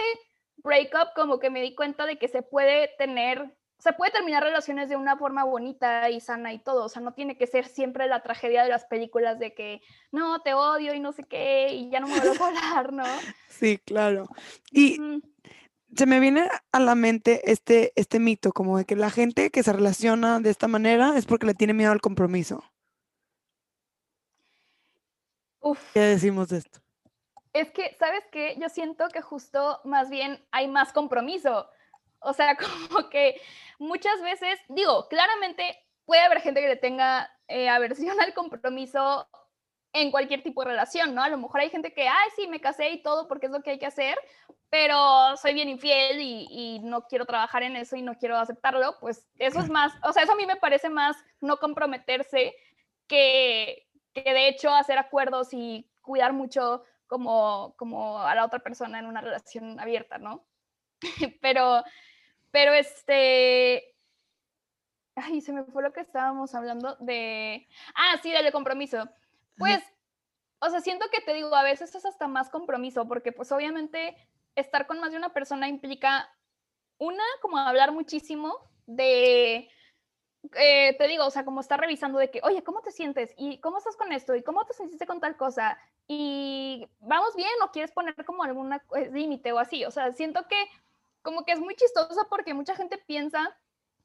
breakup, 0.56 1.14
como 1.16 1.38
que 1.38 1.50
me 1.50 1.62
di 1.62 1.76
cuenta 1.76 2.06
de 2.06 2.18
que 2.18 2.30
se 2.30 2.44
puede 2.44 2.96
tener 2.98 3.54
se 3.80 3.94
puede 3.94 4.12
terminar 4.12 4.44
relaciones 4.44 4.90
de 4.90 4.96
una 4.96 5.18
forma 5.18 5.44
bonita 5.44 6.10
y 6.10 6.20
sana 6.20 6.52
y 6.52 6.60
todo, 6.60 6.86
o 6.86 6.90
sea, 6.90 7.02
no 7.02 7.14
tiene 7.14 7.38
que 7.38 7.48
ser 7.48 7.68
siempre 7.68 8.08
la 8.08 8.24
tragedia 8.24 8.64
de 8.64 8.70
las 8.70 8.86
películas 8.86 9.40
de 9.40 9.54
que, 9.54 9.82
no, 10.12 10.42
te 10.42 10.54
odio 10.54 10.94
y 10.94 11.00
no 11.00 11.12
sé 11.12 11.24
qué, 11.24 11.70
y 11.74 11.90
ya 11.90 12.00
no 12.00 12.08
me 12.08 12.20
vuelvo 12.20 12.44
a 12.44 12.48
hablar, 12.78 12.94
¿no? 12.94 13.06
Sí, 13.50 13.78
claro. 13.78 14.28
Y 14.72 15.00
se 15.96 16.06
me 16.06 16.20
viene 16.20 16.50
a 16.72 16.80
la 16.80 16.96
mente 16.96 17.52
este, 17.52 17.94
este 17.96 18.20
mito, 18.20 18.52
como 18.52 18.78
de 18.78 18.86
que 18.86 18.96
la 18.96 19.12
gente 19.12 19.52
que 19.52 19.64
se 19.64 19.74
relaciona 19.74 20.40
de 20.40 20.50
esta 20.50 20.68
manera 20.68 21.18
es 21.18 21.26
porque 21.26 21.46
le 21.46 21.54
tiene 21.54 21.74
miedo 21.74 21.92
al 21.92 22.02
compromiso. 22.02 22.64
Uf. 25.60 25.94
¿Qué 25.94 26.00
decimos 26.00 26.50
de 26.50 26.58
esto? 26.58 26.80
Es 27.54 27.72
que, 27.72 27.96
¿sabes 28.00 28.24
qué? 28.32 28.56
Yo 28.60 28.70
siento 28.70 29.08
que 29.10 29.22
justo 29.22 29.82
más 29.84 30.10
bien 30.10 30.46
hay 30.52 30.68
más 30.68 30.94
compromiso. 30.94 31.68
O 32.20 32.34
sea, 32.34 32.58
como 32.90 33.10
que 33.10 33.42
muchas 33.80 34.22
veces, 34.22 34.60
digo, 34.70 35.08
claramente 35.08 35.78
puede 36.06 36.22
haber 36.22 36.42
gente 36.42 36.62
que 36.62 36.68
le 36.68 36.76
tenga 36.76 37.30
eh, 37.48 37.70
aversión 37.70 38.20
al 38.22 38.34
compromiso 38.34 39.28
en 39.94 40.12
cualquier 40.12 40.44
tipo 40.44 40.62
de 40.62 40.72
relación, 40.72 41.16
¿no? 41.16 41.24
A 41.24 41.30
lo 41.30 41.38
mejor 41.38 41.62
hay 41.62 41.70
gente 41.70 41.94
que, 41.94 42.08
ay, 42.08 42.30
sí, 42.36 42.48
me 42.48 42.62
casé 42.62 42.92
y 42.92 43.02
todo 43.02 43.28
porque 43.28 43.48
es 43.48 43.52
lo 43.52 43.62
que 43.62 43.72
hay 43.72 43.80
que 43.80 43.86
hacer, 43.86 44.18
pero 44.70 45.36
soy 45.38 45.54
bien 45.54 45.70
infiel 45.70 46.22
y, 46.22 46.48
y, 46.50 46.80
no 46.80 47.04
quiero 47.04 47.26
trabajar 47.26 47.64
en 47.64 47.76
eso 47.76 47.96
y 47.96 48.02
no 48.02 48.16
quiero 48.16 48.38
aceptarlo, 48.38 48.98
pues 49.00 49.28
eso 49.40 49.60
es 49.60 49.70
más, 49.70 49.94
o 50.04 50.12
sea, 50.12 50.24
eso 50.24 50.34
a 50.34 50.36
mí 50.36 50.46
me 50.46 50.58
parece 50.58 50.90
más 50.90 51.16
no 51.40 51.58
comprometerse 51.58 52.54
que, 53.08 53.88
que 54.14 54.34
de 54.34 54.50
hecho 54.50 54.70
hacer 54.70 54.98
acuerdos 54.98 55.54
y 55.54 55.90
cuidar 56.02 56.34
mucho 56.34 56.84
como, 57.08 57.74
como 57.78 58.20
a 58.20 58.36
la 58.36 58.46
otra 58.46 58.60
persona 58.60 59.00
en 59.00 59.06
una 59.06 59.22
relación 59.22 59.80
abierta, 59.80 60.18
¿no? 60.18 60.46
pero, 61.42 61.84
pero 62.58 62.74
este, 62.74 63.96
ay, 65.16 65.42
se 65.42 65.54
me 65.54 65.64
fue 65.64 65.84
lo 65.84 65.94
que 65.94 66.00
estábamos 66.00 66.56
hablando 66.56 66.96
de, 67.00 67.68
ah, 67.94 68.18
sí, 68.24 68.32
del 68.32 68.52
compromiso. 68.52 69.08
Pues, 69.60 69.84
o 70.58 70.68
sea, 70.72 70.82
siento 70.82 71.06
que 71.12 71.22
te 71.22 71.36
digo, 71.36 71.54
a 71.54 71.62
veces 71.62 71.94
es 71.94 72.04
hasta 72.04 72.28
más 72.28 72.50
compromiso, 72.50 73.08
porque 73.08 73.32
pues 73.32 73.52
obviamente 73.52 74.18
estar 74.56 74.88
con 74.88 75.00
más 75.00 75.12
de 75.12 75.18
una 75.18 75.34
persona 75.34 75.68
implica, 75.68 76.36
una, 76.98 77.24
como 77.44 77.60
hablar 77.60 77.92
muchísimo 77.92 78.58
de, 78.88 79.70
eh, 80.56 80.96
te 80.98 81.08
digo, 81.08 81.28
o 81.28 81.30
sea, 81.30 81.46
como 81.46 81.62
estar 81.62 81.80
revisando 81.80 82.18
de 82.18 82.32
que, 82.32 82.42
oye, 82.42 82.64
¿cómo 82.64 82.82
te 82.82 82.92
sientes? 82.92 83.36
¿Y 83.38 83.60
cómo 83.60 83.78
estás 83.78 83.98
con 83.98 84.12
esto? 84.12 84.34
¿Y 84.34 84.42
cómo 84.42 84.66
te 84.66 84.74
sentiste 84.74 85.06
con 85.06 85.20
tal 85.20 85.38
cosa? 85.38 85.78
¿Y 86.08 86.90
vamos 87.02 87.36
bien 87.36 87.52
o 87.64 87.70
quieres 87.70 87.92
poner 87.92 88.16
como 88.26 88.42
algún 88.42 88.76
límite 89.12 89.52
o 89.52 89.60
así? 89.60 89.86
O 89.86 89.92
sea, 89.92 90.12
siento 90.14 90.48
que 90.48 90.58
como 91.28 91.44
que 91.44 91.52
es 91.52 91.60
muy 91.60 91.76
chistoso 91.76 92.26
porque 92.30 92.54
mucha 92.54 92.74
gente 92.74 92.98
piensa 93.06 93.54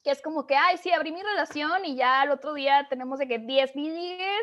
que 0.03 0.11
es 0.11 0.21
como 0.21 0.45
que, 0.45 0.57
ay, 0.57 0.77
sí, 0.79 0.91
abrí 0.91 1.13
mi 1.13 1.23
relación 1.23 1.85
y 1.85 1.95
ya 1.95 2.23
al 2.23 2.33
otro 2.33 2.53
día 2.53 2.89
tenemos 2.91 3.21
de 3.21 3.29
que 3.29 3.39
10 3.39 3.77
mil 3.77 3.95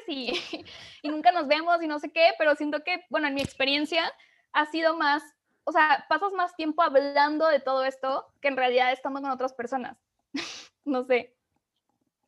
y, 0.07 0.31
y 1.03 1.09
nunca 1.09 1.33
nos 1.33 1.49
vemos 1.49 1.83
y 1.83 1.87
no 1.87 1.99
sé 1.99 2.09
qué, 2.09 2.29
pero 2.37 2.55
siento 2.55 2.81
que, 2.85 3.03
bueno, 3.09 3.27
en 3.27 3.33
mi 3.33 3.41
experiencia 3.41 4.09
ha 4.53 4.65
sido 4.67 4.95
más, 4.95 5.21
o 5.65 5.73
sea, 5.73 6.05
pasas 6.07 6.31
más 6.31 6.55
tiempo 6.55 6.81
hablando 6.81 7.49
de 7.49 7.59
todo 7.59 7.83
esto 7.83 8.25
que 8.39 8.47
en 8.47 8.55
realidad 8.55 8.93
estando 8.93 9.19
con 9.21 9.29
otras 9.29 9.51
personas. 9.51 9.97
no 10.85 11.03
sé. 11.03 11.35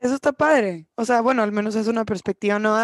Eso 0.01 0.15
está 0.15 0.33
padre. 0.33 0.85
O 0.95 1.05
sea, 1.05 1.21
bueno, 1.21 1.43
al 1.43 1.53
menos 1.53 1.75
es 1.75 1.87
una 1.87 2.03
perspectiva, 2.03 2.59
¿no? 2.59 2.75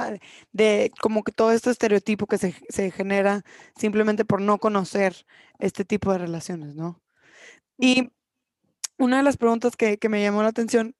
De 0.54 0.90
como 1.02 1.22
que 1.26 1.34
todo 1.34 1.52
este 1.52 1.70
estereotipo 1.70 2.28
que 2.28 2.38
se, 2.38 2.56
se 2.70 2.92
genera 2.92 3.44
simplemente 3.76 4.24
por 4.24 4.40
no 4.40 4.58
conocer 4.58 5.26
este 5.60 5.84
tipo 5.84 6.14
de 6.14 6.20
relaciones, 6.20 6.74
¿no? 6.74 7.02
Y 7.78 8.10
una 8.98 9.18
de 9.18 9.24
las 9.24 9.38
preguntas 9.38 9.76
que, 9.76 9.98
me 10.10 10.22
llamó 10.22 10.42
la 10.42 10.50
atención 10.50 10.96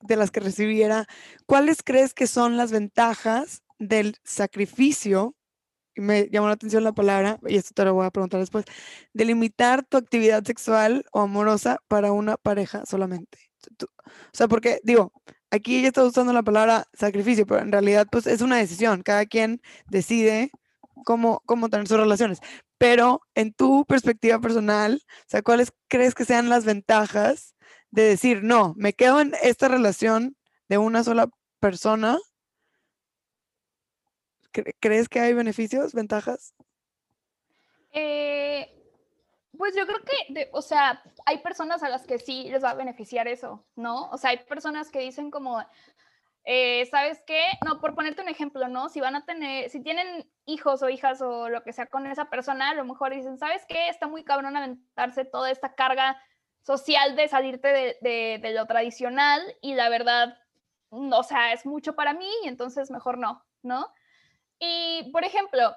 de 0.00 0.16
las 0.16 0.30
que 0.30 0.40
recibí 0.40 0.82
era, 0.82 1.06
¿cuáles 1.46 1.82
crees 1.82 2.14
que 2.14 2.26
son 2.26 2.56
las 2.56 2.72
ventajas 2.72 3.62
del 3.78 4.16
sacrificio? 4.24 5.34
Y 5.94 6.00
me 6.00 6.28
llamó 6.30 6.46
la 6.46 6.54
atención 6.54 6.84
la 6.84 6.92
palabra, 6.92 7.38
y 7.46 7.56
esto 7.56 7.72
te 7.74 7.84
lo 7.84 7.94
voy 7.94 8.06
a 8.06 8.10
preguntar 8.10 8.40
después, 8.40 8.64
de 9.12 9.24
limitar 9.24 9.84
tu 9.84 9.96
actividad 9.96 10.44
sexual 10.44 11.04
o 11.12 11.20
amorosa 11.20 11.78
para 11.88 12.12
una 12.12 12.36
pareja 12.36 12.86
solamente. 12.86 13.38
o 13.82 13.86
sea, 14.32 14.48
porque 14.48 14.80
digo, 14.84 15.12
aquí 15.50 15.78
ella 15.78 15.88
está 15.88 16.04
usando 16.04 16.32
la 16.32 16.42
palabra 16.42 16.86
sacrificio, 16.94 17.46
pero 17.46 17.60
en 17.60 17.72
realidad 17.72 18.06
pues 18.10 18.26
es 18.26 18.40
una 18.40 18.56
decisión, 18.56 19.02
cada 19.02 19.26
quien 19.26 19.60
decide 19.86 20.50
cómo, 21.04 21.42
cómo 21.46 21.68
tener 21.68 21.86
sus 21.88 21.98
relaciones 21.98 22.40
pero 22.78 23.20
en 23.34 23.52
tu 23.52 23.84
perspectiva 23.84 24.38
personal, 24.38 25.02
o 25.04 25.24
sea, 25.26 25.42
¿cuáles 25.42 25.72
crees 25.88 26.14
que 26.14 26.24
sean 26.24 26.48
las 26.48 26.64
ventajas 26.64 27.56
de 27.90 28.02
decir, 28.02 28.44
no, 28.44 28.74
me 28.76 28.92
quedo 28.92 29.20
en 29.20 29.34
esta 29.42 29.68
relación 29.68 30.36
de 30.68 30.78
una 30.78 31.02
sola 31.02 31.28
persona? 31.60 32.18
¿Crees 34.80 35.08
que 35.08 35.20
hay 35.20 35.34
beneficios, 35.34 35.92
ventajas? 35.92 36.54
Eh, 37.92 38.72
pues 39.56 39.74
yo 39.76 39.84
creo 39.86 39.98
que, 40.04 40.48
o 40.52 40.62
sea, 40.62 41.02
hay 41.26 41.38
personas 41.38 41.82
a 41.82 41.88
las 41.88 42.06
que 42.06 42.18
sí 42.18 42.48
les 42.48 42.62
va 42.62 42.70
a 42.70 42.74
beneficiar 42.74 43.26
eso, 43.26 43.66
¿no? 43.74 44.08
O 44.10 44.18
sea, 44.18 44.30
hay 44.30 44.38
personas 44.38 44.90
que 44.90 45.00
dicen 45.00 45.30
como, 45.30 45.64
eh, 46.44 46.86
¿sabes 46.86 47.22
qué? 47.26 47.42
No, 47.64 47.80
por 47.80 47.94
ponerte 47.94 48.22
un 48.22 48.28
ejemplo, 48.28 48.68
¿no? 48.68 48.88
Si 48.88 49.00
van 49.00 49.16
a 49.16 49.24
tener, 49.24 49.68
si 49.70 49.82
tienen 49.82 50.30
hijos 50.46 50.82
o 50.82 50.88
hijas 50.88 51.20
o 51.20 51.48
lo 51.48 51.62
que 51.62 51.72
sea 51.72 51.86
con 51.86 52.06
esa 52.06 52.30
persona, 52.30 52.70
a 52.70 52.74
lo 52.74 52.84
mejor 52.84 53.14
dicen, 53.14 53.38
¿sabes 53.38 53.64
qué? 53.68 53.88
Está 53.88 54.08
muy 54.08 54.24
cabrón 54.24 54.56
aventarse 54.56 55.24
toda 55.24 55.50
esta 55.50 55.74
carga 55.74 56.20
social 56.62 57.16
de 57.16 57.28
salirte 57.28 57.96
de, 58.00 58.38
de, 58.40 58.52
lo 58.52 58.66
tradicional 58.66 59.42
y 59.60 59.74
la 59.74 59.88
verdad, 59.88 60.36
o 60.90 61.22
sea, 61.22 61.52
es 61.52 61.64
mucho 61.66 61.94
para 61.94 62.12
mí 62.12 62.30
y 62.44 62.48
entonces 62.48 62.90
mejor 62.90 63.18
no, 63.18 63.44
¿no? 63.62 63.92
Y, 64.58 65.10
por 65.12 65.24
ejemplo, 65.24 65.74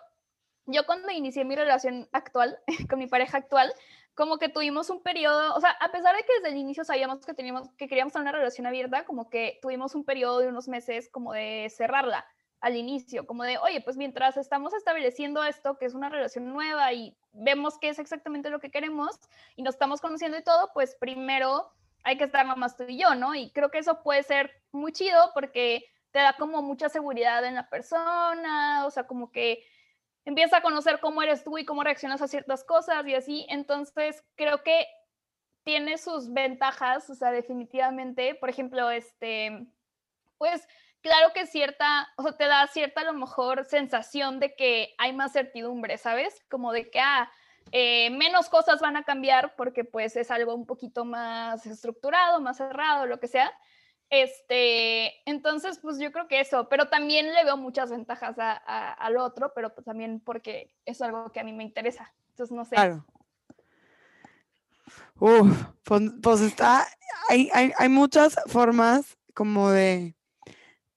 yo 0.65 0.85
cuando 0.85 1.11
inicié 1.11 1.45
mi 1.45 1.55
relación 1.55 2.09
actual, 2.11 2.59
con 2.89 2.99
mi 2.99 3.07
pareja 3.07 3.37
actual, 3.37 3.73
como 4.15 4.37
que 4.37 4.49
tuvimos 4.49 4.89
un 4.89 5.01
periodo, 5.01 5.55
o 5.55 5.61
sea, 5.61 5.71
a 5.71 5.91
pesar 5.91 6.15
de 6.15 6.23
que 6.23 6.33
desde 6.35 6.49
el 6.49 6.57
inicio 6.57 6.83
sabíamos 6.83 7.25
que 7.25 7.33
teníamos, 7.33 7.69
que 7.77 7.87
queríamos 7.87 8.13
tener 8.13 8.23
una 8.23 8.37
relación 8.37 8.67
abierta, 8.67 9.05
como 9.05 9.29
que 9.29 9.59
tuvimos 9.61 9.95
un 9.95 10.03
periodo 10.03 10.39
de 10.39 10.47
unos 10.47 10.67
meses 10.67 11.09
como 11.09 11.33
de 11.33 11.71
cerrarla 11.75 12.25
al 12.59 12.75
inicio, 12.75 13.25
como 13.25 13.43
de, 13.43 13.57
oye, 13.57 13.81
pues 13.81 13.97
mientras 13.97 14.37
estamos 14.37 14.73
estableciendo 14.73 15.43
esto, 15.43 15.77
que 15.77 15.85
es 15.85 15.95
una 15.95 16.09
relación 16.09 16.53
nueva 16.53 16.93
y 16.93 17.17
vemos 17.33 17.79
qué 17.79 17.89
es 17.89 17.97
exactamente 17.97 18.51
lo 18.51 18.59
que 18.59 18.69
queremos 18.69 19.19
y 19.55 19.63
nos 19.63 19.75
estamos 19.75 19.99
conociendo 19.99 20.37
y 20.37 20.43
todo, 20.43 20.69
pues 20.73 20.95
primero 20.95 21.71
hay 22.03 22.17
que 22.17 22.25
estar 22.25 22.45
más 22.57 22.77
tú 22.77 22.83
y 22.87 22.99
yo, 22.99 23.15
¿no? 23.15 23.33
Y 23.33 23.51
creo 23.51 23.71
que 23.71 23.79
eso 23.79 24.03
puede 24.03 24.23
ser 24.23 24.51
muy 24.71 24.91
chido 24.91 25.31
porque 25.33 25.85
te 26.11 26.19
da 26.19 26.33
como 26.33 26.61
mucha 26.61 26.89
seguridad 26.89 27.43
en 27.45 27.55
la 27.55 27.69
persona, 27.69 28.85
o 28.85 28.91
sea, 28.91 29.07
como 29.07 29.31
que 29.31 29.63
empieza 30.25 30.57
a 30.57 30.61
conocer 30.61 30.99
cómo 30.99 31.21
eres 31.23 31.43
tú 31.43 31.57
y 31.57 31.65
cómo 31.65 31.83
reaccionas 31.83 32.21
a 32.21 32.27
ciertas 32.27 32.63
cosas 32.63 33.05
y 33.07 33.15
así. 33.15 33.45
Entonces, 33.49 34.23
creo 34.35 34.63
que 34.63 34.87
tiene 35.63 35.97
sus 35.97 36.31
ventajas, 36.33 37.09
o 37.09 37.15
sea, 37.15 37.31
definitivamente, 37.31 38.35
por 38.35 38.49
ejemplo, 38.49 38.89
este, 38.89 39.67
pues 40.37 40.67
claro 41.01 41.33
que 41.33 41.45
cierta, 41.45 42.07
o 42.17 42.23
sea, 42.23 42.31
te 42.33 42.47
da 42.47 42.67
cierta 42.67 43.01
a 43.01 43.05
lo 43.05 43.13
mejor 43.13 43.65
sensación 43.65 44.39
de 44.39 44.55
que 44.55 44.93
hay 44.97 45.13
más 45.13 45.33
certidumbre, 45.33 45.97
¿sabes? 45.97 46.43
Como 46.49 46.71
de 46.71 46.89
que, 46.89 46.99
ah, 46.99 47.31
eh, 47.71 48.09
menos 48.09 48.49
cosas 48.49 48.81
van 48.81 48.97
a 48.97 49.03
cambiar 49.03 49.55
porque 49.55 49.83
pues 49.85 50.15
es 50.15 50.31
algo 50.31 50.55
un 50.55 50.65
poquito 50.65 51.05
más 51.05 51.65
estructurado, 51.65 52.41
más 52.41 52.57
cerrado, 52.57 53.05
lo 53.05 53.19
que 53.19 53.27
sea. 53.27 53.51
Este, 54.11 55.13
entonces, 55.29 55.79
pues 55.79 55.97
yo 55.97 56.11
creo 56.11 56.27
que 56.27 56.41
eso, 56.41 56.67
pero 56.67 56.89
también 56.89 57.33
le 57.33 57.45
veo 57.45 57.55
muchas 57.55 57.89
ventajas 57.89 58.35
al 58.37 59.15
otro, 59.15 59.53
pero 59.55 59.73
pues 59.73 59.85
también 59.85 60.19
porque 60.19 60.75
es 60.85 61.01
algo 61.01 61.31
que 61.31 61.39
a 61.39 61.45
mí 61.45 61.53
me 61.53 61.63
interesa. 61.63 62.13
Entonces, 62.31 62.53
no 62.53 62.65
sé. 62.65 62.75
Claro. 62.75 63.05
Uf, 65.17 65.65
pues, 65.83 66.01
pues, 66.21 66.41
está, 66.41 66.85
hay, 67.29 67.49
hay, 67.53 67.71
hay, 67.77 67.87
muchas 67.87 68.35
formas 68.47 69.17
como 69.33 69.69
de, 69.69 70.13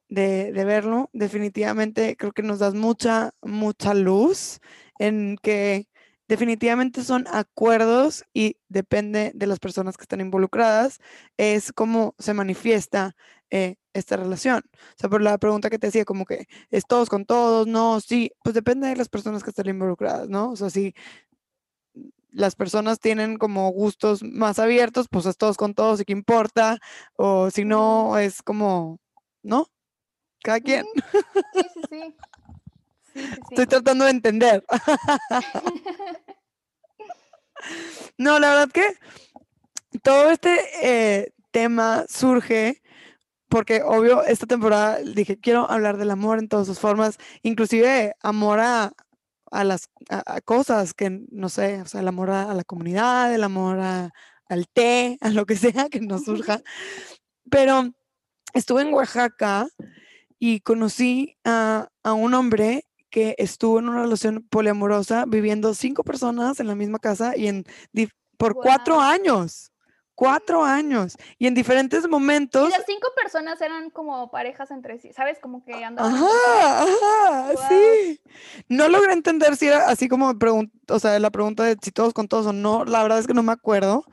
de, 0.08 0.50
de, 0.50 0.64
verlo. 0.64 1.08
Definitivamente 1.12 2.16
creo 2.16 2.32
que 2.32 2.42
nos 2.42 2.58
das 2.58 2.74
mucha, 2.74 3.32
mucha 3.42 3.94
luz 3.94 4.58
en 4.98 5.36
que 5.40 5.86
definitivamente 6.28 7.04
son 7.04 7.26
acuerdos 7.30 8.24
y 8.32 8.56
depende 8.68 9.32
de 9.34 9.46
las 9.46 9.58
personas 9.58 9.96
que 9.96 10.02
están 10.02 10.20
involucradas, 10.20 10.98
es 11.36 11.72
cómo 11.72 12.14
se 12.18 12.34
manifiesta 12.34 13.14
eh, 13.50 13.76
esta 13.92 14.16
relación. 14.16 14.62
O 14.74 14.96
sea, 14.98 15.10
por 15.10 15.22
la 15.22 15.38
pregunta 15.38 15.70
que 15.70 15.78
te 15.78 15.88
decía, 15.88 16.04
como 16.04 16.24
que 16.24 16.46
es 16.70 16.84
todos 16.86 17.08
con 17.08 17.24
todos, 17.24 17.66
no, 17.66 18.00
sí, 18.00 18.32
pues 18.42 18.54
depende 18.54 18.88
de 18.88 18.96
las 18.96 19.08
personas 19.08 19.44
que 19.44 19.50
están 19.50 19.68
involucradas, 19.68 20.28
¿no? 20.28 20.50
O 20.50 20.56
sea, 20.56 20.70
si 20.70 20.94
las 22.30 22.56
personas 22.56 22.98
tienen 22.98 23.38
como 23.38 23.70
gustos 23.70 24.22
más 24.22 24.58
abiertos, 24.58 25.06
pues 25.08 25.26
es 25.26 25.36
todos 25.36 25.56
con 25.56 25.74
todos 25.74 26.00
y 26.00 26.04
qué 26.04 26.12
importa, 26.12 26.78
o 27.16 27.50
si 27.50 27.64
no, 27.64 28.18
es 28.18 28.42
como, 28.42 28.98
¿no? 29.42 29.68
Cada 30.42 30.60
quien. 30.60 30.84
Sí, 31.54 31.62
sí, 31.74 31.80
sí. 31.90 32.16
Estoy 33.50 33.66
tratando 33.66 34.04
de 34.04 34.10
entender. 34.10 34.64
no, 38.18 38.38
la 38.38 38.50
verdad 38.50 38.70
que 38.70 38.86
todo 40.02 40.30
este 40.30 40.58
eh, 40.82 41.32
tema 41.50 42.04
surge 42.08 42.82
porque 43.48 43.82
obvio 43.84 44.24
esta 44.24 44.46
temporada 44.46 44.98
dije, 44.98 45.38
quiero 45.38 45.70
hablar 45.70 45.96
del 45.96 46.10
amor 46.10 46.40
en 46.40 46.48
todas 46.48 46.66
sus 46.66 46.80
formas, 46.80 47.18
inclusive 47.42 48.14
amor 48.20 48.58
a, 48.58 48.92
las 49.52 49.88
cosas 50.44 50.94
que, 50.94 51.22
no 51.30 51.48
sé, 51.48 51.80
o 51.82 51.86
sea, 51.86 52.00
el 52.00 52.08
amor 52.08 52.30
a, 52.30 52.52
la 52.52 52.64
comunidad, 52.64 53.32
el 53.32 53.44
amor 53.44 53.78
al 53.78 54.68
té, 54.72 55.18
a 55.20 55.30
lo 55.30 55.46
que 55.46 55.54
sea 55.54 55.88
que 55.88 56.00
nos 56.00 56.24
surja. 56.24 56.62
Pero 57.48 57.92
estuve 58.54 58.82
en 58.82 58.92
Oaxaca 58.92 59.68
y 60.40 60.58
conocí 60.60 61.36
a, 61.44 61.88
un 62.02 62.34
hombre 62.34 62.84
que 63.14 63.36
estuvo 63.38 63.78
en 63.78 63.88
una 63.88 64.02
relación 64.02 64.44
poliamorosa 64.50 65.24
viviendo 65.24 65.72
cinco 65.72 66.02
personas 66.02 66.58
en 66.58 66.66
la 66.66 66.74
misma 66.74 66.98
casa 66.98 67.36
y 67.36 67.46
en 67.46 67.64
por 68.36 68.54
cuatro 68.54 69.00
años 69.00 69.70
cuatro 70.14 70.64
años 70.64 71.16
y 71.38 71.46
en 71.46 71.54
diferentes 71.54 72.08
momentos. 72.08 72.68
Y 72.68 72.72
las 72.72 72.86
cinco 72.86 73.08
personas 73.20 73.60
eran 73.60 73.90
como 73.90 74.30
parejas 74.30 74.70
entre 74.70 74.98
sí, 74.98 75.12
¿sabes? 75.12 75.38
Como 75.40 75.64
que 75.64 75.84
andaban. 75.84 76.14
Ajá, 76.14 76.82
ajá, 76.82 77.52
sí. 77.68 78.20
No 78.68 78.88
logré 78.88 79.12
entender 79.12 79.56
si 79.56 79.66
era 79.66 79.88
así 79.88 80.08
como 80.08 80.34
o 80.88 80.98
sea, 80.98 81.18
la 81.18 81.30
pregunta 81.30 81.64
de 81.64 81.76
si 81.82 81.90
todos 81.90 82.12
con 82.12 82.28
todos 82.28 82.46
o 82.46 82.52
no. 82.52 82.84
La 82.84 83.02
verdad 83.02 83.18
es 83.18 83.26
que 83.26 83.34
no 83.34 83.42
me 83.42 83.52
acuerdo. 83.52 84.04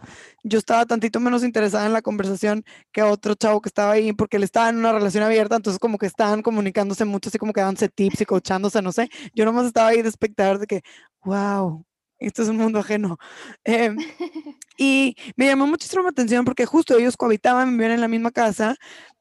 Yo 0.44 0.58
estaba 0.58 0.86
tantito 0.86 1.20
menos 1.20 1.44
interesada 1.44 1.86
en 1.86 1.94
la 1.94 2.02
conversación 2.02 2.64
que 2.92 3.04
otro 3.04 3.36
chavo 3.36 3.62
que 3.62 3.70
estaba 3.70 3.92
ahí 3.92 4.12
porque 4.14 4.38
él 4.38 4.44
estaba 4.44 4.70
en 4.70 4.78
una 4.78 4.92
relación 4.92 5.24
abierta, 5.24 5.56
entonces 5.56 5.80
como 5.80 6.00
que 6.00 6.08
estaban 6.08 6.42
comunicándose 6.42 7.06
mucho, 7.06 7.30
así 7.30 7.38
como 7.38 7.54
que 7.54 7.62
dándose 7.62 7.90
tips 7.90 8.22
y 8.22 8.26
coachándose, 8.26 8.82
no 8.82 8.92
sé. 8.92 9.10
Yo 9.36 9.46
nomás 9.46 9.68
estaba 9.68 9.90
ahí 9.90 10.02
de 10.02 10.10
espectador 10.10 10.58
de 10.58 10.66
que, 10.66 10.82
wow, 11.24 11.86
esto 12.22 12.44
es 12.44 12.50
un 12.50 12.58
mundo 12.58 12.80
ajeno. 12.80 13.18
Em, 13.64 13.98
y 14.78 15.16
me 15.36 15.48
llamó 15.48 15.68
muchísimo 15.68 16.04
la 16.04 16.10
atención 16.10 16.46
porque 16.46 16.66
justo 16.66 16.98
ellos 16.98 17.18
cohabitaban, 17.18 17.72
vivían 17.72 17.92
en 17.92 18.02
la 18.02 18.08
misma 18.08 18.32
casa. 18.32 18.76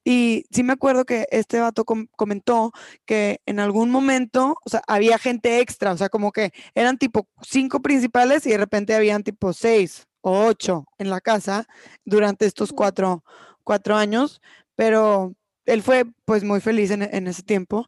Y 0.05 0.45
sí 0.51 0.63
me 0.63 0.73
acuerdo 0.73 1.05
que 1.05 1.27
este 1.31 1.61
vato 1.61 1.85
comentó 1.85 2.73
que 3.05 3.41
en 3.47 3.61
algún 3.61 3.91
momento, 3.91 4.57
o 4.65 4.71
sea, 4.71 4.83
había 4.87 5.19
gente 5.19 5.61
extra, 5.61 5.93
o 5.93 5.97
sea, 5.97 6.09
como 6.09 6.33
que 6.33 6.53
eran 6.75 6.97
tipo 6.99 7.29
cinco 7.43 7.81
principales 7.81 8.47
y 8.47 8.51
de 8.51 8.59
repente 8.59 8.95
habían 8.95 9.23
tipo 9.23 9.53
seis 9.53 10.07
o 10.23 10.47
ocho 10.47 10.87
en 10.99 11.11
la 11.11 11.21
casa 11.21 11.67
durante 12.05 12.47
estos 12.47 12.73
cuatro, 12.73 13.25
cuatro 13.63 13.97
años, 13.97 14.41
pero 14.75 15.35
él 15.67 15.83
fue 15.83 16.07
pues 16.25 16.45
muy 16.45 16.61
feliz 16.61 16.91
en, 16.91 17.03
en 17.03 17.27
ese 17.27 17.43
tiempo. 17.43 17.87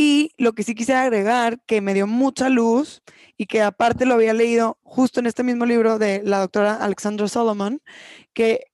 Y 0.00 0.30
lo 0.38 0.52
que 0.52 0.62
sí 0.62 0.76
quise 0.76 0.94
agregar, 0.94 1.60
que 1.66 1.80
me 1.80 1.92
dio 1.92 2.06
mucha 2.06 2.48
luz 2.48 3.02
y 3.36 3.46
que 3.46 3.62
aparte 3.62 4.06
lo 4.06 4.14
había 4.14 4.32
leído 4.32 4.78
justo 4.84 5.18
en 5.18 5.26
este 5.26 5.42
mismo 5.42 5.66
libro 5.66 5.98
de 5.98 6.22
la 6.22 6.38
doctora 6.38 6.74
Alexandra 6.74 7.26
Solomon, 7.26 7.82
que, 8.32 8.70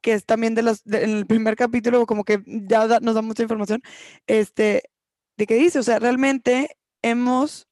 que 0.00 0.14
es 0.14 0.24
también 0.24 0.54
de 0.54 0.62
los, 0.62 0.86
en 0.86 1.10
el 1.10 1.26
primer 1.26 1.54
capítulo, 1.54 2.06
como 2.06 2.24
que 2.24 2.42
ya 2.46 2.86
nos 3.02 3.14
da 3.14 3.20
mucha 3.20 3.42
información, 3.42 3.82
este, 4.26 4.84
de 5.36 5.46
que 5.46 5.56
dice, 5.56 5.80
o 5.80 5.82
sea, 5.82 5.98
realmente 5.98 6.78
hemos 7.02 7.68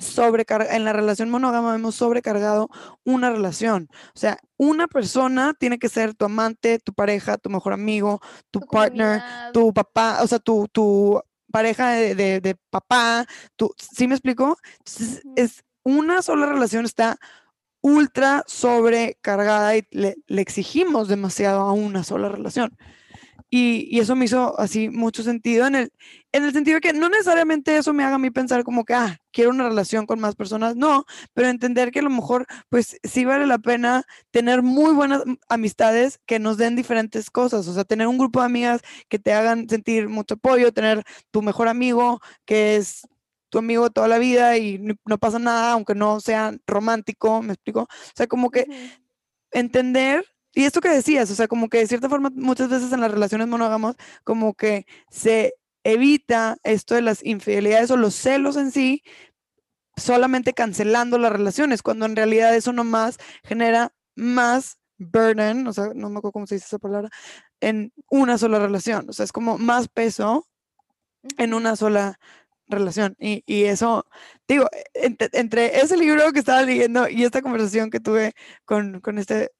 sobrecargado, 0.00 0.74
en 0.74 0.84
la 0.84 0.92
relación 0.92 1.30
monógama 1.30 1.76
hemos 1.76 1.94
sobrecargado 1.94 2.70
una 3.04 3.30
relación. 3.30 3.88
O 4.16 4.18
sea, 4.18 4.36
una 4.56 4.88
persona 4.88 5.54
tiene 5.56 5.78
que 5.78 5.88
ser 5.88 6.14
tu 6.14 6.24
amante, 6.24 6.80
tu 6.80 6.92
pareja, 6.92 7.38
tu 7.38 7.50
mejor 7.50 7.72
amigo, 7.72 8.20
tu, 8.50 8.58
partner, 8.62 9.22
tu 9.52 9.72
papá, 9.72 10.24
o 10.24 10.26
sea, 10.26 10.40
tu, 10.40 10.66
tu 10.72 11.22
pareja 11.50 11.90
de, 11.90 12.56
papá, 12.70 13.26
tú, 13.56 13.74
¿sí 13.76 14.08
me 14.08 14.14
explico? 14.14 14.56
es 15.36 15.64
una 15.82 16.22
sola 16.22 16.46
relación 16.46 16.84
está 16.84 17.18
ultra 17.82 18.44
sobrecargada 18.46 19.76
y 19.76 19.86
le, 19.90 20.16
exigimos 20.28 21.08
demasiado 21.08 21.62
a 21.62 21.72
una 21.72 22.04
sola 22.04 22.28
relación. 22.28 22.76
Y, 23.50 23.98
eso 23.98 24.14
me 24.14 24.26
hizo 24.26 24.58
así 24.60 24.88
mucho 24.88 25.22
sentido 25.24 25.66
en 25.66 25.74
el, 25.74 25.92
en 26.32 26.44
el 26.44 26.52
sentido 26.52 26.76
de 26.76 26.80
que 26.80 26.92
no 26.92 27.08
necesariamente 27.08 27.76
eso 27.76 27.92
me 27.92 28.04
haga 28.04 28.14
a 28.14 28.18
mí 28.18 28.30
pensar 28.30 28.62
como 28.64 28.84
que, 28.84 28.94
ah, 28.94 29.18
quiero 29.32 29.50
una 29.50 29.68
relación 29.68 30.06
con 30.06 30.20
más 30.20 30.36
personas, 30.36 30.76
no, 30.76 31.04
pero 31.34 31.48
entender 31.48 31.90
que 31.90 31.98
a 31.98 32.02
lo 32.02 32.10
mejor, 32.10 32.46
pues 32.68 32.98
sí 33.02 33.24
vale 33.24 33.46
la 33.46 33.58
pena 33.58 34.04
tener 34.30 34.62
muy 34.62 34.94
buenas 34.94 35.22
amistades 35.48 36.20
que 36.26 36.38
nos 36.38 36.56
den 36.58 36.76
diferentes 36.76 37.30
cosas, 37.30 37.66
o 37.66 37.74
sea, 37.74 37.84
tener 37.84 38.06
un 38.06 38.18
grupo 38.18 38.40
de 38.40 38.46
amigas 38.46 38.82
que 39.08 39.18
te 39.18 39.32
hagan 39.32 39.68
sentir 39.68 40.08
mucho 40.08 40.34
apoyo, 40.34 40.72
tener 40.72 41.02
tu 41.30 41.42
mejor 41.42 41.68
amigo 41.68 42.20
que 42.44 42.76
es 42.76 43.06
tu 43.50 43.58
amigo 43.58 43.90
toda 43.90 44.08
la 44.08 44.18
vida 44.18 44.56
y 44.56 44.78
no, 45.04 45.18
pasa 45.18 45.38
nada, 45.38 45.72
aunque 45.72 45.94
no 45.94 46.20
sea 46.20 46.52
romántico, 46.66 47.42
¿me 47.42 47.52
explico? 47.52 47.82
O 47.82 48.12
sea, 48.14 48.26
como 48.28 48.50
que 48.50 48.66
entender 49.50 50.24
y 50.54 50.64
esto 50.64 50.80
que 50.80 50.88
decías, 50.88 51.30
o 51.30 51.34
sea, 51.34 51.48
como 51.48 51.68
que 51.68 51.78
de 51.78 51.86
cierta 51.86 52.08
forma 52.08 52.30
muchas 52.34 52.68
veces 52.68 52.92
en 52.92 53.00
las 53.00 53.10
relaciones 53.10 53.46
monógamas, 53.48 53.96
como 54.24 54.54
que 54.54 54.86
se 55.10 55.54
evita 55.84 56.58
esto 56.64 56.94
de 56.94 57.02
las 57.02 57.24
infidelidades 57.24 57.90
o 57.90 57.96
los 57.96 58.14
celos 58.14 58.56
en 58.56 58.72
sí, 58.72 59.02
solamente 59.96 60.52
cancelando 60.54 61.18
las 61.18 61.32
relaciones, 61.32 61.82
cuando 61.82 62.06
en 62.06 62.16
realidad 62.16 62.54
eso 62.54 62.72
nomás 62.72 63.18
genera 63.44 63.92
más 64.16 64.78
burden, 64.98 65.66
o 65.66 65.72
sea, 65.72 65.90
no 65.94 66.10
me 66.10 66.18
acuerdo 66.18 66.32
cómo 66.32 66.46
se 66.46 66.56
dice 66.56 66.66
esa 66.66 66.78
palabra, 66.78 67.10
en 67.60 67.92
una 68.10 68.38
sola 68.38 68.58
relación, 68.58 69.08
o 69.08 69.12
sea, 69.12 69.24
es 69.24 69.32
como 69.32 69.58
más 69.58 69.88
peso 69.88 70.46
en 71.38 71.54
una 71.54 71.76
sola 71.76 72.18
relación. 72.68 73.16
Y, 73.18 73.42
y 73.46 73.64
eso, 73.64 74.06
digo, 74.48 74.66
entre, 74.94 75.80
ese 75.80 75.96
libro 75.96 76.32
que 76.32 76.38
estaba 76.40 76.62
leyendo 76.62 77.08
y 77.08 77.24
esta 77.24 77.42
conversación 77.42 77.90
que 77.90 78.00
tuve 78.00 78.32
con, 78.64 79.00
con 79.00 79.18
este 79.18 79.50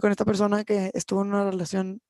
con 0.00 0.10
esta 0.10 0.24
persona 0.24 0.64
que 0.64 0.90
estuvo 0.94 1.22
en 1.22 1.28
una 1.28 1.50
relación 1.50 2.00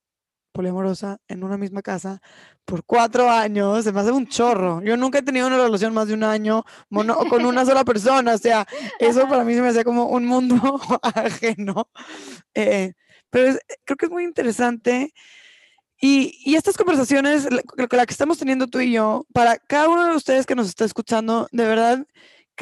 poliamorosa 0.53 1.19
en 1.29 1.43
una 1.43 1.57
misma 1.57 1.83
casa 1.83 2.21
por 2.65 2.85
cuatro 2.85 3.29
años, 3.31 3.85
se 3.85 3.93
me 3.93 4.01
hace 4.01 4.13
un 4.13 4.27
chorro. 4.29 4.83
Yo 4.83 4.97
nunca 4.97 5.19
he 5.19 5.23
tenido 5.23 5.47
una 5.47 5.57
relación 5.57 5.95
más 5.95 6.09
de 6.09 6.15
un 6.15 6.25
año 6.25 6.65
con 6.91 7.45
una 7.45 7.65
sola 7.65 7.85
persona, 7.85 8.35
o 8.35 8.39
sea, 8.39 8.67
eso 8.99 9.29
para 9.29 9.45
mí 9.45 9.55
se 9.55 9.63
me 9.63 9.69
hace 9.69 9.85
como 9.85 10.07
un 10.07 10.27
mundo 10.27 10.57
ajeno. 11.03 11.89
Eh, 12.55 12.93
pero 13.31 13.59
creo 13.85 13.97
que 13.97 14.07
es 14.07 14.13
muy 14.13 14.25
interesante. 14.25 15.13
Y, 16.01 16.39
y 16.45 16.57
estas 16.57 16.77
conversaciones, 16.77 17.49
la, 17.51 17.63
la 17.91 18.07
que 18.07 18.13
estamos 18.13 18.37
teniendo 18.39 18.67
tú 18.67 18.81
y 18.81 18.93
yo, 18.93 19.25
para 19.33 19.57
cada 19.59 19.89
uno 19.89 20.07
de 20.07 20.17
ustedes 20.17 20.47
que 20.47 20.57
nos 20.57 20.69
está 20.69 20.85
escuchando, 20.85 21.49
de 21.53 21.65
verdad, 21.65 22.07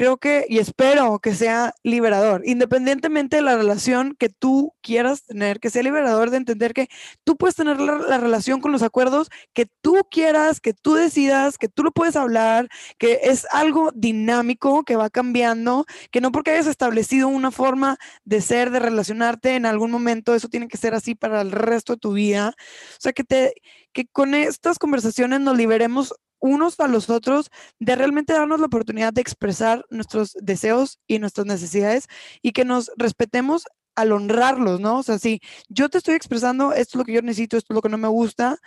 creo 0.01 0.17
que 0.17 0.47
y 0.49 0.57
espero 0.57 1.19
que 1.19 1.35
sea 1.35 1.75
liberador, 1.83 2.41
independientemente 2.43 3.35
de 3.35 3.43
la 3.43 3.55
relación 3.55 4.15
que 4.17 4.29
tú 4.29 4.73
quieras 4.81 5.25
tener, 5.25 5.59
que 5.59 5.69
sea 5.69 5.83
liberador 5.83 6.31
de 6.31 6.37
entender 6.37 6.73
que 6.73 6.87
tú 7.23 7.37
puedes 7.37 7.55
tener 7.55 7.79
la, 7.79 8.17
relación 8.17 8.61
con 8.61 8.71
los 8.71 8.81
acuerdos 8.81 9.29
que 9.53 9.67
tú 9.81 9.99
quieras, 10.09 10.59
que 10.59 10.73
tú 10.73 10.95
decidas, 10.95 11.59
que 11.59 11.67
tú 11.67 11.83
lo 11.83 11.91
puedes 11.91 12.15
hablar, 12.15 12.67
que 12.97 13.19
es 13.25 13.45
algo 13.51 13.91
dinámico 13.93 14.83
que 14.85 14.95
va 14.95 15.11
cambiando, 15.11 15.85
que 16.09 16.19
no 16.19 16.31
porque 16.31 16.49
hayas 16.49 16.65
establecido 16.65 17.27
una 17.27 17.51
forma 17.51 17.97
de 18.25 18.41
ser, 18.41 18.71
de 18.71 18.79
relacionarte 18.79 19.53
en 19.53 19.67
algún 19.67 19.91
momento, 19.91 20.33
eso 20.33 20.47
tiene 20.47 20.67
que 20.67 20.77
ser 20.77 20.95
así 20.95 21.13
para 21.13 21.41
el 21.41 21.51
resto 21.51 21.93
de 21.93 21.99
tu 21.99 22.13
vida. 22.13 22.55
O 22.57 22.97
sea, 22.97 23.13
que 23.13 23.23
te 23.23 23.53
que 23.93 24.07
con 24.07 24.33
estas 24.33 24.79
conversaciones 24.79 25.41
nos 25.41 25.57
liberemos 25.57 26.15
unos 26.41 26.79
a 26.81 26.87
los 26.87 27.09
otros, 27.09 27.49
de 27.79 27.95
realmente 27.95 28.33
darnos 28.33 28.59
la 28.59 28.65
oportunidad 28.65 29.13
de 29.13 29.21
expresar 29.21 29.85
nuestros 29.89 30.35
deseos 30.41 30.99
y 31.07 31.19
nuestras 31.19 31.47
necesidades 31.47 32.07
y 32.41 32.51
que 32.51 32.65
nos 32.65 32.91
respetemos 32.97 33.63
al 33.95 34.11
honrarlos, 34.11 34.79
¿no? 34.79 34.97
O 34.99 35.03
sea, 35.03 35.19
si 35.19 35.39
yo 35.69 35.89
te 35.89 35.99
estoy 35.99 36.15
expresando, 36.15 36.73
esto 36.73 36.97
es 36.97 36.99
lo 36.99 37.05
que 37.05 37.13
yo 37.13 37.21
necesito, 37.21 37.57
esto 37.57 37.73
es 37.73 37.75
lo 37.75 37.81
que 37.81 37.89
no 37.89 37.97
me 37.97 38.07
gusta, 38.07 38.57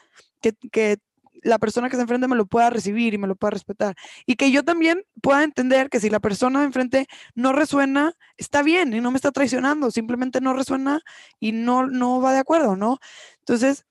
que, 0.40 0.52
que 0.70 0.98
la 1.42 1.58
persona 1.58 1.90
que 1.90 1.96
se 1.96 2.02
enfrente 2.02 2.28
me 2.28 2.36
lo 2.36 2.46
pueda 2.46 2.70
recibir 2.70 3.14
y 3.14 3.18
me 3.18 3.26
lo 3.26 3.36
pueda 3.36 3.50
respetar. 3.50 3.94
Y 4.26 4.36
que 4.36 4.50
yo 4.50 4.64
también 4.64 5.02
pueda 5.22 5.44
entender 5.44 5.90
que 5.90 6.00
si 6.00 6.10
la 6.10 6.20
persona 6.20 6.60
de 6.60 6.66
enfrente 6.66 7.06
no 7.34 7.52
resuena, 7.52 8.14
está 8.36 8.62
bien 8.62 8.92
y 8.94 9.00
no 9.00 9.10
me 9.10 9.16
está 9.16 9.30
traicionando, 9.30 9.90
simplemente 9.90 10.40
no 10.40 10.54
resuena 10.54 11.00
y 11.40 11.52
no, 11.52 11.86
no 11.86 12.20
va 12.20 12.32
de 12.32 12.38
acuerdo, 12.38 12.76
¿no? 12.76 12.98
Entonces, 13.40 13.84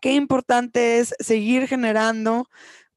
qué 0.00 0.14
importante 0.14 0.98
es 0.98 1.14
seguir 1.18 1.68
generando 1.68 2.48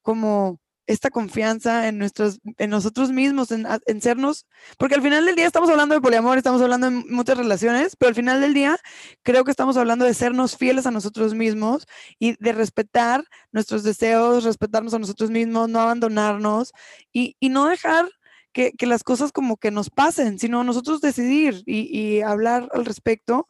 como 0.04 0.60
esta 0.86 1.10
confianza 1.10 1.88
en, 1.88 1.98
nuestros, 1.98 2.40
en 2.58 2.70
nosotros 2.70 3.12
mismos, 3.12 3.52
en, 3.52 3.66
en, 3.86 4.02
sernos, 4.02 4.46
porque 4.78 4.96
al 4.96 5.02
final 5.02 5.26
del 5.26 5.36
día 5.36 5.46
estamos 5.46 5.70
hablando 5.70 5.96
de 5.96 6.02
poliamor, 6.02 6.38
estamos 6.38 6.62
hablando 6.62 6.90
de 6.90 6.98
muchas 7.10 7.38
relaciones, 7.38 7.96
pero 7.96 8.10
al 8.10 8.16
final 8.16 8.42
del 8.42 8.54
día 8.54 8.78
creo 9.24 9.46
que 9.46 9.52
estamos 9.52 9.78
hablando 9.78 10.04
de 10.04 10.14
sernos 10.14 10.58
fieles 10.58 10.86
a 10.86 10.92
nosotros 10.92 11.34
mismos 11.34 11.86
y 12.20 12.36
de 12.44 12.52
respetar 12.52 13.24
nuestros 13.52 13.84
deseos, 13.84 14.44
respetarnos 14.44 14.94
a 14.94 15.00
nosotros 15.00 15.30
mismos, 15.30 15.70
no 15.70 15.80
abandonarnos 15.80 16.74
y, 17.14 17.38
y 17.40 17.50
no 17.50 17.68
dejar 17.68 18.10
que, 18.52 18.74
que, 18.74 18.86
las 18.86 19.04
cosas 19.04 19.32
como 19.32 19.58
que 19.58 19.72
nos 19.72 19.90
pasen, 19.90 20.38
sino 20.38 20.64
nosotros 20.64 21.00
decidir 21.02 21.64
y, 21.66 21.98
y 21.98 22.22
hablar 22.22 22.70
al 22.74 22.86
respecto 22.86 23.50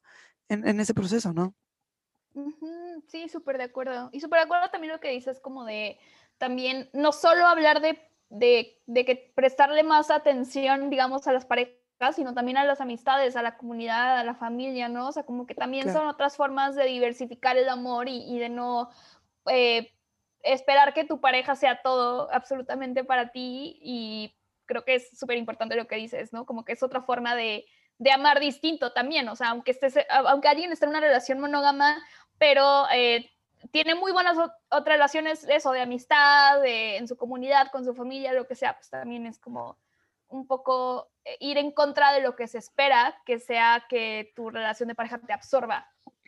en, 0.50 0.68
en, 0.68 0.80
ese 0.80 0.94
proceso, 0.94 1.34
¿no? 1.34 1.56
Sí, 3.08 3.28
súper 3.28 3.58
de 3.58 3.66
acuerdo. 3.66 4.10
Y 4.12 4.22
súper 4.22 4.40
de 4.40 4.46
acuerdo 4.46 4.70
también 4.70 4.94
lo 4.94 5.00
que 5.00 5.10
dices 5.10 5.40
como 5.40 5.66
de 5.66 6.00
también 6.44 6.90
no 6.92 7.14
solo 7.14 7.46
hablar 7.46 7.80
de, 7.80 7.98
de, 8.28 9.06
que 9.06 9.32
prestarle 9.34 9.82
más 9.82 10.12
atención, 10.12 10.90
digamos, 10.90 11.26
a 11.26 11.32
las 11.32 11.46
parejas 11.46 11.78
sino 12.14 12.34
también 12.34 12.58
a 12.58 12.66
las 12.66 12.82
amistades, 12.82 13.38
a 13.38 13.42
la 13.42 13.56
comunidad, 13.56 14.20
a 14.20 14.26
la 14.26 14.36
familia, 14.36 14.90
¿no? 14.90 15.08
O 15.08 15.12
sea, 15.14 15.24
como 15.24 15.46
que 15.46 15.56
también 15.56 15.94
son 15.94 16.06
otras 16.06 16.36
formas 16.36 16.76
de 16.76 16.84
diversificar 16.84 17.56
el 17.56 17.70
amor 17.70 18.10
y, 18.10 18.38
de 18.40 18.50
no 18.50 18.90
eh, 19.50 19.94
esperar 20.42 20.94
que 20.94 21.06
tu 21.06 21.22
pareja 21.22 21.56
sea 21.56 21.82
todo 21.82 22.28
absolutamente 22.34 23.06
para 23.06 23.32
ti 23.32 23.80
y 23.82 24.36
creo 24.66 24.84
que 24.84 24.96
es 24.96 25.18
súper 25.18 25.38
importante 25.38 25.78
lo 25.78 25.88
que 25.88 25.96
dices, 25.96 26.34
¿no? 26.34 26.46
Como 26.46 26.66
que 26.66 26.74
es 26.74 26.84
otra 26.84 27.04
forma 27.04 27.38
de, 27.38 27.66
de, 28.00 28.12
amar 28.12 28.42
distinto 28.42 28.92
también, 28.92 29.30
o 29.30 29.38
sea, 29.38 29.52
aunque, 29.52 29.72
estés, 29.72 29.98
aunque 30.10 30.50
alguien 30.50 30.74
esté 30.74 30.84
en 30.84 30.90
una 30.90 31.00
relación 31.00 31.40
monógama, 31.40 32.04
pero 32.38 32.86
eh, 32.94 33.33
tiene 33.72 33.96
muy 33.96 34.12
buenas 34.12 34.38
otras 34.38 34.96
relaciones, 34.96 35.46
eso, 35.48 35.72
de 35.72 35.82
amistad, 35.82 36.66
en 36.66 37.08
su 37.08 37.18
comunidad, 37.18 37.72
con 37.72 37.86
su 37.86 37.94
familia, 37.94 38.34
lo 38.34 38.48
que 38.48 38.56
sea, 38.56 38.76
pues 38.76 38.90
también 38.90 39.26
es 39.26 39.40
como 39.40 39.78
un 40.28 40.48
poco 40.48 41.12
eh, 41.26 41.38
ir 41.40 41.58
en 41.58 41.72
contra 41.72 42.12
de 42.12 42.22
lo 42.22 42.36
que 42.36 42.48
se 42.48 42.58
espera, 42.58 43.22
que 43.26 43.40
sea 43.40 43.86
que 43.88 44.32
tu 44.36 44.50
relación 44.50 44.90
de 44.90 44.96
pareja 44.96 45.20
te 45.20 45.34
absorba. 45.34 45.88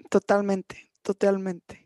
Totalmente, 0.10 0.92
totalmente. 1.02 1.85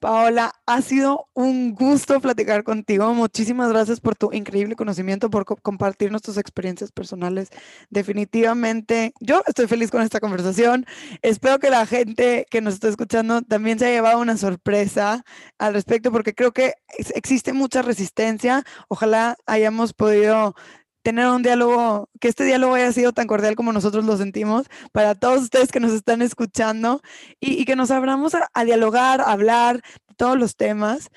Paola, 0.00 0.54
ha 0.64 0.80
sido 0.80 1.28
un 1.34 1.74
gusto 1.74 2.18
platicar 2.20 2.64
contigo. 2.64 3.12
Muchísimas 3.12 3.68
gracias 3.68 4.00
por 4.00 4.16
tu 4.16 4.32
increíble 4.32 4.74
conocimiento, 4.74 5.28
por 5.28 5.44
compartirnos 5.44 6.22
tus 6.22 6.38
experiencias 6.38 6.90
personales. 6.90 7.50
Definitivamente, 7.90 9.12
yo 9.20 9.42
estoy 9.46 9.66
feliz 9.66 9.90
con 9.90 10.00
esta 10.00 10.18
conversación. 10.18 10.86
Espero 11.20 11.58
que 11.58 11.68
la 11.68 11.84
gente 11.84 12.46
que 12.50 12.62
nos 12.62 12.74
está 12.74 12.88
escuchando 12.88 13.42
también 13.42 13.78
se 13.78 13.84
haya 13.86 13.96
llevado 13.96 14.20
una 14.20 14.38
sorpresa 14.38 15.22
al 15.58 15.74
respecto, 15.74 16.10
porque 16.10 16.34
creo 16.34 16.52
que 16.52 16.72
existe 17.14 17.52
mucha 17.52 17.82
resistencia. 17.82 18.64
Ojalá 18.88 19.36
hayamos 19.44 19.92
podido 19.92 20.54
tener 21.02 21.26
un 21.28 21.42
diálogo, 21.42 22.08
que 22.20 22.28
este 22.28 22.44
diálogo 22.44 22.74
haya 22.74 22.92
sido 22.92 23.12
tan 23.12 23.26
cordial 23.26 23.56
como 23.56 23.72
nosotros 23.72 24.04
lo 24.04 24.16
sentimos, 24.16 24.66
para 24.92 25.14
todos 25.14 25.42
ustedes 25.42 25.72
que 25.72 25.80
nos 25.80 25.92
están 25.92 26.22
escuchando 26.22 27.00
y, 27.40 27.64
que 27.64 27.76
nos 27.76 27.90
abramos 27.90 28.34
a, 28.34 28.64
dialogar, 28.64 29.20
a 29.20 29.32
hablar 29.32 29.82
de 30.08 30.14
todos 30.16 30.38
los 30.38 30.56
temas. 30.56 31.10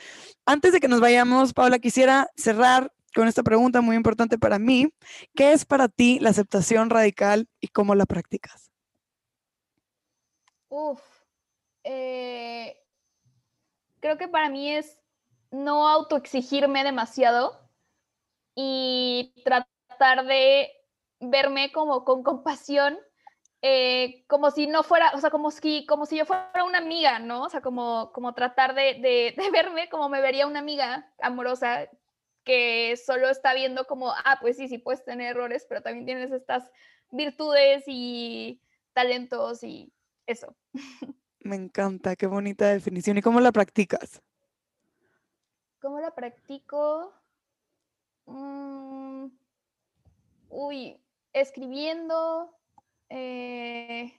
Antes 0.45 0.73
de 0.73 0.79
que 0.79 0.87
nos 0.87 0.99
vayamos, 0.99 1.53
Paula, 1.53 1.79
quisiera 1.79 2.29
cerrar 2.35 2.91
con 3.13 3.27
esta 3.27 3.43
pregunta 3.43 3.81
muy 3.81 3.95
importante 3.95 4.37
para 4.37 4.59
mí. 4.59 4.93
¿Qué 5.35 5.53
es 5.53 5.65
para 5.65 5.87
ti 5.87 6.19
la 6.19 6.29
aceptación 6.29 6.89
radical 6.89 7.47
y 7.59 7.67
cómo 7.67 7.95
la 7.95 8.05
practicas? 8.05 8.71
Uf, 10.69 11.01
eh, 11.83 12.75
creo 13.99 14.17
que 14.17 14.27
para 14.27 14.49
mí 14.49 14.71
es 14.71 14.97
no 15.51 15.87
autoexigirme 15.87 16.83
demasiado 16.83 17.59
y 18.55 19.33
tratar 19.43 19.72
de 19.99 20.71
verme 21.19 21.71
como 21.71 22.03
con 22.03 22.23
compasión, 22.23 22.97
eh, 23.61 24.25
como 24.27 24.51
si 24.51 24.67
no 24.67 24.83
fuera, 24.83 25.11
o 25.15 25.19
sea, 25.19 25.29
como 25.29 25.51
si, 25.51 25.85
como 25.85 26.05
si 26.05 26.17
yo 26.17 26.25
fuera 26.25 26.63
una 26.65 26.79
amiga, 26.79 27.19
¿no? 27.19 27.43
O 27.43 27.49
sea, 27.49 27.61
como, 27.61 28.11
como 28.11 28.33
tratar 28.33 28.75
de, 28.75 28.95
de, 28.95 29.33
de 29.37 29.51
verme 29.51 29.89
como 29.89 30.09
me 30.09 30.21
vería 30.21 30.47
una 30.47 30.59
amiga 30.59 31.09
amorosa 31.21 31.87
que 32.43 32.97
solo 32.97 33.29
está 33.29 33.53
viendo 33.53 33.85
como, 33.85 34.11
ah, 34.11 34.37
pues 34.41 34.57
sí, 34.57 34.67
sí 34.67 34.77
puedes 34.77 35.05
tener 35.05 35.31
errores, 35.31 35.65
pero 35.67 35.81
también 35.81 36.05
tienes 36.05 36.31
estas 36.31 36.69
virtudes 37.09 37.83
y 37.87 38.61
talentos 38.93 39.63
y 39.63 39.93
eso. 40.25 40.55
Me 41.39 41.55
encanta, 41.55 42.15
qué 42.15 42.27
bonita 42.27 42.67
definición. 42.67 43.17
¿Y 43.17 43.21
cómo 43.21 43.39
la 43.39 43.51
practicas? 43.51 44.21
¿Cómo 45.81 45.99
la 45.99 46.11
practico? 46.11 47.13
Mm, 48.25 49.27
uy, 50.53 50.97
escribiendo, 51.33 52.55
eh, 53.09 54.13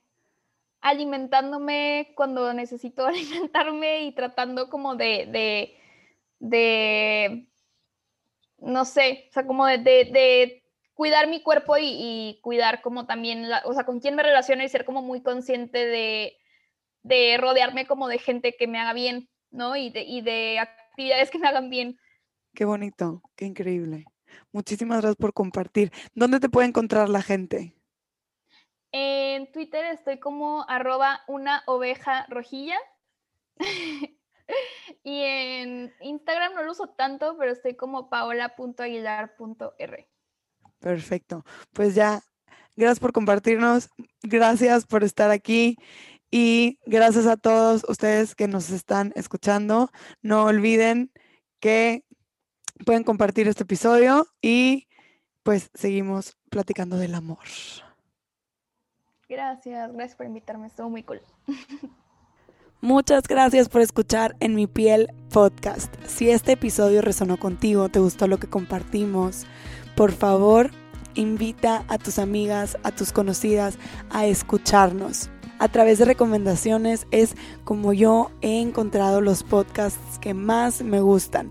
alimentándome 0.81 2.13
cuando 2.15 2.53
necesito 2.53 3.05
alimentarme 3.07 4.03
y 4.03 4.11
tratando 4.11 4.69
como 4.69 4.95
de, 4.95 5.77
de, 6.39 7.47
no 8.59 8.85
sé, 8.85 9.25
o 9.29 9.33
sea, 9.33 9.47
como 9.47 9.65
de, 9.65 10.63
cuidar 10.93 11.27
mi 11.27 11.41
cuerpo 11.41 11.75
y, 11.79 12.39
cuidar 12.41 12.81
como 12.81 13.05
también, 13.05 13.47
o 13.63 13.73
sea, 13.73 13.85
con 13.85 13.99
quién 13.99 14.15
me 14.15 14.23
relaciono 14.23 14.63
y 14.63 14.69
ser 14.69 14.85
como 14.85 15.01
muy 15.01 15.21
consciente 15.21 15.85
de, 15.85 16.37
de 17.03 17.37
rodearme 17.37 17.87
como 17.87 18.07
de 18.07 18.19
gente 18.19 18.55
que 18.57 18.67
me 18.67 18.79
haga 18.79 18.93
bien, 18.93 19.29
¿no? 19.51 19.75
Y 19.75 19.89
de, 19.89 20.03
y 20.03 20.21
de 20.21 20.59
actividades 20.59 21.31
que 21.31 21.39
me 21.39 21.47
hagan 21.47 21.69
bien. 21.69 21.97
Qué 22.53 22.65
bonito, 22.65 23.21
qué 23.35 23.45
increíble. 23.45 24.05
Muchísimas 24.51 25.01
gracias 25.01 25.17
por 25.17 25.33
compartir. 25.33 25.91
¿Dónde 26.13 26.39
te 26.39 26.49
puede 26.49 26.67
encontrar 26.67 27.09
la 27.09 27.21
gente? 27.21 27.73
En 28.91 29.51
Twitter 29.51 29.83
estoy 29.85 30.19
como 30.19 30.65
arroba 30.69 31.21
una 31.27 31.63
oveja 31.65 32.25
rojilla. 32.29 32.77
y 35.03 35.21
en 35.21 35.93
Instagram 35.99 36.53
no 36.53 36.63
lo 36.63 36.71
uso 36.71 36.87
tanto, 36.87 37.35
pero 37.37 37.51
estoy 37.51 37.75
como 37.75 38.09
paola.aguilar.r. 38.09 40.07
Perfecto. 40.79 41.43
Pues 41.73 41.95
ya, 41.95 42.21
gracias 42.77 42.99
por 42.99 43.11
compartirnos, 43.11 43.89
gracias 44.21 44.85
por 44.85 45.03
estar 45.03 45.29
aquí 45.31 45.77
y 46.31 46.79
gracias 46.85 47.25
a 47.25 47.35
todos 47.35 47.85
ustedes 47.89 48.33
que 48.33 48.47
nos 48.47 48.69
están 48.69 49.11
escuchando. 49.15 49.89
No 50.21 50.45
olviden 50.45 51.11
que 51.59 52.04
pueden 52.83 53.03
compartir 53.03 53.47
este 53.47 53.63
episodio 53.63 54.27
y 54.41 54.87
pues 55.43 55.69
seguimos 55.73 56.37
platicando 56.49 56.97
del 56.97 57.15
amor. 57.15 57.39
Gracias, 59.29 59.93
gracias 59.93 60.15
por 60.15 60.25
invitarme, 60.25 60.67
estuvo 60.67 60.89
muy 60.89 61.03
cool. 61.03 61.21
Muchas 62.81 63.27
gracias 63.27 63.69
por 63.69 63.81
escuchar 63.81 64.35
En 64.39 64.53
mi 64.53 64.67
piel 64.67 65.07
podcast. 65.31 65.93
Si 66.05 66.29
este 66.29 66.51
episodio 66.51 67.01
resonó 67.01 67.37
contigo, 67.37 67.89
te 67.89 67.99
gustó 67.99 68.27
lo 68.27 68.37
que 68.37 68.47
compartimos, 68.47 69.45
por 69.95 70.11
favor, 70.11 70.69
invita 71.15 71.85
a 71.87 71.97
tus 71.97 72.19
amigas, 72.19 72.77
a 72.83 72.91
tus 72.91 73.11
conocidas 73.11 73.79
a 74.11 74.25
escucharnos. 74.25 75.29
A 75.57 75.69
través 75.69 75.99
de 75.99 76.05
recomendaciones 76.05 77.07
es 77.11 77.35
como 77.63 77.93
yo 77.93 78.29
he 78.41 78.59
encontrado 78.59 79.21
los 79.21 79.43
podcasts 79.43 80.19
que 80.19 80.33
más 80.33 80.83
me 80.83 80.99
gustan. 80.99 81.49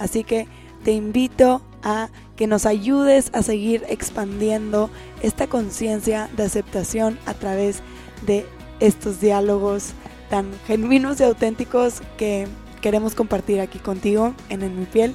Así 0.00 0.24
que 0.24 0.48
te 0.82 0.92
invito 0.92 1.62
a 1.84 2.08
que 2.34 2.46
nos 2.46 2.66
ayudes 2.66 3.30
a 3.32 3.42
seguir 3.42 3.84
expandiendo 3.88 4.90
esta 5.22 5.46
conciencia 5.46 6.28
de 6.36 6.44
aceptación 6.44 7.18
a 7.26 7.34
través 7.34 7.82
de 8.26 8.46
estos 8.80 9.20
diálogos 9.20 9.92
tan 10.30 10.50
genuinos 10.66 11.20
y 11.20 11.24
auténticos 11.24 12.02
que 12.16 12.48
queremos 12.80 13.14
compartir 13.14 13.60
aquí 13.60 13.78
contigo 13.78 14.34
en 14.48 14.62
En 14.62 14.78
Mi 14.78 14.86
Piel. 14.86 15.14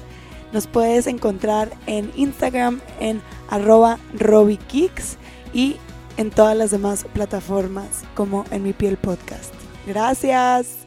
Nos 0.52 0.68
puedes 0.68 1.08
encontrar 1.08 1.72
en 1.86 2.12
Instagram 2.14 2.80
en 3.00 3.20
arroba 3.50 3.98
robikicks 4.14 5.16
y 5.52 5.76
en 6.16 6.30
todas 6.30 6.56
las 6.56 6.70
demás 6.70 7.04
plataformas 7.12 8.04
como 8.14 8.44
En 8.52 8.62
Mi 8.62 8.72
Piel 8.72 8.96
Podcast. 8.96 9.52
Gracias. 9.86 10.85